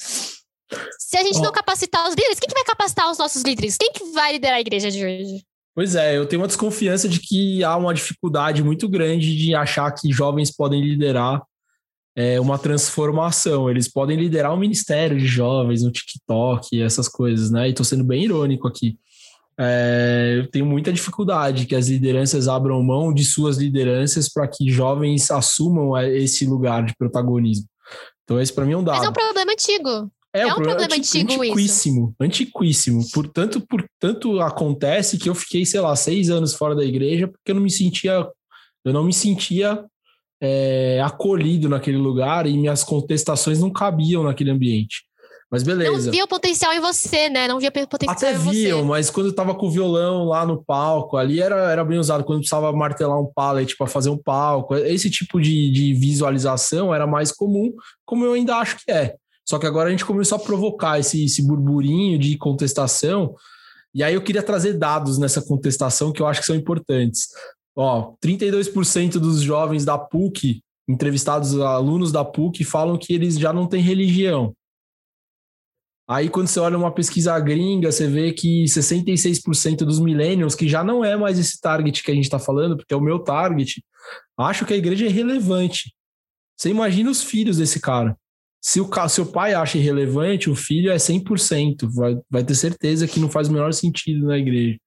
se 1.00 1.18
a 1.18 1.24
gente 1.24 1.40
oh. 1.40 1.44
não 1.44 1.52
capacitar 1.52 2.08
os 2.08 2.16
líderes, 2.16 2.40
quem 2.40 2.48
que 2.48 2.56
vai 2.56 2.64
capacitar 2.64 3.10
os 3.12 3.18
nossos 3.18 3.42
líderes? 3.42 3.78
Quem 3.78 3.92
que 3.92 4.12
vai 4.12 4.34
liderar 4.34 4.58
a 4.58 4.62
igreja 4.62 4.90
de 4.90 5.06
hoje? 5.06 5.46
Pois 5.76 5.96
é, 5.96 6.18
eu 6.18 6.26
tenho 6.26 6.42
uma 6.42 6.48
desconfiança 6.48 7.08
de 7.10 7.20
que 7.20 7.64
há 7.64 7.76
uma 7.76 7.94
dificuldade 7.94 8.64
muito 8.64 8.88
grande 8.88 9.36
de 9.36 9.54
achar 9.54 9.92
que 9.92 10.12
jovens 10.12 10.50
podem 10.50 10.82
liderar 10.82 11.42
é, 12.16 12.40
uma 12.40 12.58
transformação. 12.58 13.70
Eles 13.70 13.88
podem 13.88 14.18
liderar 14.18 14.54
um 14.54 14.58
ministério 14.58 15.18
de 15.18 15.26
jovens 15.26 15.84
no 15.84 15.92
TikTok, 15.92 16.82
essas 16.82 17.10
coisas, 17.10 17.52
né? 17.52 17.68
E 17.68 17.72
estou 17.72 17.86
sendo 17.86 18.04
bem 18.04 18.24
irônico 18.24 18.68
aqui. 18.68 18.98
É, 19.58 20.36
eu 20.38 20.50
tenho 20.50 20.66
muita 20.66 20.92
dificuldade 20.92 21.66
que 21.66 21.76
as 21.76 21.88
lideranças 21.88 22.48
abram 22.48 22.82
mão 22.84 23.14
de 23.14 23.24
suas 23.24 23.58
lideranças 23.58 24.28
para 24.28 24.48
que 24.48 24.70
jovens 24.70 25.32
assumam 25.32 25.96
é, 25.96 26.10
esse 26.18 26.46
lugar 26.46 26.86
de 26.86 26.96
protagonismo. 26.96 27.66
Então, 28.24 28.42
esse 28.42 28.52
para 28.52 28.66
mim 28.66 28.74
é 28.74 28.78
um 28.78 28.84
dado. 28.84 28.98
Mas 28.98 29.06
é 29.06 29.10
um 29.10 29.14
problema 29.14 29.52
antigo. 29.52 30.12
É, 30.34 30.42
é 30.42 30.46
um 30.48 30.56
problema, 30.56 30.80
problema 30.80 30.96
antigo 30.96 31.32
antiquíssimo, 31.32 32.08
isso. 32.08 32.16
Antiquíssimo. 32.20 33.12
Portanto, 33.14 33.62
por 33.62 33.86
tanto 33.98 34.42
acontece 34.42 35.18
que 35.18 35.30
eu 35.30 35.36
fiquei, 35.36 35.66
sei 35.66 35.80
lá, 35.80 35.96
seis 35.96 36.30
anos 36.30 36.54
fora 36.54 36.76
da 36.76 36.84
igreja 36.84 37.28
porque 37.28 37.52
eu 37.52 37.56
não 37.56 37.62
me 37.62 37.72
sentia, 37.72 38.28
eu 38.84 38.92
não 38.92 39.06
me 39.06 39.14
sentia 39.14 39.86
é, 40.46 41.02
acolhido 41.02 41.68
naquele 41.68 41.98
lugar 41.98 42.46
e 42.46 42.58
minhas 42.58 42.84
contestações 42.84 43.60
não 43.60 43.72
cabiam 43.72 44.24
naquele 44.24 44.52
ambiente. 44.52 45.04
Mas 45.50 45.64
beleza. 45.64 45.92
Não 45.92 46.12
via 46.12 46.24
o 46.24 46.28
potencial 46.28 46.74
em 46.74 46.80
você, 46.80 47.30
né? 47.30 47.48
Não 47.48 47.60
via 47.60 47.72
potencial 47.72 48.16
Até 48.16 48.34
em 48.34 48.38
viam, 48.38 48.80
você. 48.80 48.88
mas 48.88 49.10
quando 49.10 49.28
eu 49.28 49.36
tava 49.36 49.54
com 49.56 49.68
o 49.68 49.72
violão 49.72 50.26
lá 50.26 50.46
no 50.46 50.64
palco, 50.64 51.18
ali 51.18 51.40
era, 51.40 51.72
era 51.72 51.86
bem 51.86 52.00
usado. 52.00 52.24
Quando 52.24 52.40
precisava 52.40 52.72
martelar 52.74 53.20
um 53.20 53.32
pallet 53.34 53.78
para 53.78 53.88
fazer 53.88 54.10
um 54.10 54.18
palco, 54.18 54.76
esse 54.76 55.10
tipo 55.10 55.40
de, 55.40 55.72
de 55.72 55.94
visualização 55.94 56.94
era 56.94 57.06
mais 57.06 57.32
comum, 57.32 57.72
como 58.04 58.26
eu 58.26 58.34
ainda 58.34 58.58
acho 58.58 58.78
que 58.84 58.92
é. 58.92 59.16
Só 59.48 59.60
que 59.60 59.68
agora 59.68 59.90
a 59.90 59.92
gente 59.92 60.06
começou 60.06 60.38
a 60.38 60.40
provocar 60.40 61.00
esse, 61.00 61.24
esse 61.24 61.46
burburinho 61.46 62.18
de 62.18 62.36
contestação. 62.38 63.36
E 63.94 64.04
aí 64.04 64.14
eu 64.14 64.22
queria 64.22 64.42
trazer 64.42 64.74
dados 64.74 65.20
nessa 65.20 65.42
contestação 65.42 66.12
que 66.12 66.22
eu 66.22 66.28
acho 66.28 66.42
que 66.42 66.48
são 66.48 66.56
importantes. 66.56 67.28
Ó, 67.76 68.16
32% 68.24 69.20
dos 69.20 69.42
jovens 69.42 69.84
da 69.84 69.98
PUC, 69.98 70.62
entrevistados 70.88 71.60
alunos 71.60 72.12
da 72.12 72.24
PUC, 72.24 72.64
falam 72.64 72.98
que 72.98 73.14
eles 73.14 73.38
já 73.38 73.52
não 73.52 73.68
têm 73.68 73.82
religião. 73.82 74.56
Aí, 76.08 76.30
quando 76.30 76.48
você 76.48 76.60
olha 76.60 76.78
uma 76.78 76.94
pesquisa 76.94 77.38
gringa, 77.40 77.92
você 77.92 78.08
vê 78.08 78.32
que 78.32 78.64
66% 78.66 79.78
dos 79.78 80.00
millennials, 80.00 80.54
que 80.54 80.70
já 80.70 80.84
não 80.84 81.04
é 81.04 81.18
mais 81.18 81.40
esse 81.40 81.60
target 81.60 82.04
que 82.04 82.12
a 82.12 82.14
gente 82.14 82.26
está 82.26 82.38
falando, 82.38 82.78
porque 82.78 82.94
é 82.94 82.98
o 82.98 83.02
meu 83.02 83.20
target, 83.20 83.84
acham 84.38 84.68
que 84.68 84.74
a 84.74 84.78
igreja 84.78 85.06
é 85.06 85.10
irrelevante. 85.10 85.94
Você 86.56 86.70
imagina 86.70 87.10
os 87.10 87.24
filhos 87.24 87.58
desse 87.58 87.82
cara. 87.82 88.16
Se 88.62 88.80
o, 88.80 88.90
se 89.10 89.22
o 89.22 89.26
pai 89.26 89.56
acha 89.56 89.78
irrelevante, 89.78 90.50
o 90.50 90.56
filho 90.56 90.92
é 90.92 90.96
100%. 90.96 91.90
Vai, 91.92 92.18
vai 92.30 92.44
ter 92.44 92.56
certeza 92.56 93.08
que 93.08 93.20
não 93.20 93.30
faz 93.30 93.48
o 93.48 93.52
menor 93.52 93.74
sentido 93.74 94.28
na 94.28 94.38
igreja. 94.38 94.78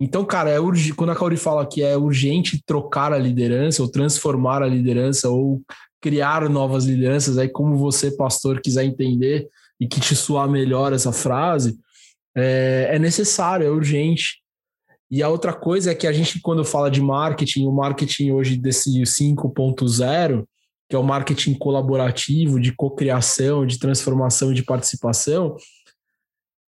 Então, 0.00 0.24
cara, 0.24 0.48
é 0.48 0.58
urg... 0.58 0.94
quando 0.94 1.10
a 1.10 1.14
Kauri 1.14 1.36
fala 1.36 1.66
que 1.66 1.82
é 1.82 1.96
urgente 1.96 2.62
trocar 2.64 3.12
a 3.12 3.18
liderança, 3.18 3.82
ou 3.82 3.90
transformar 3.90 4.62
a 4.62 4.66
liderança, 4.66 5.28
ou 5.28 5.62
criar 6.00 6.48
novas 6.48 6.86
lideranças, 6.86 7.36
aí 7.36 7.48
como 7.48 7.76
você, 7.76 8.10
pastor, 8.10 8.62
quiser 8.62 8.84
entender 8.84 9.46
e 9.78 9.86
que 9.86 10.00
te 10.00 10.16
soar 10.16 10.48
melhor 10.48 10.94
essa 10.94 11.12
frase, 11.12 11.78
é, 12.34 12.88
é 12.92 12.98
necessário, 12.98 13.66
é 13.66 13.70
urgente. 13.70 14.40
E 15.10 15.22
a 15.22 15.28
outra 15.28 15.52
coisa 15.52 15.90
é 15.90 15.94
que 15.94 16.06
a 16.06 16.12
gente, 16.12 16.40
quando 16.40 16.64
fala 16.64 16.90
de 16.90 17.02
marketing, 17.02 17.66
o 17.66 17.72
marketing 17.72 18.30
hoje 18.30 18.56
desse 18.56 18.90
5.0, 19.02 20.46
que 20.88 20.96
é 20.96 20.98
o 20.98 21.04
marketing 21.04 21.54
colaborativo, 21.54 22.60
de 22.60 22.72
cocriação, 22.72 23.66
de 23.66 23.78
transformação 23.78 24.52
de 24.52 24.62
participação, 24.62 25.56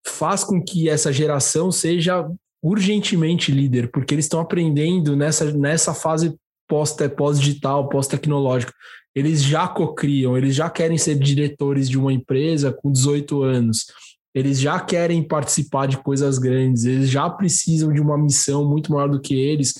faz 0.06 0.44
com 0.44 0.62
que 0.62 0.90
essa 0.90 1.14
geração 1.14 1.72
seja 1.72 2.28
urgentemente 2.62 3.52
líder, 3.52 3.90
porque 3.92 4.14
eles 4.14 4.26
estão 4.26 4.40
aprendendo 4.40 5.16
nessa, 5.16 5.52
nessa 5.52 5.94
fase 5.94 6.36
pós-digital, 6.68 7.90
pós-tecnológica. 7.90 8.74
Eles 9.14 9.44
já 9.44 9.68
cocriam, 9.68 10.38
eles 10.38 10.56
já 10.56 10.70
querem 10.70 10.98
ser 10.98 11.16
diretores 11.16 11.90
de 11.90 11.98
uma 11.98 12.14
empresa 12.14 12.72
com 12.72 12.92
18 12.92 13.44
anos, 13.44 13.88
eles 14.34 14.60
já 14.60 14.80
querem 14.80 15.22
participar 15.22 15.88
de 15.88 15.98
coisas 15.98 16.38
grandes, 16.38 16.86
eles 16.86 17.10
já 17.10 17.30
precisam 17.30 17.92
de 17.92 18.00
uma 18.00 18.18
missão 18.18 18.70
muito 18.70 18.92
maior 18.94 19.10
do 19.10 19.20
que 19.20 19.36
eles 19.36 19.74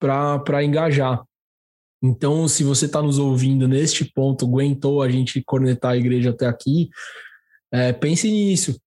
para 0.00 0.64
engajar. 0.64 1.22
Então, 2.02 2.48
se 2.48 2.62
você 2.62 2.86
está 2.86 3.02
nos 3.02 3.18
ouvindo 3.18 3.68
neste 3.68 4.04
ponto, 4.04 4.46
aguentou 4.46 5.02
a 5.02 5.10
gente 5.10 5.42
conectar 5.44 5.90
a 5.90 5.96
igreja 5.96 6.30
até 6.30 6.46
aqui, 6.46 6.88
é, 7.70 7.92
pense 7.92 8.30
nisso 8.30 8.80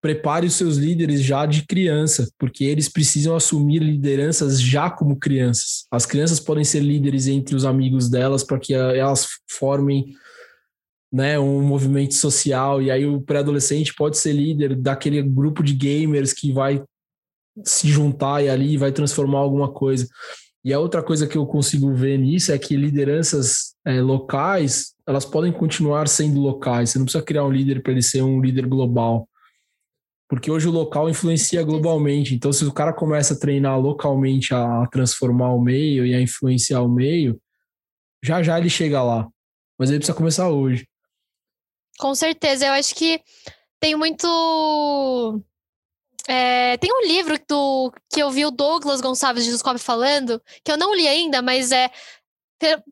prepare 0.00 0.46
os 0.46 0.54
seus 0.54 0.76
líderes 0.76 1.22
já 1.22 1.44
de 1.44 1.66
criança, 1.66 2.28
porque 2.38 2.64
eles 2.64 2.88
precisam 2.88 3.34
assumir 3.34 3.80
lideranças 3.80 4.60
já 4.60 4.90
como 4.90 5.18
crianças. 5.18 5.86
As 5.90 6.06
crianças 6.06 6.38
podem 6.38 6.64
ser 6.64 6.80
líderes 6.80 7.26
entre 7.26 7.56
os 7.56 7.64
amigos 7.64 8.08
delas 8.08 8.44
para 8.44 8.58
que 8.58 8.74
elas 8.74 9.26
formem 9.50 10.14
né, 11.12 11.38
um 11.38 11.62
movimento 11.62 12.14
social, 12.14 12.82
e 12.82 12.90
aí 12.90 13.06
o 13.06 13.20
pré-adolescente 13.20 13.94
pode 13.94 14.18
ser 14.18 14.32
líder 14.32 14.76
daquele 14.76 15.22
grupo 15.22 15.62
de 15.62 15.74
gamers 15.74 16.32
que 16.32 16.52
vai 16.52 16.82
se 17.64 17.88
juntar 17.88 18.44
e 18.44 18.48
ali 18.48 18.76
vai 18.76 18.92
transformar 18.92 19.38
alguma 19.38 19.72
coisa. 19.72 20.06
E 20.64 20.72
a 20.72 20.78
outra 20.78 21.02
coisa 21.02 21.26
que 21.26 21.38
eu 21.38 21.46
consigo 21.46 21.94
ver 21.94 22.18
nisso 22.18 22.52
é 22.52 22.58
que 22.58 22.76
lideranças 22.76 23.74
é, 23.86 24.00
locais, 24.00 24.92
elas 25.06 25.24
podem 25.24 25.52
continuar 25.52 26.08
sendo 26.08 26.40
locais. 26.40 26.90
Você 26.90 26.98
não 26.98 27.06
precisa 27.06 27.24
criar 27.24 27.44
um 27.44 27.50
líder 27.50 27.82
para 27.82 27.92
ele 27.92 28.02
ser 28.02 28.22
um 28.22 28.40
líder 28.40 28.66
global 28.66 29.27
porque 30.28 30.50
hoje 30.50 30.68
o 30.68 30.72
local 30.72 31.08
influencia 31.08 31.62
globalmente. 31.62 32.34
Então, 32.34 32.52
se 32.52 32.64
o 32.64 32.72
cara 32.72 32.92
começa 32.92 33.32
a 33.32 33.38
treinar 33.38 33.80
localmente 33.80 34.54
a 34.54 34.86
transformar 34.88 35.54
o 35.54 35.60
meio 35.60 36.04
e 36.04 36.14
a 36.14 36.20
influenciar 36.20 36.82
o 36.82 36.88
meio, 36.88 37.40
já 38.22 38.42
já 38.42 38.58
ele 38.58 38.68
chega 38.68 39.02
lá. 39.02 39.26
Mas 39.78 39.88
ele 39.88 39.98
precisa 39.98 40.16
começar 40.16 40.50
hoje. 40.50 40.86
Com 41.98 42.14
certeza. 42.14 42.66
Eu 42.66 42.72
acho 42.72 42.94
que 42.94 43.20
tem 43.80 43.96
muito. 43.96 45.42
É, 46.28 46.76
tem 46.76 46.90
um 46.92 47.06
livro 47.06 47.38
do, 47.48 47.90
que 48.12 48.20
eu 48.20 48.30
vi 48.30 48.44
o 48.44 48.50
Douglas 48.50 49.00
Gonçalves 49.00 49.44
de 49.44 49.50
Descobre 49.50 49.80
falando, 49.80 50.42
que 50.62 50.70
eu 50.70 50.76
não 50.76 50.94
li 50.94 51.08
ainda, 51.08 51.40
mas 51.40 51.72
é 51.72 51.90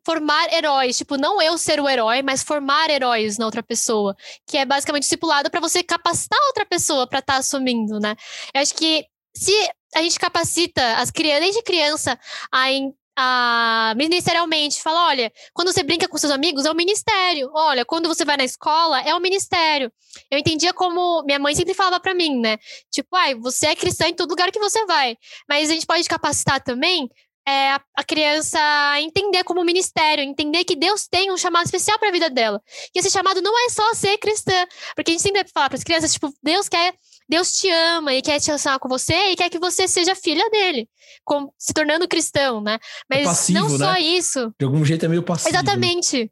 formar 0.05 0.51
heróis, 0.53 0.97
tipo, 0.97 1.17
não 1.17 1.41
eu 1.41 1.57
ser 1.57 1.79
o 1.79 1.89
herói, 1.89 2.21
mas 2.21 2.43
formar 2.43 2.89
heróis 2.89 3.37
na 3.37 3.45
outra 3.45 3.61
pessoa, 3.61 4.15
que 4.45 4.57
é 4.57 4.65
basicamente 4.65 5.03
discipulado 5.03 5.49
para 5.49 5.59
você 5.59 5.83
capacitar 5.83 6.39
outra 6.47 6.65
pessoa 6.65 7.07
para 7.07 7.19
estar 7.19 7.33
tá 7.33 7.39
assumindo, 7.39 7.99
né? 7.99 8.15
Eu 8.53 8.61
acho 8.61 8.73
que 8.73 9.05
se 9.35 9.53
a 9.95 10.01
gente 10.01 10.19
capacita 10.19 10.95
as 10.97 11.11
crianças, 11.11 11.41
desde 11.41 11.63
criança, 11.63 12.19
a, 12.51 12.67
a 13.15 13.93
ministerialmente, 13.95 14.81
fala, 14.81 15.07
olha, 15.07 15.31
quando 15.53 15.71
você 15.71 15.83
brinca 15.83 16.07
com 16.07 16.17
seus 16.17 16.31
amigos, 16.31 16.65
é 16.65 16.71
o 16.71 16.75
ministério. 16.75 17.49
Olha, 17.53 17.85
quando 17.85 18.07
você 18.07 18.25
vai 18.25 18.37
na 18.37 18.43
escola, 18.43 19.01
é 19.01 19.13
o 19.13 19.19
ministério. 19.19 19.91
Eu 20.29 20.39
entendia 20.39 20.73
como 20.73 21.23
minha 21.23 21.39
mãe 21.39 21.55
sempre 21.55 21.73
falava 21.73 21.99
para 21.99 22.13
mim, 22.13 22.39
né? 22.39 22.57
Tipo, 22.91 23.15
ai, 23.15 23.35
você 23.35 23.67
é 23.67 23.75
cristã 23.75 24.07
em 24.07 24.13
todo 24.13 24.29
lugar 24.29 24.51
que 24.51 24.59
você 24.59 24.85
vai. 24.85 25.17
Mas 25.47 25.69
a 25.69 25.73
gente 25.73 25.85
pode 25.85 26.07
capacitar 26.07 26.61
também 26.63 27.09
é, 27.47 27.71
a, 27.71 27.81
a, 27.95 28.03
criança 28.03 28.59
entender 28.99 29.41
como 29.45 29.63
ministério, 29.63 30.21
entender 30.21 30.65
que 30.65 30.75
Deus 30.75 31.07
tem 31.07 31.31
um 31.31 31.37
chamado 31.37 31.63
especial 31.63 31.97
para 31.97 32.09
a 32.09 32.11
vida 32.11 32.29
dela. 32.29 32.61
E 32.93 32.99
esse 32.99 33.09
chamado 33.09 33.41
não 33.41 33.57
é 33.65 33.69
só 33.69 33.93
ser 33.93 34.17
cristã, 34.17 34.67
porque 34.93 35.11
a 35.11 35.13
gente 35.13 35.21
sempre 35.21 35.45
fala 35.53 35.69
para 35.69 35.77
as 35.77 35.83
crianças, 35.83 36.11
tipo, 36.11 36.29
Deus 36.43 36.67
quer, 36.67 36.93
Deus 37.29 37.53
te 37.53 37.69
ama 37.69 38.13
e 38.13 38.21
quer 38.21 38.41
te 38.41 38.47
relacionar 38.47 38.79
com 38.79 38.89
você 38.89 39.31
e 39.31 39.35
quer 39.37 39.49
que 39.49 39.59
você 39.59 39.87
seja 39.87 40.13
filha 40.13 40.49
dele, 40.49 40.89
com, 41.23 41.49
se 41.57 41.73
tornando 41.73 42.05
cristão, 42.05 42.59
né? 42.59 42.77
Mas 43.09 43.21
é 43.21 43.23
passivo, 43.23 43.59
não 43.59 43.69
só 43.69 43.93
né? 43.93 44.01
isso. 44.01 44.53
De 44.59 44.65
algum 44.65 44.83
jeito 44.83 45.05
é 45.05 45.07
meio 45.07 45.23
passivo. 45.23 45.49
Exatamente. 45.49 46.29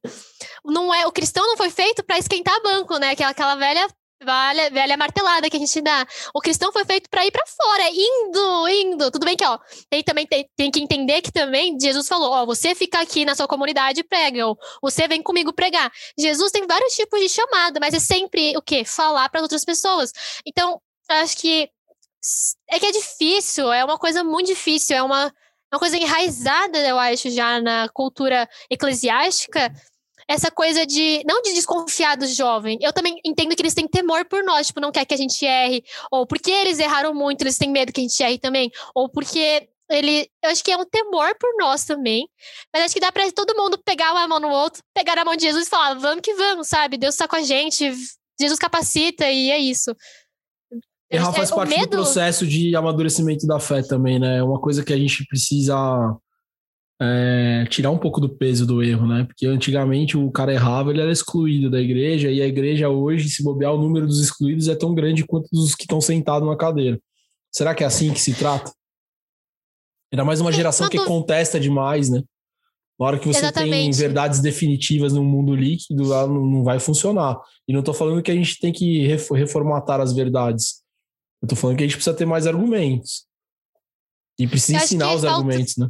Não 0.66 0.94
é, 0.94 1.08
o 1.08 1.14
cristão 1.14 1.48
não 1.48 1.56
foi 1.56 1.70
feito 1.70 2.04
para 2.04 2.20
esquentar 2.20 2.62
banco, 2.62 2.98
né? 2.98 3.12
Aquela, 3.12 3.32
aquela 3.32 3.56
velha 3.56 3.88
Velha, 4.26 4.72
velha 4.72 4.98
martelada 4.98 5.50
que 5.50 5.56
a 5.56 5.60
gente 5.60 5.82
dá. 5.82 6.06
O 6.34 6.42
cristão 6.42 6.72
foi 6.72 6.84
feito 6.84 7.08
para 7.10 7.24
ir 7.26 7.32
para 7.32 7.46
fora, 7.46 7.90
indo, 7.92 8.68
indo. 8.68 9.12
Tudo 9.12 9.24
bem 9.26 9.38
que, 9.38 9.46
ó, 9.46 9.60
tem 9.90 10.04
também 10.04 10.26
tem, 10.26 10.50
tem 10.58 10.72
que 10.72 10.80
entender 10.80 11.22
que 11.22 11.32
também 11.32 11.80
Jesus 11.80 12.08
falou, 12.08 12.32
ó, 12.32 12.46
você 12.46 12.74
fica 12.74 13.00
aqui 13.00 13.24
na 13.24 13.36
sua 13.36 13.48
comunidade 13.48 14.00
e 14.00 14.04
prega, 14.04 14.48
ou 14.48 14.58
você 14.82 15.08
vem 15.08 15.22
comigo 15.22 15.54
pregar. 15.54 15.92
Jesus 16.18 16.52
tem 16.52 16.66
vários 16.66 16.96
tipos 16.96 17.20
de 17.20 17.30
chamada, 17.30 17.80
mas 17.80 17.94
é 17.94 18.00
sempre 18.00 18.58
o 18.58 18.62
quê? 18.62 18.84
Falar 18.84 19.30
para 19.30 19.42
outras 19.42 19.64
pessoas. 19.64 20.12
Então, 20.46 20.82
acho 21.08 21.38
que 21.38 21.70
é 22.68 22.80
que 22.80 22.86
é 22.88 22.92
difícil, 22.92 23.72
é 23.72 23.86
uma 23.86 24.00
coisa 24.00 24.24
muito 24.24 24.48
difícil, 24.48 24.98
é 24.98 25.04
uma, 25.04 25.32
uma 25.72 25.80
coisa 25.80 25.96
enraizada, 25.98 26.80
eu 26.80 26.98
acho, 26.98 27.30
já 27.30 27.62
na 27.62 27.88
cultura 27.90 28.50
eclesiástica 28.72 29.72
essa 30.28 30.50
coisa 30.50 30.86
de, 30.86 31.24
não 31.26 31.42
de 31.42 31.54
desconfiar 31.54 32.18
do 32.18 32.26
jovem, 32.28 32.78
eu 32.82 32.92
também 32.92 33.20
entendo 33.24 33.56
que 33.56 33.62
eles 33.62 33.74
têm 33.74 33.88
temor 33.88 34.26
por 34.26 34.44
nós, 34.44 34.68
tipo, 34.68 34.80
não 34.80 34.92
quer 34.92 35.06
que 35.06 35.14
a 35.14 35.18
gente 35.18 35.46
erre, 35.46 35.84
ou 36.12 36.26
porque 36.26 36.52
eles 36.52 36.80
erraram 36.80 37.14
muito, 37.14 37.42
eles 37.42 37.58
têm 37.58 37.70
medo 37.70 37.94
que 37.94 38.02
a 38.02 38.04
gente 38.04 38.24
erre 38.24 38.40
também, 38.40 38.72
ou 38.94 39.10
porque 39.10 39.68
ele, 39.90 40.28
eu 40.44 40.50
acho 40.50 40.64
que 40.64 40.72
é 40.72 40.78
um 40.78 40.86
temor 40.86 41.36
por 41.40 41.50
nós 41.60 41.86
também, 41.86 42.28
mas 42.74 42.84
acho 42.84 42.94
que 42.94 43.00
dá 43.00 43.12
para 43.12 43.32
todo 43.32 43.56
mundo 43.56 43.78
pegar 43.86 44.12
uma 44.12 44.28
mão 44.28 44.40
no 44.40 44.50
outro, 44.50 44.82
pegar 44.96 45.18
a 45.18 45.26
mão 45.26 45.36
de 45.36 45.44
Jesus 45.44 45.68
e 45.68 45.70
falar, 45.70 45.94
vamos 45.94 46.22
que 46.22 46.34
vamos, 46.34 46.68
sabe? 46.68 46.98
Deus 46.98 47.14
está 47.14 47.28
com 47.28 47.36
a 47.36 47.44
gente, 47.44 47.94
Jesus 48.40 48.60
capacita 48.60 49.30
e 49.30 49.52
é 49.52 49.60
isso. 49.60 49.96
Errar 51.10 51.34
faz 51.34 51.52
parte 51.52 51.70
medo... 51.70 51.86
do 51.86 51.98
processo 51.98 52.48
de 52.48 52.76
amadurecimento 52.76 53.46
da 53.46 53.60
fé 53.60 53.84
também, 53.84 54.20
né? 54.20 54.38
É 54.38 54.44
uma 54.44 54.60
coisa 54.60 54.84
que 54.84 54.92
a 54.92 54.98
gente 54.98 55.24
precisa 55.28 55.76
é, 57.02 57.66
tirar 57.70 57.92
um 57.92 57.98
pouco 57.98 58.22
do 58.22 58.30
peso 58.30 58.66
do 58.66 58.82
erro, 58.82 59.08
né? 59.08 59.26
Porque 59.26 59.46
antigamente 59.46 60.18
o 60.18 60.32
cara 60.32 60.54
errava, 60.54 60.92
ele 60.92 61.02
era 61.02 61.12
excluído 61.12 61.70
da 61.70 61.80
igreja, 61.80 62.32
e 62.32 62.42
a 62.42 62.48
igreja 62.48 62.90
hoje, 62.90 63.30
se 63.30 63.44
bobear, 63.44 63.74
o 63.74 63.82
número 63.82 64.08
dos 64.08 64.22
excluídos 64.22 64.68
é 64.68 64.76
tão 64.76 64.94
grande 64.94 65.26
quanto 65.26 65.50
dos 65.52 65.76
que 65.76 65.84
estão 65.84 66.00
sentados 66.00 66.48
na 66.48 66.56
cadeira. 66.56 67.00
Será 67.52 67.76
que 67.76 67.84
é 67.84 67.88
assim 67.88 68.14
que 68.14 68.20
se 68.20 68.34
trata? 68.34 68.72
Ainda 70.12 70.24
mais 70.24 70.40
uma 70.40 70.52
geração 70.52 70.90
que 70.90 71.04
contesta 71.04 71.60
demais, 71.60 72.10
né? 72.10 72.24
Na 72.98 73.08
hora 73.08 73.20
que 73.20 73.28
você 73.28 73.40
Exatamente. 73.40 73.98
tem 73.98 74.08
verdades 74.08 74.40
definitivas 74.40 75.12
no 75.12 75.24
mundo 75.24 75.54
líquido, 75.54 76.14
ela 76.14 76.28
não 76.28 76.64
vai 76.64 76.80
funcionar. 76.80 77.38
E 77.68 77.74
não 77.74 77.82
estou 77.82 77.94
falando 77.94 78.22
que 78.22 78.32
a 78.32 78.36
gente 78.36 78.58
tem 78.58 78.72
que 78.72 79.06
reformatar 79.06 80.00
as 80.00 80.14
verdades. 80.14 80.82
Eu 81.42 81.48
estou 81.48 81.58
falando 81.58 81.78
que 81.78 81.84
a 81.84 81.88
gente 81.88 81.98
precisa 81.98 82.16
ter 82.16 82.26
mais 82.26 82.48
argumentos. 82.48 83.26
E 84.40 84.48
precisa 84.48 84.78
ensinar 84.78 85.14
os 85.14 85.22
falta... 85.22 85.36
argumentos, 85.36 85.76
né? 85.78 85.90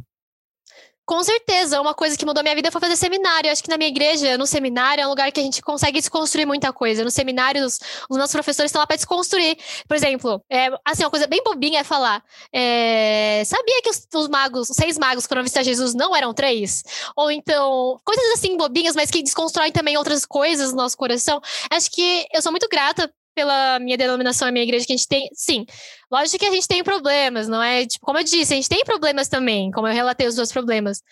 Com 1.06 1.22
certeza, 1.22 1.80
uma 1.80 1.94
coisa 1.94 2.18
que 2.18 2.26
mudou 2.26 2.42
minha 2.42 2.54
vida 2.56 2.68
foi 2.72 2.80
fazer 2.80 2.96
seminário. 2.96 3.46
Eu 3.46 3.52
acho 3.52 3.62
que 3.62 3.70
na 3.70 3.78
minha 3.78 3.88
igreja, 3.88 4.36
no 4.36 4.44
seminário, 4.44 5.02
é 5.02 5.06
um 5.06 5.10
lugar 5.10 5.30
que 5.30 5.38
a 5.38 5.42
gente 5.42 5.62
consegue 5.62 6.00
desconstruir 6.00 6.44
muita 6.44 6.72
coisa. 6.72 7.04
No 7.04 7.12
seminário, 7.12 7.64
os, 7.64 7.78
os 8.10 8.18
nossos 8.18 8.32
professores 8.32 8.70
estão 8.70 8.80
lá 8.80 8.88
para 8.88 8.96
desconstruir. 8.96 9.56
Por 9.86 9.96
exemplo, 9.96 10.42
é, 10.50 10.68
assim, 10.84 11.04
uma 11.04 11.10
coisa 11.10 11.28
bem 11.28 11.40
bobinha 11.44 11.78
é 11.78 11.84
falar: 11.84 12.24
é, 12.52 13.40
sabia 13.46 13.82
que 13.82 13.90
os, 13.90 14.04
os, 14.12 14.28
magos, 14.28 14.68
os 14.68 14.74
seis 14.74 14.98
magos 14.98 15.26
que 15.26 15.28
foram 15.28 15.44
visitar 15.44 15.62
Jesus 15.62 15.94
não 15.94 16.14
eram 16.14 16.34
três? 16.34 16.82
Ou 17.14 17.30
então, 17.30 18.00
coisas 18.04 18.32
assim 18.32 18.56
bobinhas, 18.56 18.96
mas 18.96 19.08
que 19.08 19.22
desconstroem 19.22 19.70
também 19.70 19.96
outras 19.96 20.26
coisas 20.26 20.72
no 20.72 20.78
nosso 20.78 20.96
coração. 20.96 21.40
Acho 21.70 21.88
que 21.88 22.26
eu 22.34 22.42
sou 22.42 22.50
muito 22.50 22.68
grata 22.68 23.08
pela 23.36 23.78
minha 23.78 23.98
denominação, 23.98 24.48
a 24.48 24.50
minha 24.50 24.64
igreja, 24.64 24.86
que 24.86 24.94
a 24.94 24.96
gente 24.96 25.06
tem. 25.06 25.28
Sim, 25.34 25.66
lógico 26.10 26.38
que 26.38 26.46
a 26.46 26.50
gente 26.50 26.66
tem 26.66 26.82
problemas, 26.82 27.46
não 27.46 27.62
é? 27.62 27.86
Tipo, 27.86 28.06
como 28.06 28.18
eu 28.18 28.24
disse, 28.24 28.54
a 28.54 28.56
gente 28.56 28.68
tem 28.68 28.82
problemas 28.82 29.28
também, 29.28 29.70
como 29.70 29.86
eu 29.86 29.92
relatei 29.92 30.26
os 30.26 30.34
dois 30.34 30.50
problemas. 30.50 31.02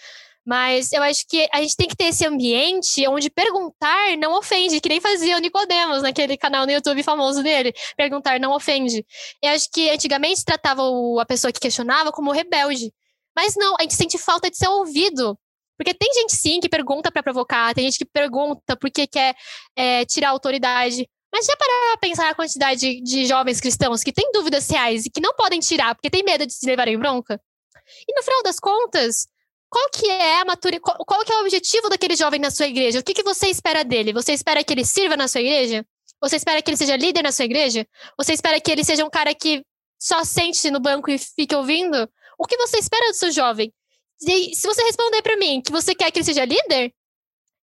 Mas 0.47 0.93
eu 0.93 1.03
acho 1.03 1.27
que 1.27 1.49
a 1.53 1.61
gente 1.63 1.77
tem 1.77 1.89
que 1.89 1.97
ter 1.97 2.05
esse 2.05 2.27
ambiente 2.27 3.07
onde 3.09 3.31
perguntar 3.31 4.17
não 4.19 4.37
ofende, 4.37 4.81
que 4.81 4.89
nem 4.89 5.01
fazia 5.01 5.37
o 5.37 5.41
Nicodemos 5.41 6.03
naquele 6.03 6.37
canal 6.37 6.67
no 6.67 6.73
YouTube 6.73 7.03
famoso 7.03 7.43
dele. 7.43 7.73
Perguntar 7.97 8.41
não 8.41 8.53
ofende. 8.53 9.05
Eu 9.43 9.51
acho 9.53 9.71
que 9.71 9.89
antigamente 9.91 10.45
tratava 10.45 10.83
a 11.21 11.27
pessoa 11.27 11.53
que 11.53 11.61
questionava 11.61 12.13
como 12.13 12.31
rebelde. 12.31 12.93
Mas 13.37 13.55
não, 13.57 13.75
a 13.79 13.83
gente 13.83 13.95
sente 13.95 14.19
falta 14.19 14.51
de 14.51 14.57
ser 14.57 14.69
ouvido. 14.69 15.39
Porque 15.77 15.95
tem 15.95 16.13
gente 16.13 16.37
sim 16.37 16.61
que 16.61 16.69
pergunta 16.69 17.11
para 17.11 17.23
provocar, 17.23 17.75
tem 17.75 17.85
gente 17.85 17.99
que 17.99 18.05
pergunta 18.05 18.77
porque 18.77 19.07
quer 19.07 19.35
é, 19.75 20.05
tirar 20.05 20.31
autoridade. 20.31 21.09
Mas 21.35 21.47
já 21.47 21.57
para 21.57 21.67
pra 21.67 21.97
pensar 21.97 22.31
a 22.31 22.35
quantidade 22.35 22.79
de, 22.79 23.01
de, 23.01 23.27
jovens 23.27 23.61
cristãos 23.61 24.05
que 24.05 24.13
têm 24.13 24.31
dúvidas 24.31 24.71
reais 24.71 25.05
e 25.05 25.11
que 25.11 25.21
não 25.21 25.35
podem 25.35 25.59
tirar 25.59 25.97
porque 25.97 26.09
tem 26.09 26.23
medo 26.23 26.47
de 26.47 26.55
se 26.55 26.65
levarem 26.65 26.97
bronca? 26.97 27.41
E 28.09 28.15
no 28.15 28.23
final 28.23 28.41
das 28.45 28.61
contas, 28.61 29.27
qual 29.69 29.91
que 29.91 30.09
é 30.09 30.41
a 30.41 30.45
maturidade, 30.45 30.81
qual, 30.81 30.97
qual, 30.99 31.25
que 31.25 31.33
é 31.33 31.37
o 31.37 31.41
objetivo 31.41 31.89
daquele 31.89 32.15
jovem 32.15 32.39
na 32.39 32.53
sua 32.53 32.69
igreja? 32.69 33.01
O 33.01 33.03
que, 33.03 33.13
que 33.13 33.25
você 33.25 33.49
espera 33.49 33.83
dele? 33.83 34.13
Você 34.13 34.33
espera 34.33 34.63
que 34.63 34.73
ele 34.73 34.85
sirva 34.85 35.17
na 35.17 35.27
sua 35.27 35.41
igreja? 35.41 35.85
Você 36.23 36.37
espera 36.37 36.63
que 36.63 36.71
ele 36.71 36.77
seja 36.77 36.95
líder 36.95 37.25
na 37.25 37.33
sua 37.33 37.47
igreja? 37.47 37.85
Você 38.17 38.33
espera 38.33 38.61
que 38.61 38.71
ele 38.71 38.85
seja 38.85 39.05
um 39.05 39.11
cara 39.11 39.35
que 39.35 39.65
só 39.99 40.23
sente 40.23 40.71
no 40.71 40.79
banco 40.79 41.11
e 41.11 41.19
fique 41.19 41.55
ouvindo? 41.57 42.09
O 42.39 42.47
que 42.47 42.57
você 42.57 42.79
espera 42.79 43.11
do 43.11 43.17
seu 43.17 43.33
jovem? 43.33 43.75
E 44.23 44.55
se 44.55 44.69
você 44.69 44.85
responder 44.85 45.21
para 45.21 45.37
mim 45.37 45.61
que 45.61 45.73
você 45.73 45.97
quer 45.97 46.13
que 46.13 46.21
ele 46.21 46.27
seja 46.27 46.45
líder, 46.45 46.95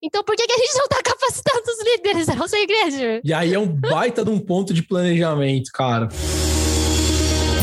então 0.03 0.23
por 0.23 0.35
que, 0.35 0.47
que 0.47 0.53
a 0.53 0.57
gente 0.57 0.75
não 0.75 0.85
está 0.85 1.01
capacitando 1.03 1.63
os 1.67 1.83
líderes 1.85 2.25
da 2.25 2.35
nossa 2.35 2.57
igreja? 2.57 3.21
E 3.23 3.31
aí 3.31 3.53
é 3.53 3.59
um 3.59 3.67
baita 3.67 4.25
de 4.25 4.31
um 4.31 4.39
ponto 4.39 4.73
de 4.73 4.81
planejamento, 4.81 5.71
cara. 5.71 6.09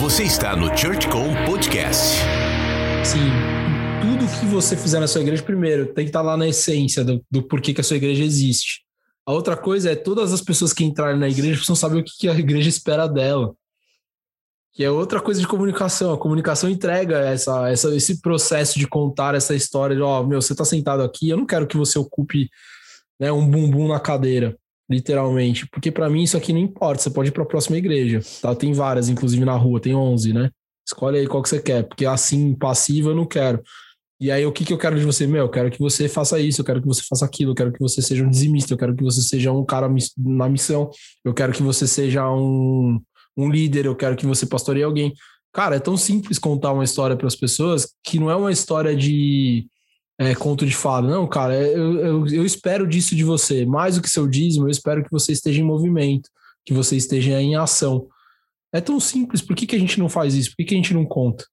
Você 0.00 0.22
está 0.22 0.54
no 0.54 0.66
ChurchCom 0.76 1.34
Podcast. 1.44 2.18
Sim, 3.04 3.30
tudo 4.00 4.30
que 4.38 4.46
você 4.46 4.76
fizer 4.76 5.00
na 5.00 5.08
sua 5.08 5.22
igreja, 5.22 5.42
primeiro, 5.42 5.86
tem 5.86 6.04
que 6.04 6.10
estar 6.10 6.20
tá 6.20 6.26
lá 6.26 6.36
na 6.36 6.46
essência 6.46 7.04
do, 7.04 7.24
do 7.28 7.42
porquê 7.42 7.74
que 7.74 7.80
a 7.80 7.84
sua 7.84 7.96
igreja 7.96 8.22
existe. 8.22 8.82
A 9.26 9.32
outra 9.32 9.56
coisa 9.56 9.90
é 9.90 9.96
todas 9.96 10.32
as 10.32 10.40
pessoas 10.40 10.72
que 10.72 10.84
entrarem 10.84 11.18
na 11.18 11.28
igreja 11.28 11.56
precisam 11.56 11.74
saber 11.74 11.98
o 11.98 12.04
que, 12.04 12.12
que 12.20 12.28
a 12.28 12.34
igreja 12.34 12.68
espera 12.68 13.08
dela 13.08 13.52
que 14.78 14.84
é 14.84 14.90
outra 14.92 15.20
coisa 15.20 15.40
de 15.40 15.48
comunicação. 15.48 16.12
A 16.12 16.16
comunicação 16.16 16.70
entrega 16.70 17.18
essa, 17.18 17.68
essa, 17.68 17.92
esse 17.96 18.20
processo 18.22 18.78
de 18.78 18.86
contar 18.86 19.34
essa 19.34 19.52
história 19.52 19.96
de, 19.96 20.00
ó, 20.00 20.20
oh, 20.20 20.24
meu, 20.24 20.40
você 20.40 20.54
tá 20.54 20.64
sentado 20.64 21.02
aqui, 21.02 21.28
eu 21.28 21.36
não 21.36 21.44
quero 21.44 21.66
que 21.66 21.76
você 21.76 21.98
ocupe 21.98 22.48
né, 23.18 23.32
um 23.32 23.44
bumbum 23.44 23.88
na 23.88 23.98
cadeira, 23.98 24.56
literalmente, 24.88 25.66
porque 25.66 25.90
para 25.90 26.08
mim 26.08 26.22
isso 26.22 26.36
aqui 26.36 26.52
não 26.52 26.60
importa, 26.60 27.02
você 27.02 27.10
pode 27.10 27.30
ir 27.30 27.32
para 27.32 27.42
a 27.42 27.46
próxima 27.46 27.76
igreja, 27.76 28.20
tá? 28.40 28.54
Tem 28.54 28.72
várias, 28.72 29.08
inclusive 29.08 29.44
na 29.44 29.56
rua, 29.56 29.80
tem 29.80 29.96
11, 29.96 30.32
né? 30.32 30.48
Escolhe 30.86 31.18
aí 31.18 31.26
qual 31.26 31.42
que 31.42 31.48
você 31.48 31.60
quer, 31.60 31.82
porque 31.82 32.06
assim, 32.06 32.54
passiva 32.54 33.10
eu 33.10 33.16
não 33.16 33.26
quero. 33.26 33.60
E 34.20 34.30
aí, 34.30 34.46
o 34.46 34.52
que, 34.52 34.64
que 34.64 34.72
eu 34.72 34.78
quero 34.78 34.96
de 34.96 35.04
você? 35.04 35.26
Meu, 35.26 35.46
eu 35.46 35.50
quero 35.50 35.72
que 35.72 35.80
você 35.80 36.08
faça 36.08 36.38
isso, 36.38 36.60
eu 36.60 36.64
quero 36.64 36.80
que 36.80 36.86
você 36.86 37.02
faça 37.02 37.24
aquilo, 37.24 37.50
eu 37.50 37.54
quero 37.56 37.72
que 37.72 37.80
você 37.80 38.00
seja 38.00 38.22
um 38.22 38.30
dizimista, 38.30 38.74
eu 38.74 38.78
quero 38.78 38.94
que 38.94 39.02
você 39.02 39.22
seja 39.22 39.50
um 39.50 39.64
cara 39.64 39.92
na 40.16 40.48
missão, 40.48 40.88
eu 41.24 41.34
quero 41.34 41.52
que 41.52 41.64
você 41.64 41.84
seja 41.84 42.30
um, 42.30 43.00
um 43.38 43.48
líder, 43.48 43.86
eu 43.86 43.94
quero 43.94 44.16
que 44.16 44.26
você 44.26 44.44
pastoreie 44.44 44.82
alguém. 44.82 45.14
Cara, 45.52 45.76
é 45.76 45.80
tão 45.80 45.96
simples 45.96 46.38
contar 46.38 46.72
uma 46.72 46.84
história 46.84 47.16
para 47.16 47.28
as 47.28 47.36
pessoas 47.36 47.94
que 48.02 48.18
não 48.18 48.30
é 48.30 48.34
uma 48.34 48.50
história 48.50 48.94
de 48.94 49.66
é, 50.18 50.34
conto 50.34 50.66
de 50.66 50.74
fada. 50.74 51.06
Não, 51.06 51.26
cara, 51.26 51.54
é, 51.54 51.72
eu, 51.72 51.98
eu, 51.98 52.26
eu, 52.26 52.44
espero 52.44 52.86
disso 52.86 53.14
de 53.14 53.22
você. 53.22 53.64
Mais 53.64 53.94
do 53.94 54.02
que 54.02 54.10
seu 54.10 54.26
dízimo, 54.26 54.66
eu 54.66 54.70
espero 54.70 55.04
que 55.04 55.10
você 55.10 55.32
esteja 55.32 55.60
em 55.60 55.64
movimento, 55.64 56.28
que 56.66 56.74
você 56.74 56.96
esteja 56.96 57.40
em 57.40 57.54
ação. 57.54 58.08
É 58.72 58.80
tão 58.80 58.98
simples, 58.98 59.40
por 59.40 59.54
que, 59.54 59.66
que 59.66 59.76
a 59.76 59.78
gente 59.78 59.98
não 59.98 60.08
faz 60.08 60.34
isso? 60.34 60.50
Por 60.50 60.56
que, 60.56 60.64
que 60.64 60.74
a 60.74 60.76
gente 60.76 60.92
não 60.92 61.06
conta? 61.06 61.46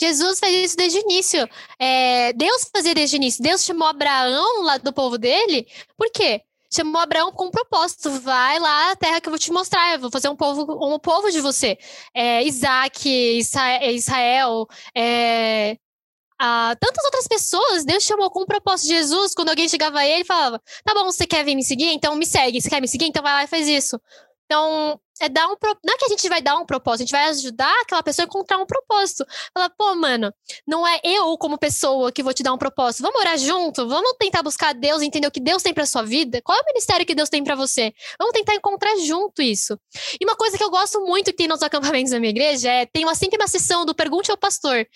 Jesus 0.00 0.40
fez 0.40 0.66
isso 0.66 0.76
desde 0.76 0.98
o 0.98 1.02
início. 1.02 1.48
É, 1.78 2.32
Deus 2.32 2.68
fazia 2.74 2.94
desde 2.94 3.16
o 3.16 3.18
início. 3.18 3.42
Deus 3.42 3.64
chamou 3.64 3.86
Abraão 3.86 4.62
lá 4.62 4.78
do 4.78 4.92
povo 4.92 5.16
dele. 5.16 5.66
Por 5.96 6.10
quê? 6.10 6.42
Chamou 6.72 7.00
Abraão 7.00 7.32
com 7.32 7.46
um 7.46 7.50
propósito. 7.50 8.10
Vai 8.20 8.58
lá 8.58 8.94
terra 8.96 9.20
que 9.20 9.28
eu 9.28 9.32
vou 9.32 9.38
te 9.38 9.52
mostrar. 9.52 9.94
Eu 9.94 10.00
vou 10.00 10.10
fazer 10.10 10.28
um 10.28 10.36
povo, 10.36 10.62
um 10.94 10.98
povo 10.98 11.30
de 11.30 11.40
você. 11.40 11.78
É, 12.14 12.44
Isaac, 12.44 13.08
Israel, 13.38 14.66
é, 14.94 15.76
a, 16.38 16.74
tantas 16.80 17.04
outras 17.04 17.28
pessoas, 17.28 17.84
Deus 17.84 18.02
chamou 18.02 18.30
com 18.30 18.42
um 18.42 18.46
propósito. 18.46 18.88
Jesus, 18.88 19.34
quando 19.34 19.50
alguém 19.50 19.68
chegava 19.68 19.98
a 19.98 20.06
ele, 20.06 20.24
falava: 20.24 20.60
Tá 20.84 20.94
bom, 20.94 21.04
você 21.04 21.26
quer 21.26 21.44
vir 21.44 21.54
me 21.54 21.62
seguir? 21.62 21.92
Então 21.92 22.14
me 22.14 22.26
segue. 22.26 22.60
Você 22.60 22.70
quer 22.70 22.80
me 22.80 22.88
seguir? 22.88 23.06
Então 23.06 23.22
vai 23.22 23.32
lá 23.32 23.44
e 23.44 23.46
faz 23.46 23.68
isso. 23.68 24.00
Então, 24.46 24.98
é 25.20 25.28
dar 25.28 25.46
um. 25.46 25.56
Não 25.84 25.94
é 25.94 25.98
que 25.98 26.04
a 26.06 26.08
gente 26.08 26.28
vai 26.28 26.40
dar 26.40 26.56
um 26.56 26.64
propósito, 26.64 27.02
a 27.02 27.04
gente 27.04 27.12
vai 27.12 27.28
ajudar 27.28 27.74
aquela 27.82 28.02
pessoa 28.02 28.24
a 28.24 28.26
encontrar 28.26 28.58
um 28.58 28.66
propósito. 28.66 29.24
Falar, 29.54 29.70
pô, 29.70 29.94
mano, 29.94 30.32
não 30.66 30.86
é 30.86 31.00
eu 31.04 31.36
como 31.36 31.58
pessoa 31.58 32.10
que 32.10 32.22
vou 32.22 32.32
te 32.32 32.42
dar 32.42 32.52
um 32.52 32.58
propósito. 32.58 33.02
Vamos 33.02 33.20
orar 33.20 33.38
junto? 33.38 33.86
Vamos 33.86 34.14
tentar 34.18 34.42
buscar 34.42 34.74
Deus, 34.74 35.02
entender 35.02 35.26
o 35.26 35.30
que 35.30 35.40
Deus 35.40 35.62
tem 35.62 35.74
pra 35.74 35.86
sua 35.86 36.02
vida? 36.02 36.40
Qual 36.42 36.56
é 36.56 36.60
o 36.60 36.66
ministério 36.66 37.04
que 37.06 37.14
Deus 37.14 37.28
tem 37.28 37.44
para 37.44 37.54
você? 37.54 37.92
Vamos 38.18 38.32
tentar 38.32 38.54
encontrar 38.54 38.96
junto 38.98 39.42
isso. 39.42 39.78
E 40.20 40.24
uma 40.24 40.34
coisa 40.34 40.56
que 40.56 40.64
eu 40.64 40.70
gosto 40.70 41.00
muito 41.00 41.26
que 41.26 41.36
tem 41.36 41.48
nos 41.48 41.62
acampamentos 41.62 42.10
da 42.12 42.18
minha 42.18 42.30
igreja 42.30 42.70
é 42.70 42.86
tem 42.86 43.04
uma, 43.04 43.14
sempre 43.14 43.36
uma 43.36 43.48
sessão 43.48 43.84
do 43.84 43.94
Pergunte 43.94 44.30
ao 44.30 44.38
Pastor. 44.38 44.86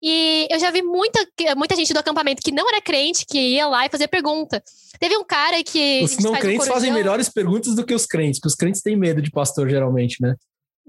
E 0.00 0.46
eu 0.50 0.58
já 0.58 0.70
vi 0.70 0.82
muita, 0.82 1.26
muita 1.56 1.74
gente 1.74 1.92
do 1.92 1.98
acampamento 1.98 2.42
que 2.42 2.52
não 2.52 2.68
era 2.68 2.80
crente, 2.80 3.26
que 3.26 3.38
ia 3.38 3.66
lá 3.66 3.86
e 3.86 3.88
fazia 3.88 4.08
pergunta. 4.08 4.62
Teve 4.98 5.16
um 5.16 5.24
cara 5.24 5.62
que. 5.64 6.02
Os 6.04 6.18
não 6.18 6.32
crentes 6.34 6.68
fazem 6.68 6.92
melhores 6.92 7.28
perguntas 7.28 7.74
do 7.74 7.84
que 7.84 7.94
os 7.94 8.06
crentes, 8.06 8.38
porque 8.38 8.48
os 8.48 8.54
crentes 8.54 8.82
têm 8.82 8.96
medo 8.96 9.20
de 9.20 9.30
pastor 9.30 9.68
geralmente, 9.72 10.20
né? 10.20 10.34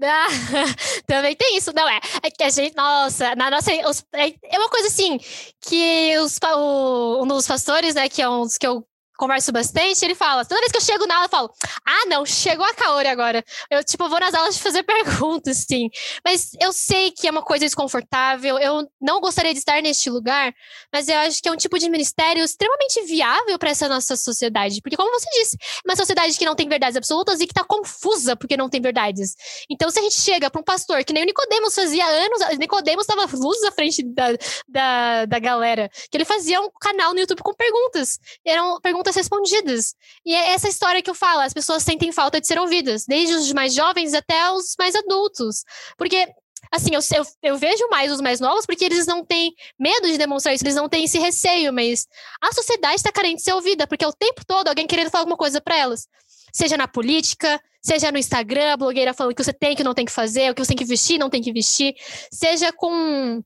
Ah, 0.02 0.26
também 1.06 1.36
tem 1.36 1.56
isso, 1.56 1.72
não 1.72 1.88
é? 1.88 2.00
É 2.22 2.30
que 2.30 2.42
a 2.42 2.50
gente, 2.50 2.76
nossa, 2.76 3.34
na 3.36 3.50
nossa. 3.50 3.70
Os, 3.88 4.04
é, 4.12 4.34
é 4.44 4.58
uma 4.58 4.68
coisa 4.68 4.88
assim, 4.88 5.18
que 5.60 6.18
os, 6.18 6.38
o, 6.56 7.22
um 7.22 7.26
dos 7.26 7.46
pastores, 7.46 7.94
né, 7.94 8.08
que 8.08 8.20
é 8.20 8.28
um 8.28 8.42
dos 8.42 8.58
que 8.58 8.66
eu 8.66 8.86
converso 9.16 9.52
bastante, 9.52 10.04
ele 10.04 10.14
fala, 10.14 10.44
toda 10.44 10.60
vez 10.60 10.72
que 10.72 10.78
eu 10.78 10.82
chego 10.82 11.06
na 11.06 11.14
aula, 11.14 11.26
eu 11.26 11.30
falo, 11.30 11.50
ah, 11.86 12.06
não, 12.08 12.26
chegou 12.26 12.64
a 12.64 12.74
Kaori 12.74 13.08
agora. 13.08 13.44
Eu, 13.70 13.82
tipo, 13.84 14.08
vou 14.08 14.18
nas 14.18 14.34
aulas 14.34 14.56
de 14.56 14.62
fazer 14.62 14.82
perguntas, 14.84 15.64
sim. 15.68 15.88
Mas 16.24 16.50
eu 16.60 16.72
sei 16.72 17.10
que 17.10 17.28
é 17.28 17.30
uma 17.30 17.42
coisa 17.42 17.64
desconfortável, 17.64 18.58
eu 18.58 18.88
não 19.00 19.20
gostaria 19.20 19.52
de 19.52 19.58
estar 19.58 19.80
neste 19.82 20.10
lugar, 20.10 20.52
mas 20.92 21.08
eu 21.08 21.16
acho 21.18 21.42
que 21.42 21.48
é 21.48 21.52
um 21.52 21.56
tipo 21.56 21.78
de 21.78 21.88
ministério 21.88 22.44
extremamente 22.44 23.02
viável 23.02 23.58
para 23.58 23.70
essa 23.70 23.88
nossa 23.88 24.16
sociedade. 24.16 24.80
Porque, 24.82 24.96
como 24.96 25.10
você 25.18 25.28
disse, 25.40 25.56
é 25.56 25.88
uma 25.88 25.96
sociedade 25.96 26.36
que 26.36 26.44
não 26.44 26.54
tem 26.54 26.68
verdades 26.68 26.96
absolutas 26.96 27.40
e 27.40 27.46
que 27.46 27.52
está 27.52 27.64
confusa 27.64 28.36
porque 28.36 28.56
não 28.56 28.68
tem 28.68 28.80
verdades. 28.80 29.34
Então, 29.70 29.90
se 29.90 29.98
a 29.98 30.02
gente 30.02 30.20
chega 30.20 30.50
para 30.50 30.60
um 30.60 30.64
pastor, 30.64 31.04
que 31.04 31.12
nem 31.12 31.22
o 31.22 31.26
Nicodemos 31.26 31.74
fazia 31.74 32.04
anos, 32.06 32.58
Nicodemos 32.58 33.06
estava 33.06 33.28
luz 33.36 33.62
à 33.64 33.72
frente 33.72 34.02
da, 34.02 34.28
da, 34.68 35.24
da 35.26 35.38
galera, 35.38 35.90
que 36.10 36.16
ele 36.16 36.24
fazia 36.24 36.60
um 36.60 36.70
canal 36.80 37.12
no 37.12 37.20
YouTube 37.20 37.42
com 37.42 37.54
perguntas. 37.54 38.18
Eram 38.44 38.80
perguntas 38.80 39.03
perguntas 39.04 39.14
respondidas. 39.14 39.94
E 40.24 40.34
é 40.34 40.52
essa 40.52 40.68
história 40.68 41.02
que 41.02 41.10
eu 41.10 41.14
falo, 41.14 41.40
as 41.40 41.52
pessoas 41.52 41.82
sentem 41.82 42.10
falta 42.10 42.40
de 42.40 42.46
ser 42.46 42.58
ouvidas, 42.58 43.04
desde 43.06 43.34
os 43.34 43.52
mais 43.52 43.74
jovens 43.74 44.14
até 44.14 44.50
os 44.50 44.74
mais 44.78 44.94
adultos. 44.94 45.64
Porque 45.98 46.26
assim, 46.72 46.94
eu, 46.94 47.00
eu, 47.14 47.24
eu, 47.42 47.58
vejo 47.58 47.86
mais 47.88 48.10
os 48.10 48.20
mais 48.20 48.40
novos 48.40 48.66
porque 48.66 48.84
eles 48.84 49.06
não 49.06 49.24
têm 49.24 49.54
medo 49.78 50.08
de 50.08 50.16
demonstrar 50.16 50.54
isso, 50.54 50.64
eles 50.64 50.74
não 50.74 50.88
têm 50.88 51.04
esse 51.04 51.18
receio, 51.18 51.72
mas 51.72 52.06
a 52.40 52.52
sociedade 52.52 52.96
está 52.96 53.12
carente 53.12 53.36
de 53.36 53.42
ser 53.42 53.52
ouvida, 53.52 53.86
porque 53.86 54.04
é 54.04 54.08
o 54.08 54.12
tempo 54.12 54.44
todo 54.46 54.68
alguém 54.68 54.86
querendo 54.86 55.10
falar 55.10 55.22
alguma 55.22 55.36
coisa 55.36 55.60
para 55.60 55.76
elas. 55.76 56.08
Seja 56.52 56.76
na 56.76 56.88
política, 56.88 57.60
seja 57.82 58.10
no 58.10 58.18
Instagram, 58.18 58.72
a 58.72 58.76
blogueira 58.76 59.12
falando 59.12 59.32
o 59.32 59.34
que 59.36 59.44
você 59.44 59.52
tem, 59.52 59.76
que 59.76 59.84
não 59.84 59.94
tem 59.94 60.04
que 60.04 60.12
fazer, 60.12 60.50
o 60.50 60.54
que 60.54 60.64
você 60.64 60.68
tem 60.68 60.76
que 60.76 60.84
vestir, 60.84 61.18
não 61.18 61.30
tem 61.30 61.42
que 61.42 61.52
vestir, 61.52 61.94
seja 62.32 62.72
com. 62.72 63.42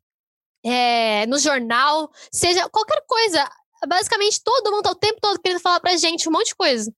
É, 0.64 1.24
no 1.26 1.38
jornal, 1.38 2.10
seja 2.32 2.68
qualquer 2.68 3.00
coisa 3.06 3.48
basicamente 3.86 4.42
todo 4.42 4.70
mundo 4.70 4.82
tá 4.82 4.90
o 4.90 4.94
tempo 4.94 5.18
todo 5.20 5.40
querendo 5.40 5.60
falar 5.60 5.80
pra 5.80 5.96
gente 5.96 6.28
um 6.28 6.32
monte 6.32 6.48
de 6.48 6.56
coisa. 6.56 6.92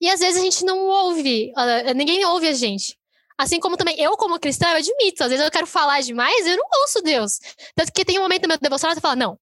E 0.00 0.10
às 0.10 0.20
vezes 0.20 0.40
a 0.40 0.44
gente 0.44 0.64
não 0.64 0.78
ouve, 0.86 1.52
ninguém 1.94 2.24
ouve 2.26 2.48
a 2.48 2.52
gente. 2.52 2.98
Assim 3.38 3.58
como 3.58 3.76
também 3.76 3.98
eu, 4.00 4.16
como 4.16 4.38
cristã, 4.38 4.68
eu 4.70 4.76
admito, 4.76 5.24
às 5.24 5.30
vezes 5.30 5.44
eu 5.44 5.50
quero 5.50 5.66
falar 5.66 6.00
demais 6.02 6.46
eu 6.46 6.56
não 6.56 6.80
ouço 6.82 7.02
Deus. 7.02 7.38
Tanto 7.74 7.92
que 7.92 8.04
tem 8.04 8.18
um 8.18 8.22
momento 8.22 8.42
no 8.42 8.48
meu 8.48 8.58
devocional 8.58 8.94
que 8.94 8.98
eu 8.98 9.02
falo, 9.02 9.16
não, 9.16 9.38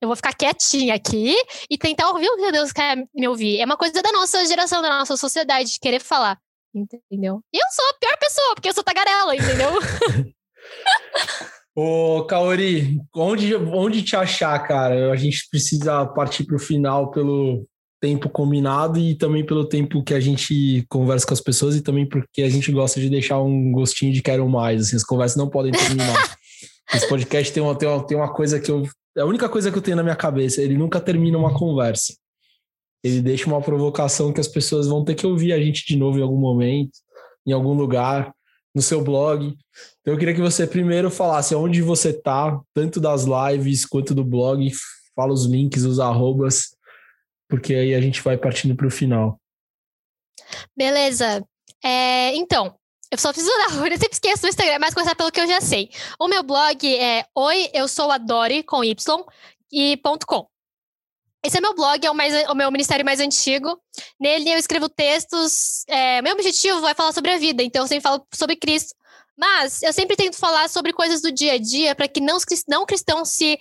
eu 0.00 0.08
vou 0.08 0.16
ficar 0.16 0.34
quietinha 0.34 0.94
aqui 0.94 1.34
e 1.68 1.78
tentar 1.78 2.08
ouvir 2.08 2.28
o 2.28 2.36
que 2.36 2.52
Deus 2.52 2.72
quer 2.72 2.96
me 3.14 3.28
ouvir. 3.28 3.60
É 3.60 3.64
uma 3.64 3.76
coisa 3.76 4.02
da 4.02 4.12
nossa 4.12 4.44
geração, 4.46 4.82
da 4.82 4.90
nossa 4.90 5.16
sociedade, 5.16 5.72
de 5.72 5.80
querer 5.80 6.00
falar. 6.00 6.38
Entendeu? 6.74 7.42
E 7.52 7.56
eu 7.56 7.66
sou 7.72 7.84
a 7.88 7.94
pior 7.94 8.16
pessoa, 8.18 8.54
porque 8.54 8.68
eu 8.68 8.74
sou 8.74 8.84
tagarela, 8.84 9.34
entendeu? 9.34 9.70
Ô, 11.82 12.24
Kaori, 12.24 13.00
onde, 13.16 13.56
onde 13.56 14.02
te 14.02 14.14
achar, 14.14 14.58
cara? 14.58 15.10
A 15.10 15.16
gente 15.16 15.48
precisa 15.50 16.04
partir 16.04 16.44
para 16.44 16.56
o 16.56 16.58
final 16.58 17.10
pelo 17.10 17.66
tempo 17.98 18.28
combinado 18.28 18.98
e 18.98 19.14
também 19.14 19.46
pelo 19.46 19.64
tempo 19.64 20.04
que 20.04 20.12
a 20.12 20.20
gente 20.20 20.84
conversa 20.90 21.26
com 21.26 21.32
as 21.32 21.40
pessoas 21.40 21.74
e 21.74 21.80
também 21.80 22.06
porque 22.06 22.42
a 22.42 22.50
gente 22.50 22.70
gosta 22.70 23.00
de 23.00 23.08
deixar 23.08 23.40
um 23.40 23.72
gostinho 23.72 24.12
de 24.12 24.20
quero 24.20 24.46
mais. 24.46 24.82
Assim, 24.82 24.96
as 24.96 25.02
conversas 25.02 25.38
não 25.38 25.48
podem 25.48 25.72
terminar. 25.72 26.36
Esse 26.92 27.08
podcast 27.08 27.50
tem 27.50 27.62
uma, 27.62 27.74
tem, 27.74 27.88
uma, 27.88 28.06
tem 28.06 28.16
uma 28.18 28.30
coisa 28.30 28.60
que 28.60 28.70
eu. 28.70 28.82
É 29.16 29.22
a 29.22 29.26
única 29.26 29.48
coisa 29.48 29.72
que 29.72 29.78
eu 29.78 29.82
tenho 29.82 29.96
na 29.96 30.02
minha 30.02 30.16
cabeça. 30.16 30.60
Ele 30.60 30.76
nunca 30.76 31.00
termina 31.00 31.38
uma 31.38 31.54
conversa. 31.54 32.14
Ele 33.02 33.22
deixa 33.22 33.46
uma 33.46 33.62
provocação 33.62 34.34
que 34.34 34.40
as 34.40 34.48
pessoas 34.48 34.86
vão 34.86 35.02
ter 35.02 35.14
que 35.14 35.26
ouvir 35.26 35.54
a 35.54 35.58
gente 35.58 35.86
de 35.86 35.96
novo 35.96 36.18
em 36.18 36.22
algum 36.22 36.36
momento, 36.36 36.92
em 37.46 37.52
algum 37.52 37.72
lugar 37.72 38.34
no 38.74 38.82
seu 38.82 39.02
blog. 39.02 39.56
Então 40.00 40.14
eu 40.14 40.18
queria 40.18 40.34
que 40.34 40.40
você 40.40 40.66
primeiro 40.66 41.10
falasse 41.10 41.54
onde 41.54 41.82
você 41.82 42.12
tá, 42.12 42.60
tanto 42.74 43.00
das 43.00 43.24
lives 43.24 43.84
quanto 43.84 44.14
do 44.14 44.24
blog, 44.24 44.70
fala 45.14 45.32
os 45.32 45.46
links, 45.46 45.84
os 45.84 45.98
arrobas, 45.98 46.76
porque 47.48 47.74
aí 47.74 47.94
a 47.94 48.00
gente 48.00 48.22
vai 48.22 48.36
partindo 48.36 48.76
para 48.76 48.86
o 48.86 48.90
final. 48.90 49.40
Beleza. 50.76 51.44
É, 51.82 52.34
então, 52.34 52.74
eu 53.10 53.18
só 53.18 53.32
preciso 53.32 53.52
dar, 53.56 53.74
eu 53.90 53.98
sempre 53.98 54.12
esqueço 54.12 54.42
do 54.42 54.48
Instagram, 54.48 54.78
mas 54.80 54.94
começar 54.94 55.14
pelo 55.14 55.32
que 55.32 55.40
eu 55.40 55.46
já 55.46 55.60
sei. 55.60 55.90
O 56.18 56.28
meu 56.28 56.42
blog 56.42 56.86
é 56.96 57.24
oi, 57.34 57.68
eu 57.74 57.88
sou 57.88 58.10
a 58.10 58.18
Dori, 58.18 58.62
com 58.62 58.84
Y, 58.84 59.24
e 59.72 59.96
ponto 59.98 60.26
.com. 60.26 60.49
Esse 61.42 61.56
é 61.56 61.60
meu 61.60 61.74
blog, 61.74 62.04
é 62.04 62.10
o, 62.10 62.14
mais, 62.14 62.48
o 62.48 62.54
meu 62.54 62.70
ministério 62.70 63.04
mais 63.04 63.18
antigo. 63.18 63.80
Nele 64.20 64.50
eu 64.50 64.58
escrevo 64.58 64.88
textos. 64.88 65.84
É, 65.88 66.20
meu 66.20 66.32
objetivo 66.34 66.86
é 66.86 66.94
falar 66.94 67.12
sobre 67.12 67.32
a 67.32 67.38
vida, 67.38 67.62
então 67.62 67.82
eu 67.82 67.88
sempre 67.88 68.02
falo 68.02 68.26
sobre 68.34 68.56
Cristo. 68.56 68.94
Mas 69.36 69.82
eu 69.82 69.92
sempre 69.92 70.16
tento 70.16 70.36
falar 70.36 70.68
sobre 70.68 70.92
coisas 70.92 71.22
do 71.22 71.32
dia 71.32 71.54
a 71.54 71.58
dia 71.58 71.94
para 71.94 72.06
que 72.06 72.20
não, 72.20 72.36
não 72.68 72.84
cristãos 72.84 73.30
se 73.30 73.58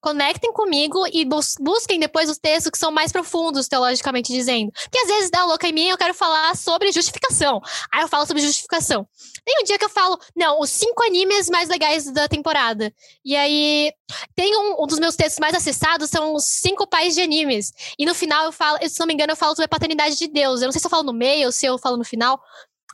conectem 0.00 0.52
comigo 0.52 1.06
e 1.12 1.24
bus 1.24 1.54
busquem 1.60 2.00
depois 2.00 2.30
os 2.30 2.38
textos 2.38 2.70
que 2.70 2.78
são 2.78 2.90
mais 2.90 3.12
profundos, 3.12 3.68
teologicamente 3.68 4.32
dizendo. 4.32 4.72
Porque 4.72 4.98
às 4.98 5.08
vezes 5.08 5.30
dá 5.30 5.44
louca 5.44 5.68
em 5.68 5.72
mim 5.72 5.88
eu 5.88 5.98
quero 5.98 6.14
falar 6.14 6.56
sobre 6.56 6.90
justificação. 6.92 7.60
Aí 7.92 8.02
eu 8.02 8.08
falo 8.08 8.26
sobre 8.26 8.42
justificação. 8.42 9.06
Tem 9.44 9.60
um 9.60 9.64
dia 9.64 9.78
que 9.78 9.84
eu 9.84 9.90
falo, 9.90 10.18
não, 10.36 10.60
os 10.60 10.70
cinco 10.70 11.02
animes 11.02 11.48
mais 11.48 11.68
legais 11.68 12.10
da 12.12 12.28
temporada. 12.28 12.92
E 13.24 13.36
aí 13.36 13.92
tem 14.34 14.56
um, 14.56 14.82
um 14.82 14.86
dos 14.86 14.98
meus 14.98 15.16
textos 15.16 15.38
mais 15.38 15.54
acessados 15.54 16.10
são 16.10 16.34
os 16.34 16.44
cinco 16.44 16.86
pais 16.86 17.14
de 17.14 17.20
animes. 17.20 17.72
E 17.98 18.04
no 18.06 18.14
final 18.14 18.46
eu 18.46 18.52
falo, 18.52 18.78
se 18.88 18.98
não 18.98 19.06
me 19.06 19.14
engano, 19.14 19.32
eu 19.32 19.36
falo 19.36 19.52
sobre 19.52 19.66
a 19.66 19.68
paternidade 19.68 20.16
de 20.16 20.28
Deus. 20.28 20.60
Eu 20.60 20.66
não 20.66 20.72
sei 20.72 20.80
se 20.80 20.86
eu 20.86 20.90
falo 20.90 21.02
no 21.02 21.12
meio 21.12 21.46
ou 21.46 21.52
se 21.52 21.66
eu 21.66 21.78
falo 21.78 21.96
no 21.96 22.04
final. 22.04 22.40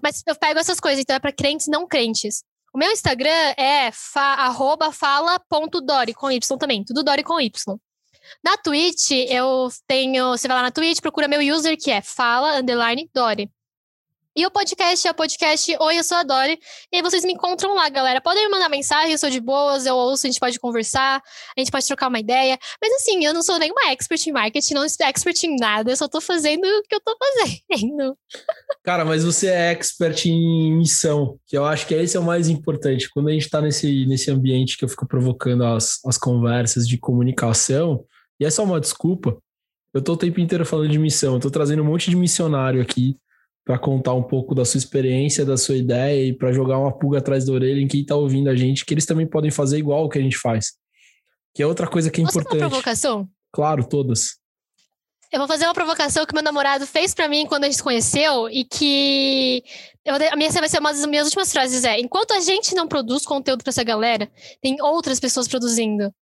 Mas 0.03 0.23
eu 0.27 0.37
pego 0.37 0.59
essas 0.59 0.79
coisas, 0.79 1.01
então 1.01 1.17
é 1.17 1.19
para 1.19 1.33
crentes 1.33 1.67
e 1.67 1.71
não 1.71 1.87
crentes. 1.87 2.43
O 2.77 2.79
meu 2.79 2.93
Instagram 2.93 3.55
é 3.57 3.91
fa, 3.91 4.55
fala.dori, 4.93 6.13
com 6.13 6.31
Y 6.31 6.59
também. 6.59 6.85
Tudo 6.85 7.03
Dori 7.03 7.23
com 7.23 7.41
Y. 7.41 7.51
Na 8.45 8.59
Twitch, 8.59 9.13
eu 9.31 9.71
tenho. 9.87 10.33
Você 10.33 10.47
vai 10.47 10.59
lá 10.59 10.65
na 10.65 10.71
Twitch, 10.71 11.01
procura 11.01 11.27
meu 11.27 11.41
user 11.41 11.75
que 11.79 11.91
é 11.91 12.03
fala 12.03 12.59
underline 12.59 13.09
Dori. 13.15 13.51
E 14.39 14.45
o 14.45 14.51
podcast 14.51 15.09
é 15.09 15.11
o 15.11 15.15
podcast 15.15 15.77
Oi, 15.81 15.99
eu 15.99 16.05
sou 16.05 16.19
a 16.19 16.23
Dori. 16.23 16.59
E 16.93 16.97
aí 16.97 17.03
vocês 17.03 17.25
me 17.25 17.33
encontram 17.33 17.75
lá, 17.75 17.89
galera. 17.89 18.21
Podem 18.21 18.45
me 18.45 18.51
mandar 18.51 18.69
mensagem, 18.69 19.13
eu 19.13 19.17
sou 19.17 19.31
de 19.31 19.41
boas, 19.41 19.87
eu 19.87 19.97
ouço, 19.97 20.27
a 20.27 20.31
gente 20.31 20.39
pode 20.39 20.61
conversar, 20.61 21.23
a 21.57 21.59
gente 21.59 21.71
pode 21.71 21.87
trocar 21.87 22.09
uma 22.09 22.21
ideia. 22.21 22.59
Mas 22.79 22.93
assim, 22.97 23.25
eu 23.25 23.33
não 23.33 23.43
sou 23.43 23.59
nenhuma 23.59 23.91
expert 23.91 24.27
em 24.27 24.33
marketing, 24.33 24.75
não 24.75 24.87
sou 24.87 25.07
expert 25.07 25.43
em 25.45 25.57
nada, 25.57 25.91
eu 25.91 25.97
só 25.97 26.07
tô 26.07 26.21
fazendo 26.21 26.67
o 26.67 26.83
que 26.83 26.95
eu 26.95 27.01
tô 27.01 27.17
fazendo. 27.19 28.19
Cara, 28.85 29.07
mas 29.07 29.25
você 29.25 29.47
é 29.47 29.71
expert 29.71 30.27
em 30.27 30.77
missão, 30.77 31.39
que 31.47 31.57
eu 31.57 31.65
acho 31.65 31.87
que 31.87 31.95
esse 31.95 32.19
é 32.19 32.21
o 32.21 32.23
mais 32.23 32.51
importante. 32.51 33.09
Quando 33.09 33.31
a 33.31 33.33
gente 33.33 33.49
tá 33.49 33.63
nesse, 33.63 34.05
nesse 34.05 34.31
ambiente 34.31 34.77
que 34.77 34.85
eu 34.85 34.89
fico 34.91 35.09
provocando 35.09 35.65
as, 35.65 35.99
as 36.05 36.19
conversas 36.19 36.87
de 36.87 36.99
comunicação, 36.99 38.05
e 38.39 38.45
é 38.45 38.51
só 38.51 38.65
uma 38.65 38.83
desculpa, 38.83 39.35
eu 39.95 40.03
tô 40.03 40.13
o 40.13 40.19
tempo 40.19 40.41
inteiro 40.41 40.67
falando 40.67 40.91
de 40.91 40.99
missão, 40.99 41.37
eu 41.37 41.41
tô 41.41 41.51
trazendo 41.51 41.81
um 41.81 41.87
monte 41.87 42.11
de 42.11 42.17
missionário 42.17 42.83
aqui 42.83 43.17
para 43.67 43.81
contar 43.81 44.15
um 44.15 44.23
pouco 44.23 44.55
da 44.55 44.65
sua 44.65 44.79
experiência, 44.79 45.45
da 45.45 45.57
sua 45.57 45.77
ideia 45.77 46.25
e 46.25 46.33
para 46.33 46.53
jogar 46.53 46.79
uma 46.79 46.97
pulga 46.97 47.19
atrás 47.19 47.45
da 47.45 47.53
orelha 47.53 47.81
em 47.81 47.89
quem 47.89 48.03
está 48.03 48.15
ouvindo 48.15 48.49
a 48.49 48.55
gente, 48.55 48.85
que 48.85 48.95
eles 48.95 49.05
também 49.05 49.27
podem 49.27 49.51
fazer 49.51 49.77
igual 49.77 50.05
o 50.05 50.09
que 50.09 50.19
a 50.19 50.23
gente 50.23 50.39
faz. 50.39 50.75
Que 51.53 51.65
é 51.65 51.67
outra 51.67 51.89
coisa 51.89 52.09
que 52.09 52.21
é 52.21 52.25
Posso 52.25 52.39
importante. 52.39 52.63
uma 52.63 52.69
provocação? 52.71 53.29
Claro, 53.53 53.85
todas. 53.85 54.37
Eu 55.33 55.41
vou 55.41 55.49
fazer 55.49 55.65
uma 55.65 55.75
provocação 55.75 56.25
que 56.25 56.33
meu 56.33 56.45
namorado 56.45 56.87
fez 56.87 57.13
para 57.13 57.27
mim 57.27 57.45
quando 57.45 57.65
a 57.65 57.67
gente 57.67 57.79
se 57.79 57.83
conheceu 57.83 58.49
e 58.49 58.65
que 58.65 59.65
eu, 60.05 60.15
a 60.15 60.37
minha 60.37 60.51
vai 60.53 60.69
ser 60.69 60.79
uma 60.79 60.93
das 60.93 61.05
minhas 61.05 61.27
últimas 61.27 61.51
frases 61.51 61.83
é: 61.83 61.99
enquanto 61.99 62.35
a 62.35 62.41
gente 62.41 62.73
não 62.73 62.87
produz 62.87 63.27
conteúdo 63.27 63.65
para 63.65 63.71
essa 63.71 63.83
galera, 63.83 64.31
tem 64.63 64.81
outras 64.81 65.19
pessoas 65.19 65.49
produzindo. 65.49 66.15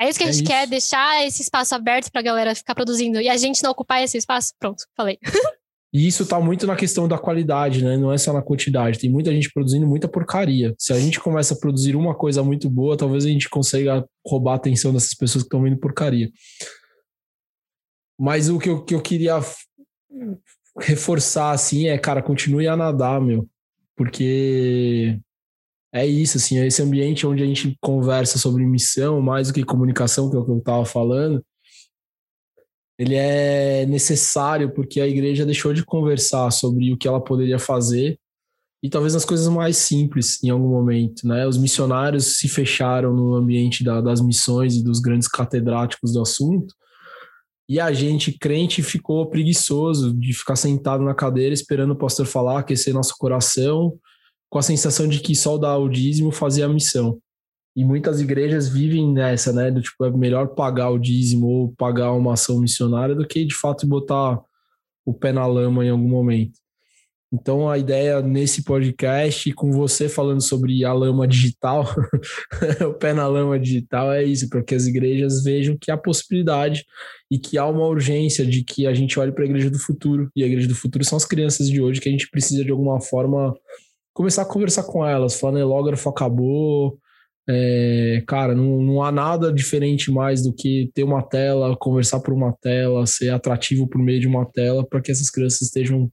É 0.00 0.08
isso 0.08 0.16
que 0.16 0.24
a 0.24 0.28
é 0.28 0.32
gente 0.32 0.44
isso. 0.44 0.52
quer, 0.52 0.68
deixar 0.68 1.26
esse 1.26 1.42
espaço 1.42 1.74
aberto 1.74 2.12
para 2.12 2.20
a 2.20 2.24
galera 2.24 2.54
ficar 2.54 2.76
produzindo 2.76 3.20
e 3.20 3.28
a 3.28 3.36
gente 3.36 3.64
não 3.64 3.72
ocupar 3.72 4.00
esse 4.00 4.16
espaço. 4.16 4.52
Pronto, 4.60 4.84
falei. 4.96 5.18
E 5.92 6.06
isso 6.06 6.22
está 6.22 6.40
muito 6.40 6.66
na 6.66 6.74
questão 6.74 7.06
da 7.06 7.18
qualidade, 7.18 7.84
né? 7.84 7.98
Não 7.98 8.10
é 8.10 8.16
só 8.16 8.32
na 8.32 8.40
quantidade. 8.40 8.98
Tem 8.98 9.10
muita 9.10 9.30
gente 9.30 9.52
produzindo 9.52 9.86
muita 9.86 10.08
porcaria. 10.08 10.74
Se 10.78 10.90
a 10.92 10.98
gente 10.98 11.20
começa 11.20 11.52
a 11.52 11.58
produzir 11.58 11.94
uma 11.94 12.14
coisa 12.14 12.42
muito 12.42 12.70
boa, 12.70 12.96
talvez 12.96 13.26
a 13.26 13.28
gente 13.28 13.50
consiga 13.50 14.02
roubar 14.26 14.52
a 14.52 14.56
atenção 14.56 14.92
dessas 14.92 15.12
pessoas 15.12 15.44
que 15.44 15.48
estão 15.48 15.62
vendo 15.62 15.76
porcaria. 15.76 16.30
Mas 18.18 18.48
o 18.48 18.58
que 18.58 18.70
eu, 18.70 18.82
que 18.82 18.94
eu 18.94 19.02
queria 19.02 19.38
reforçar, 20.80 21.50
assim, 21.50 21.88
é, 21.88 21.98
cara, 21.98 22.22
continue 22.22 22.66
a 22.66 22.76
nadar, 22.76 23.20
meu. 23.20 23.46
Porque 23.94 25.20
é 25.92 26.06
isso, 26.06 26.38
assim, 26.38 26.58
é 26.58 26.66
esse 26.66 26.80
ambiente 26.80 27.26
onde 27.26 27.42
a 27.42 27.46
gente 27.46 27.76
conversa 27.82 28.38
sobre 28.38 28.64
missão, 28.64 29.20
mais 29.20 29.48
do 29.48 29.54
que 29.54 29.62
comunicação, 29.62 30.30
que 30.30 30.36
é 30.36 30.38
o 30.38 30.44
que 30.44 30.50
eu 30.50 30.58
estava 30.58 30.86
falando 30.86 31.44
ele 33.02 33.14
é 33.14 33.84
necessário 33.86 34.72
porque 34.72 35.00
a 35.00 35.06
igreja 35.06 35.44
deixou 35.44 35.72
de 35.72 35.84
conversar 35.84 36.50
sobre 36.50 36.92
o 36.92 36.96
que 36.96 37.08
ela 37.08 37.20
poderia 37.20 37.58
fazer 37.58 38.18
e 38.82 38.88
talvez 38.88 39.14
nas 39.14 39.24
coisas 39.24 39.46
mais 39.48 39.76
simples 39.76 40.42
em 40.42 40.50
algum 40.50 40.68
momento, 40.68 41.26
né? 41.26 41.46
Os 41.46 41.56
missionários 41.56 42.38
se 42.38 42.48
fecharam 42.48 43.14
no 43.14 43.34
ambiente 43.34 43.84
da, 43.84 44.00
das 44.00 44.20
missões 44.20 44.76
e 44.76 44.82
dos 44.82 45.00
grandes 45.00 45.28
catedráticos 45.28 46.12
do 46.12 46.20
assunto 46.20 46.74
e 47.68 47.80
a 47.80 47.92
gente 47.92 48.32
crente 48.32 48.82
ficou 48.82 49.26
preguiçoso 49.26 50.12
de 50.12 50.32
ficar 50.32 50.56
sentado 50.56 51.02
na 51.02 51.14
cadeira 51.14 51.54
esperando 51.54 51.92
o 51.92 51.98
pastor 51.98 52.26
falar, 52.26 52.58
aquecer 52.58 52.92
nosso 52.92 53.14
coração, 53.16 53.98
com 54.50 54.58
a 54.58 54.62
sensação 54.62 55.08
de 55.08 55.20
que 55.20 55.34
só 55.34 55.56
dar 55.56 55.78
o 55.78 55.88
dízimo 55.88 56.30
fazia 56.30 56.66
a 56.66 56.68
missão. 56.68 57.18
E 57.74 57.84
muitas 57.84 58.20
igrejas 58.20 58.68
vivem 58.68 59.12
nessa, 59.12 59.52
né? 59.52 59.70
Do 59.70 59.80
tipo, 59.80 60.04
é 60.04 60.10
melhor 60.10 60.48
pagar 60.48 60.90
o 60.90 60.98
dízimo 60.98 61.46
ou 61.46 61.72
pagar 61.72 62.12
uma 62.12 62.34
ação 62.34 62.60
missionária 62.60 63.14
do 63.14 63.26
que 63.26 63.44
de 63.44 63.54
fato 63.54 63.86
botar 63.86 64.40
o 65.04 65.14
pé 65.14 65.32
na 65.32 65.46
lama 65.46 65.84
em 65.84 65.90
algum 65.90 66.08
momento. 66.08 66.62
Então 67.32 67.70
a 67.70 67.78
ideia 67.78 68.20
nesse 68.20 68.62
podcast, 68.62 69.50
com 69.54 69.72
você 69.72 70.06
falando 70.06 70.42
sobre 70.42 70.84
a 70.84 70.92
lama 70.92 71.26
digital, 71.26 71.86
o 72.86 72.92
pé 72.92 73.14
na 73.14 73.26
lama 73.26 73.58
digital 73.58 74.12
é 74.12 74.22
isso, 74.22 74.50
para 74.50 74.62
que 74.62 74.74
as 74.74 74.86
igrejas 74.86 75.42
vejam 75.42 75.74
que 75.80 75.90
há 75.90 75.96
possibilidade 75.96 76.84
e 77.30 77.38
que 77.38 77.56
há 77.56 77.66
uma 77.66 77.86
urgência 77.86 78.44
de 78.44 78.62
que 78.62 78.86
a 78.86 78.92
gente 78.92 79.18
olhe 79.18 79.32
para 79.32 79.44
a 79.44 79.46
igreja 79.46 79.70
do 79.70 79.78
futuro. 79.78 80.30
E 80.36 80.44
a 80.44 80.46
igreja 80.46 80.68
do 80.68 80.74
futuro 80.74 81.02
são 81.04 81.16
as 81.16 81.24
crianças 81.24 81.70
de 81.70 81.80
hoje 81.80 82.02
que 82.02 82.08
a 82.10 82.12
gente 82.12 82.28
precisa 82.28 82.62
de 82.62 82.70
alguma 82.70 83.00
forma 83.00 83.54
começar 84.12 84.42
a 84.42 84.46
conversar 84.46 84.82
com 84.82 85.04
elas. 85.06 85.40
Flanelógrafo 85.40 86.10
acabou, 86.10 86.98
é, 87.48 88.22
cara, 88.26 88.54
não, 88.54 88.80
não 88.80 89.02
há 89.02 89.10
nada 89.10 89.52
diferente 89.52 90.10
mais 90.10 90.42
do 90.42 90.52
que 90.52 90.90
ter 90.94 91.02
uma 91.02 91.22
tela, 91.22 91.76
conversar 91.76 92.20
por 92.20 92.32
uma 92.32 92.52
tela, 92.60 93.06
ser 93.06 93.30
atrativo 93.30 93.88
por 93.88 94.00
meio 94.00 94.20
de 94.20 94.28
uma 94.28 94.46
tela 94.46 94.86
para 94.86 95.00
que 95.00 95.10
essas 95.10 95.28
crianças 95.28 95.62
estejam 95.62 96.10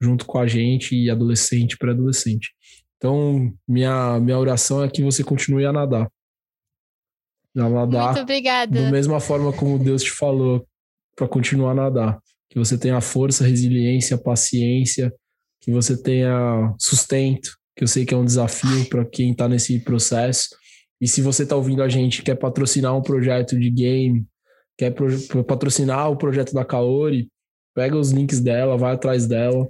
junto 0.00 0.24
com 0.24 0.38
a 0.38 0.46
gente 0.46 0.96
e 0.96 1.10
adolescente, 1.10 1.76
pré-adolescente. 1.76 2.52
Então, 2.96 3.52
minha, 3.68 4.18
minha 4.20 4.38
oração 4.38 4.82
é 4.82 4.88
que 4.88 5.02
você 5.02 5.22
continue 5.22 5.66
a 5.66 5.72
nadar. 5.72 6.08
A 7.56 7.68
nadar. 7.68 8.06
Muito 8.06 8.22
obrigada. 8.22 8.82
Da 8.82 8.90
mesma 8.90 9.20
forma 9.20 9.52
como 9.52 9.78
Deus 9.78 10.02
te 10.02 10.10
falou 10.10 10.66
para 11.14 11.28
continuar 11.28 11.72
a 11.72 11.74
nadar. 11.74 12.18
Que 12.48 12.58
você 12.58 12.78
tenha 12.78 13.00
força, 13.00 13.46
resiliência, 13.46 14.16
paciência, 14.16 15.12
que 15.60 15.70
você 15.70 16.00
tenha 16.00 16.74
sustento, 16.78 17.56
que 17.76 17.84
eu 17.84 17.88
sei 17.88 18.06
que 18.06 18.14
é 18.14 18.16
um 18.16 18.24
desafio 18.24 18.88
para 18.88 19.04
quem 19.04 19.32
está 19.32 19.48
nesse 19.48 19.78
processo 19.80 20.48
e 21.02 21.08
se 21.08 21.20
você 21.20 21.42
está 21.42 21.56
ouvindo 21.56 21.82
a 21.82 21.88
gente 21.88 22.22
quer 22.22 22.36
patrocinar 22.36 22.96
um 22.96 23.02
projeto 23.02 23.58
de 23.58 23.68
game, 23.68 24.24
quer 24.78 24.94
patrocinar 25.44 26.08
o 26.08 26.16
projeto 26.16 26.54
da 26.54 26.64
Kaori, 26.64 27.28
pega 27.74 27.96
os 27.96 28.12
links 28.12 28.38
dela, 28.38 28.78
vai 28.78 28.94
atrás 28.94 29.26
dela, 29.26 29.68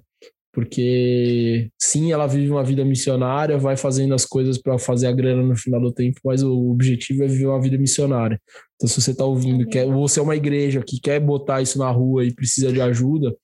porque 0.53 1.71
sim, 1.81 2.13
ela 2.13 2.27
vive 2.27 2.51
uma 2.51 2.63
vida 2.63 2.85
missionária, 2.85 3.57
vai 3.57 3.79
fazendo 3.79 4.15
as 4.15 4.27
coisas 4.27 4.59
para 4.59 4.79
fazer 4.79 5.07
a 5.07 5.13
grana 5.13 5.43
no 5.43 5.57
final 5.57 5.81
do 5.81 5.91
tempo, 5.91 6.21
mas 6.23 6.43
o 6.43 6.71
objetivo 6.71 7.25
é 7.25 7.27
viver 7.27 7.47
uma 7.47 7.63
vida 7.63 7.79
missionária. 7.79 8.39
Então, 8.75 8.87
se 8.87 9.01
você 9.01 9.13
está 9.13 9.25
ouvindo, 9.25 9.67
quer, 9.67 9.87
ou 9.87 10.07
você 10.07 10.21
é 10.21 10.23
uma 10.23 10.37
igreja 10.37 10.83
que 10.87 11.01
quer 11.01 11.19
botar 11.19 11.63
isso 11.63 11.79
na 11.79 11.91
rua 11.91 12.27
e 12.27 12.35
precisa 12.35 12.71
de 12.71 12.83
ajuda, 12.83 13.35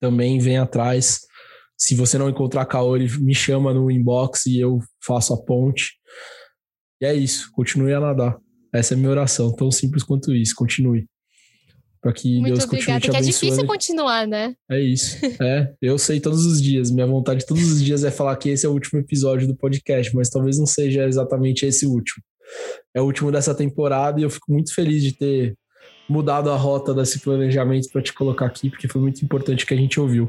também 0.00 0.38
vem 0.38 0.58
atrás. 0.58 1.22
Se 1.76 1.96
você 1.96 2.16
não 2.16 2.28
encontrar 2.28 2.62
a 2.62 2.66
Kaori, 2.66 3.08
me 3.20 3.34
chama 3.34 3.74
no 3.74 3.90
inbox 3.90 4.46
e 4.46 4.60
eu 4.60 4.78
faço 5.04 5.34
a 5.34 5.42
ponte. 5.42 6.03
E 7.00 7.06
é 7.06 7.14
isso, 7.14 7.50
continue 7.52 7.92
a 7.92 8.00
nadar. 8.00 8.36
Essa 8.72 8.94
é 8.94 8.96
a 8.96 8.98
minha 8.98 9.10
oração, 9.10 9.52
tão 9.52 9.70
simples 9.70 10.02
quanto 10.02 10.34
isso. 10.34 10.54
Continue. 10.54 11.06
Para 12.00 12.12
que 12.12 12.40
Muito 12.40 12.54
Deus 12.54 12.64
obrigada, 12.64 12.68
continue 12.68 13.00
te 13.00 13.08
abençoando. 13.08 13.12
que 13.12 13.16
é 13.16 13.32
difícil 13.32 13.66
continuar, 13.66 14.26
né? 14.26 14.54
É 14.70 14.80
isso. 14.80 15.16
É, 15.40 15.72
eu 15.80 15.96
sei 15.96 16.20
todos 16.20 16.44
os 16.44 16.60
dias. 16.60 16.90
Minha 16.90 17.06
vontade 17.06 17.46
todos 17.46 17.70
os 17.70 17.82
dias 17.82 18.04
é 18.04 18.10
falar 18.10 18.36
que 18.36 18.50
esse 18.50 18.66
é 18.66 18.68
o 18.68 18.72
último 18.72 19.00
episódio 19.00 19.46
do 19.46 19.56
podcast, 19.56 20.14
mas 20.14 20.28
talvez 20.28 20.58
não 20.58 20.66
seja 20.66 21.06
exatamente 21.06 21.64
esse 21.64 21.86
último. 21.86 22.22
É 22.92 23.00
o 23.00 23.04
último 23.04 23.32
dessa 23.32 23.54
temporada 23.54 24.20
e 24.20 24.22
eu 24.22 24.30
fico 24.30 24.52
muito 24.52 24.74
feliz 24.74 25.02
de 25.02 25.12
ter 25.12 25.54
mudado 26.08 26.50
a 26.50 26.56
rota 26.56 26.92
desse 26.92 27.20
planejamento 27.20 27.88
para 27.90 28.02
te 28.02 28.12
colocar 28.12 28.46
aqui, 28.46 28.68
porque 28.68 28.88
foi 28.88 29.00
muito 29.00 29.24
importante 29.24 29.64
que 29.64 29.72
a 29.72 29.76
gente 29.76 29.98
ouviu. 29.98 30.28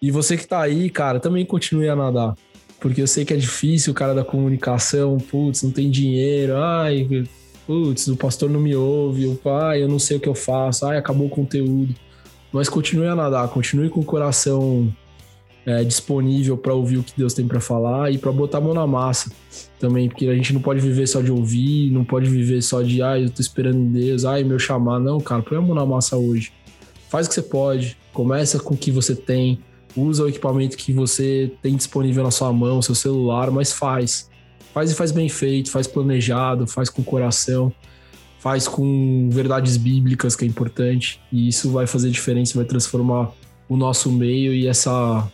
E 0.00 0.10
você 0.10 0.36
que 0.36 0.46
tá 0.46 0.60
aí, 0.60 0.90
cara, 0.90 1.20
também 1.20 1.46
continue 1.46 1.88
a 1.88 1.94
nadar 1.94 2.34
porque 2.82 3.00
eu 3.00 3.06
sei 3.06 3.24
que 3.24 3.32
é 3.32 3.36
difícil 3.36 3.92
o 3.92 3.94
cara 3.94 4.12
da 4.12 4.24
comunicação, 4.24 5.16
putz, 5.16 5.62
não 5.62 5.70
tem 5.70 5.88
dinheiro, 5.88 6.56
ai, 6.56 7.06
putz, 7.64 8.08
o 8.08 8.16
pastor 8.16 8.50
não 8.50 8.58
me 8.58 8.74
ouve, 8.74 9.26
o 9.26 9.36
pai, 9.36 9.84
eu 9.84 9.88
não 9.88 10.00
sei 10.00 10.16
o 10.16 10.20
que 10.20 10.28
eu 10.28 10.34
faço, 10.34 10.84
ai, 10.84 10.98
acabou 10.98 11.28
o 11.28 11.30
conteúdo. 11.30 11.94
Mas 12.52 12.68
continue 12.68 13.06
a 13.06 13.14
nadar, 13.14 13.46
continue 13.48 13.88
com 13.88 14.00
o 14.00 14.04
coração 14.04 14.92
é, 15.64 15.84
disponível 15.84 16.58
para 16.58 16.74
ouvir 16.74 16.96
o 16.96 17.04
que 17.04 17.12
Deus 17.16 17.32
tem 17.32 17.46
para 17.46 17.60
falar 17.60 18.12
e 18.12 18.18
para 18.18 18.32
botar 18.32 18.58
a 18.58 18.60
mão 18.60 18.74
na 18.74 18.84
massa 18.84 19.30
também, 19.78 20.08
porque 20.08 20.26
a 20.26 20.34
gente 20.34 20.52
não 20.52 20.60
pode 20.60 20.80
viver 20.80 21.06
só 21.06 21.22
de 21.22 21.30
ouvir, 21.30 21.88
não 21.92 22.04
pode 22.04 22.28
viver 22.28 22.60
só 22.62 22.82
de, 22.82 23.00
ai, 23.00 23.24
eu 23.24 23.30
tô 23.30 23.40
esperando 23.40 23.78
em 23.78 23.92
Deus, 23.92 24.24
ai, 24.24 24.42
meu 24.42 24.58
chamar. 24.58 24.98
Não, 24.98 25.20
cara, 25.20 25.40
põe 25.40 25.56
a 25.56 25.60
mão 25.60 25.74
na 25.74 25.86
massa 25.86 26.16
hoje. 26.16 26.52
Faz 27.08 27.26
o 27.26 27.28
que 27.28 27.34
você 27.36 27.42
pode, 27.42 27.96
começa 28.12 28.58
com 28.58 28.74
o 28.74 28.76
que 28.76 28.90
você 28.90 29.14
tem 29.14 29.60
usa 29.96 30.24
o 30.24 30.28
equipamento 30.28 30.76
que 30.76 30.92
você 30.92 31.52
tem 31.62 31.76
disponível 31.76 32.24
na 32.24 32.30
sua 32.30 32.52
mão, 32.52 32.80
seu 32.82 32.94
celular, 32.94 33.50
mas 33.50 33.72
faz. 33.72 34.30
Faz 34.72 34.90
e 34.90 34.94
faz 34.94 35.12
bem 35.12 35.28
feito, 35.28 35.70
faz 35.70 35.86
planejado, 35.86 36.66
faz 36.66 36.88
com 36.88 37.02
coração, 37.02 37.72
faz 38.38 38.66
com 38.66 39.28
verdades 39.30 39.76
bíblicas, 39.76 40.34
que 40.34 40.44
é 40.44 40.48
importante, 40.48 41.20
e 41.30 41.48
isso 41.48 41.70
vai 41.70 41.86
fazer 41.86 42.10
diferença, 42.10 42.56
vai 42.56 42.64
transformar 42.64 43.30
o 43.68 43.76
nosso 43.76 44.10
meio 44.10 44.52
e 44.52 44.66
essa 44.66 45.30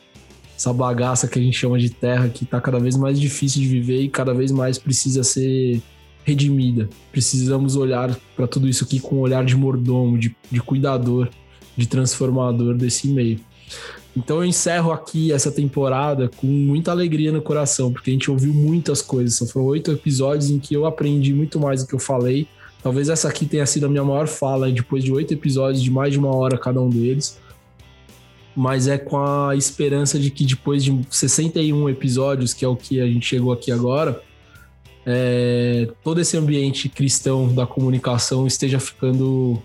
essa 0.57 0.73
bagaça 0.73 1.29
que 1.29 1.39
a 1.39 1.43
gente 1.43 1.57
chama 1.57 1.79
de 1.79 1.89
terra 1.89 2.29
que 2.29 2.43
está 2.43 2.61
cada 2.61 2.81
vez 2.81 2.97
mais 2.97 3.21
difícil 3.21 3.63
de 3.63 3.69
viver 3.69 4.03
e 4.03 4.09
cada 4.09 4.35
vez 4.35 4.51
mais 4.51 4.77
precisa 4.77 5.23
ser 5.23 5.81
redimida. 6.25 6.89
Precisamos 7.13 7.77
olhar 7.77 8.19
para 8.35 8.49
tudo 8.49 8.69
isso 8.69 8.83
aqui 8.83 8.99
com 8.99 9.17
um 9.17 9.21
olhar 9.21 9.45
de 9.45 9.57
mordomo, 9.57 10.19
de, 10.19 10.35
de 10.51 10.61
cuidador, 10.61 11.31
de 11.77 11.87
transformador 11.87 12.75
desse 12.75 13.07
meio. 13.07 13.39
Então 14.19 14.39
eu 14.39 14.45
encerro 14.45 14.91
aqui 14.91 15.33
essa 15.33 15.51
temporada 15.53 16.29
com 16.37 16.47
muita 16.49 16.91
alegria 16.91 17.31
no 17.31 17.41
coração, 17.41 17.93
porque 17.93 18.11
a 18.11 18.13
gente 18.13 18.29
ouviu 18.29 18.53
muitas 18.53 19.01
coisas. 19.01 19.49
Foram 19.53 19.67
oito 19.67 19.93
episódios 19.93 20.51
em 20.51 20.59
que 20.59 20.75
eu 20.75 20.85
aprendi 20.85 21.33
muito 21.33 21.61
mais 21.61 21.83
do 21.83 21.89
que 21.89 21.95
eu 21.95 22.01
falei. 22.01 22.49
Talvez 22.83 23.09
essa 23.09 23.29
aqui 23.29 23.47
tenha 23.47 23.65
sido 23.65 23.87
a 23.87 23.89
minha 23.89 24.03
maior 24.03 24.27
fala 24.27 24.73
depois 24.73 25.05
de 25.05 25.13
oito 25.13 25.33
episódios 25.33 25.81
de 25.81 25.91
mais 25.91 26.13
de 26.13 26.19
uma 26.19 26.35
hora 26.35 26.59
cada 26.59 26.81
um 26.81 26.91
deles. 26.91 27.39
Mas 28.57 28.89
é 28.89 28.99
com 28.99 29.19
a 29.19 29.55
esperança 29.55 30.19
de 30.19 30.33
que 30.33 30.45
depois 30.45 30.83
de 30.83 30.99
61 31.09 31.89
episódios, 31.89 32.53
que 32.53 32.65
é 32.65 32.69
o 32.69 32.75
que 32.75 33.01
a 33.01 33.07
gente 33.07 33.25
chegou 33.25 33.53
aqui 33.53 33.71
agora, 33.71 34.21
é, 35.07 35.89
todo 36.03 36.21
esse 36.21 36.37
ambiente 36.37 36.89
cristão 36.89 37.55
da 37.55 37.69
comunicação 37.69 38.49
esteja 38.49 38.81
ficando 38.81 39.63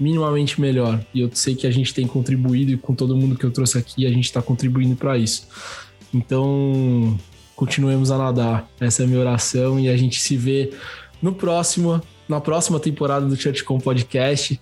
minimamente 0.00 0.58
melhor. 0.58 1.04
E 1.14 1.20
eu 1.20 1.30
sei 1.32 1.54
que 1.54 1.66
a 1.66 1.70
gente 1.70 1.92
tem 1.92 2.06
contribuído 2.06 2.72
e 2.72 2.76
com 2.78 2.94
todo 2.94 3.14
mundo 3.14 3.36
que 3.36 3.44
eu 3.44 3.50
trouxe 3.50 3.76
aqui, 3.76 4.06
a 4.06 4.10
gente 4.10 4.24
está 4.24 4.40
contribuindo 4.40 4.96
para 4.96 5.18
isso. 5.18 5.46
Então, 6.12 7.18
continuemos 7.54 8.10
a 8.10 8.16
nadar. 8.16 8.68
Essa 8.80 9.02
é 9.02 9.04
a 9.04 9.08
minha 9.08 9.20
oração 9.20 9.78
e 9.78 9.90
a 9.90 9.96
gente 9.96 10.18
se 10.18 10.36
vê 10.36 10.72
no 11.20 11.34
próximo, 11.34 12.00
na 12.26 12.40
próxima 12.40 12.80
temporada 12.80 13.26
do 13.26 13.36
ChurchCom 13.36 13.78
Podcast. 13.78 14.58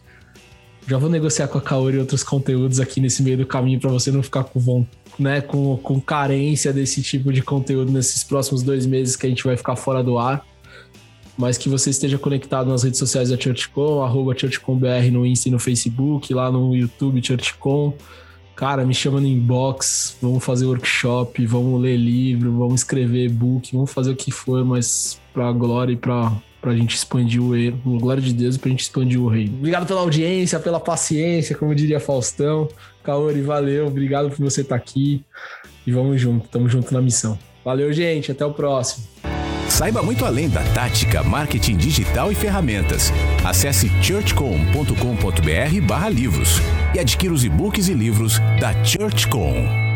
Já 0.86 0.99
vou 0.99 1.09
negociar 1.09 1.47
com 1.47 1.59
a 1.59 1.61
Kaori 1.61 1.99
outros 1.99 2.24
conteúdos 2.24 2.80
aqui 2.80 3.01
nesse 3.01 3.22
meio 3.22 3.36
do 3.36 3.47
caminho 3.47 3.78
para 3.78 3.91
você 3.91 4.11
não 4.11 4.22
ficar 4.22 4.45
com, 4.45 4.84
né, 5.18 5.41
com, 5.41 5.76
com 5.76 6.01
carência 6.01 6.72
desse 6.72 7.01
tipo 7.03 7.32
de 7.32 7.43
conteúdo 7.43 7.93
nesses 7.93 8.24
próximos 8.24 8.62
dois 8.62 8.86
meses 8.86 9.14
que 9.14 9.26
a 9.26 9.28
gente 9.28 9.45
vai 9.45 9.57
ficar 9.57 9.76
fora 9.76 10.03
do 10.03 10.18
ar 10.18 10.45
mas 11.39 11.57
que 11.57 11.68
você 11.68 11.91
esteja 11.91 12.18
conectado 12.18 12.68
nas 12.68 12.82
redes 12.82 12.99
sociais 12.99 13.30
da 13.30 13.41
ChurchCon, 13.41 14.03
arroba 14.03 14.36
ChurchConBR 14.36 15.12
no 15.12 15.24
Insta 15.24 15.49
e 15.49 15.53
no 15.53 15.59
Facebook, 15.61 16.34
lá 16.34 16.51
no 16.51 16.74
YouTube 16.74 17.24
ChurchCon. 17.24 17.95
Cara, 18.57 18.84
me 18.84 18.93
chama 18.93 19.20
no 19.20 19.26
inbox, 19.28 20.16
vamos 20.20 20.45
fazer 20.45 20.66
workshop, 20.66 21.47
vamos 21.47 21.80
ler 21.80 21.97
livro, 21.97 22.59
vamos 22.59 22.80
escrever 22.80 23.26
e-book, 23.26 23.72
vamos 23.72 23.93
fazer 23.93 24.11
o 24.11 24.16
que 24.16 24.32
for, 24.32 24.64
mas 24.64 25.20
pra 25.32 25.53
glória 25.53 25.93
e 25.93 25.97
pra, 25.97 26.32
pra 26.61 26.74
gente 26.74 26.97
expandir 26.97 27.41
o 27.41 27.53
reino, 27.53 27.80
glória 28.01 28.20
de 28.20 28.32
Deus, 28.32 28.57
pra 28.57 28.68
gente 28.68 28.80
expandir 28.80 29.22
o 29.22 29.28
reino. 29.28 29.59
Obrigado 29.59 29.86
pela 29.86 30.01
audiência, 30.01 30.59
pela 30.59 30.80
paciência, 30.80 31.55
como 31.55 31.72
diria 31.72 32.01
Faustão. 32.01 32.68
Kaori, 33.05 33.43
valeu, 33.43 33.86
obrigado 33.86 34.28
por 34.28 34.39
você 34.39 34.62
estar 34.62 34.74
aqui 34.74 35.24
e 35.86 35.93
vamos 35.93 36.20
junto, 36.20 36.49
tamo 36.49 36.68
junto 36.68 36.93
na 36.93 37.01
missão. 37.01 37.39
Valeu, 37.64 37.93
gente, 37.93 38.32
até 38.32 38.45
o 38.45 38.53
próximo. 38.53 39.07
Saiba 39.69 40.03
muito 40.03 40.25
além 40.25 40.49
da 40.49 40.62
tática, 40.62 41.23
marketing 41.23 41.77
digital 41.77 42.33
e 42.33 42.35
ferramentas. 42.35 43.12
Acesse 43.45 43.89
churchcom.com.br/livros 44.03 46.61
e 46.95 46.99
adquira 46.99 47.33
os 47.33 47.45
e-books 47.45 47.87
e 47.89 47.95
livros 47.95 48.41
da 48.61 48.73
ChurchCom. 48.85 49.88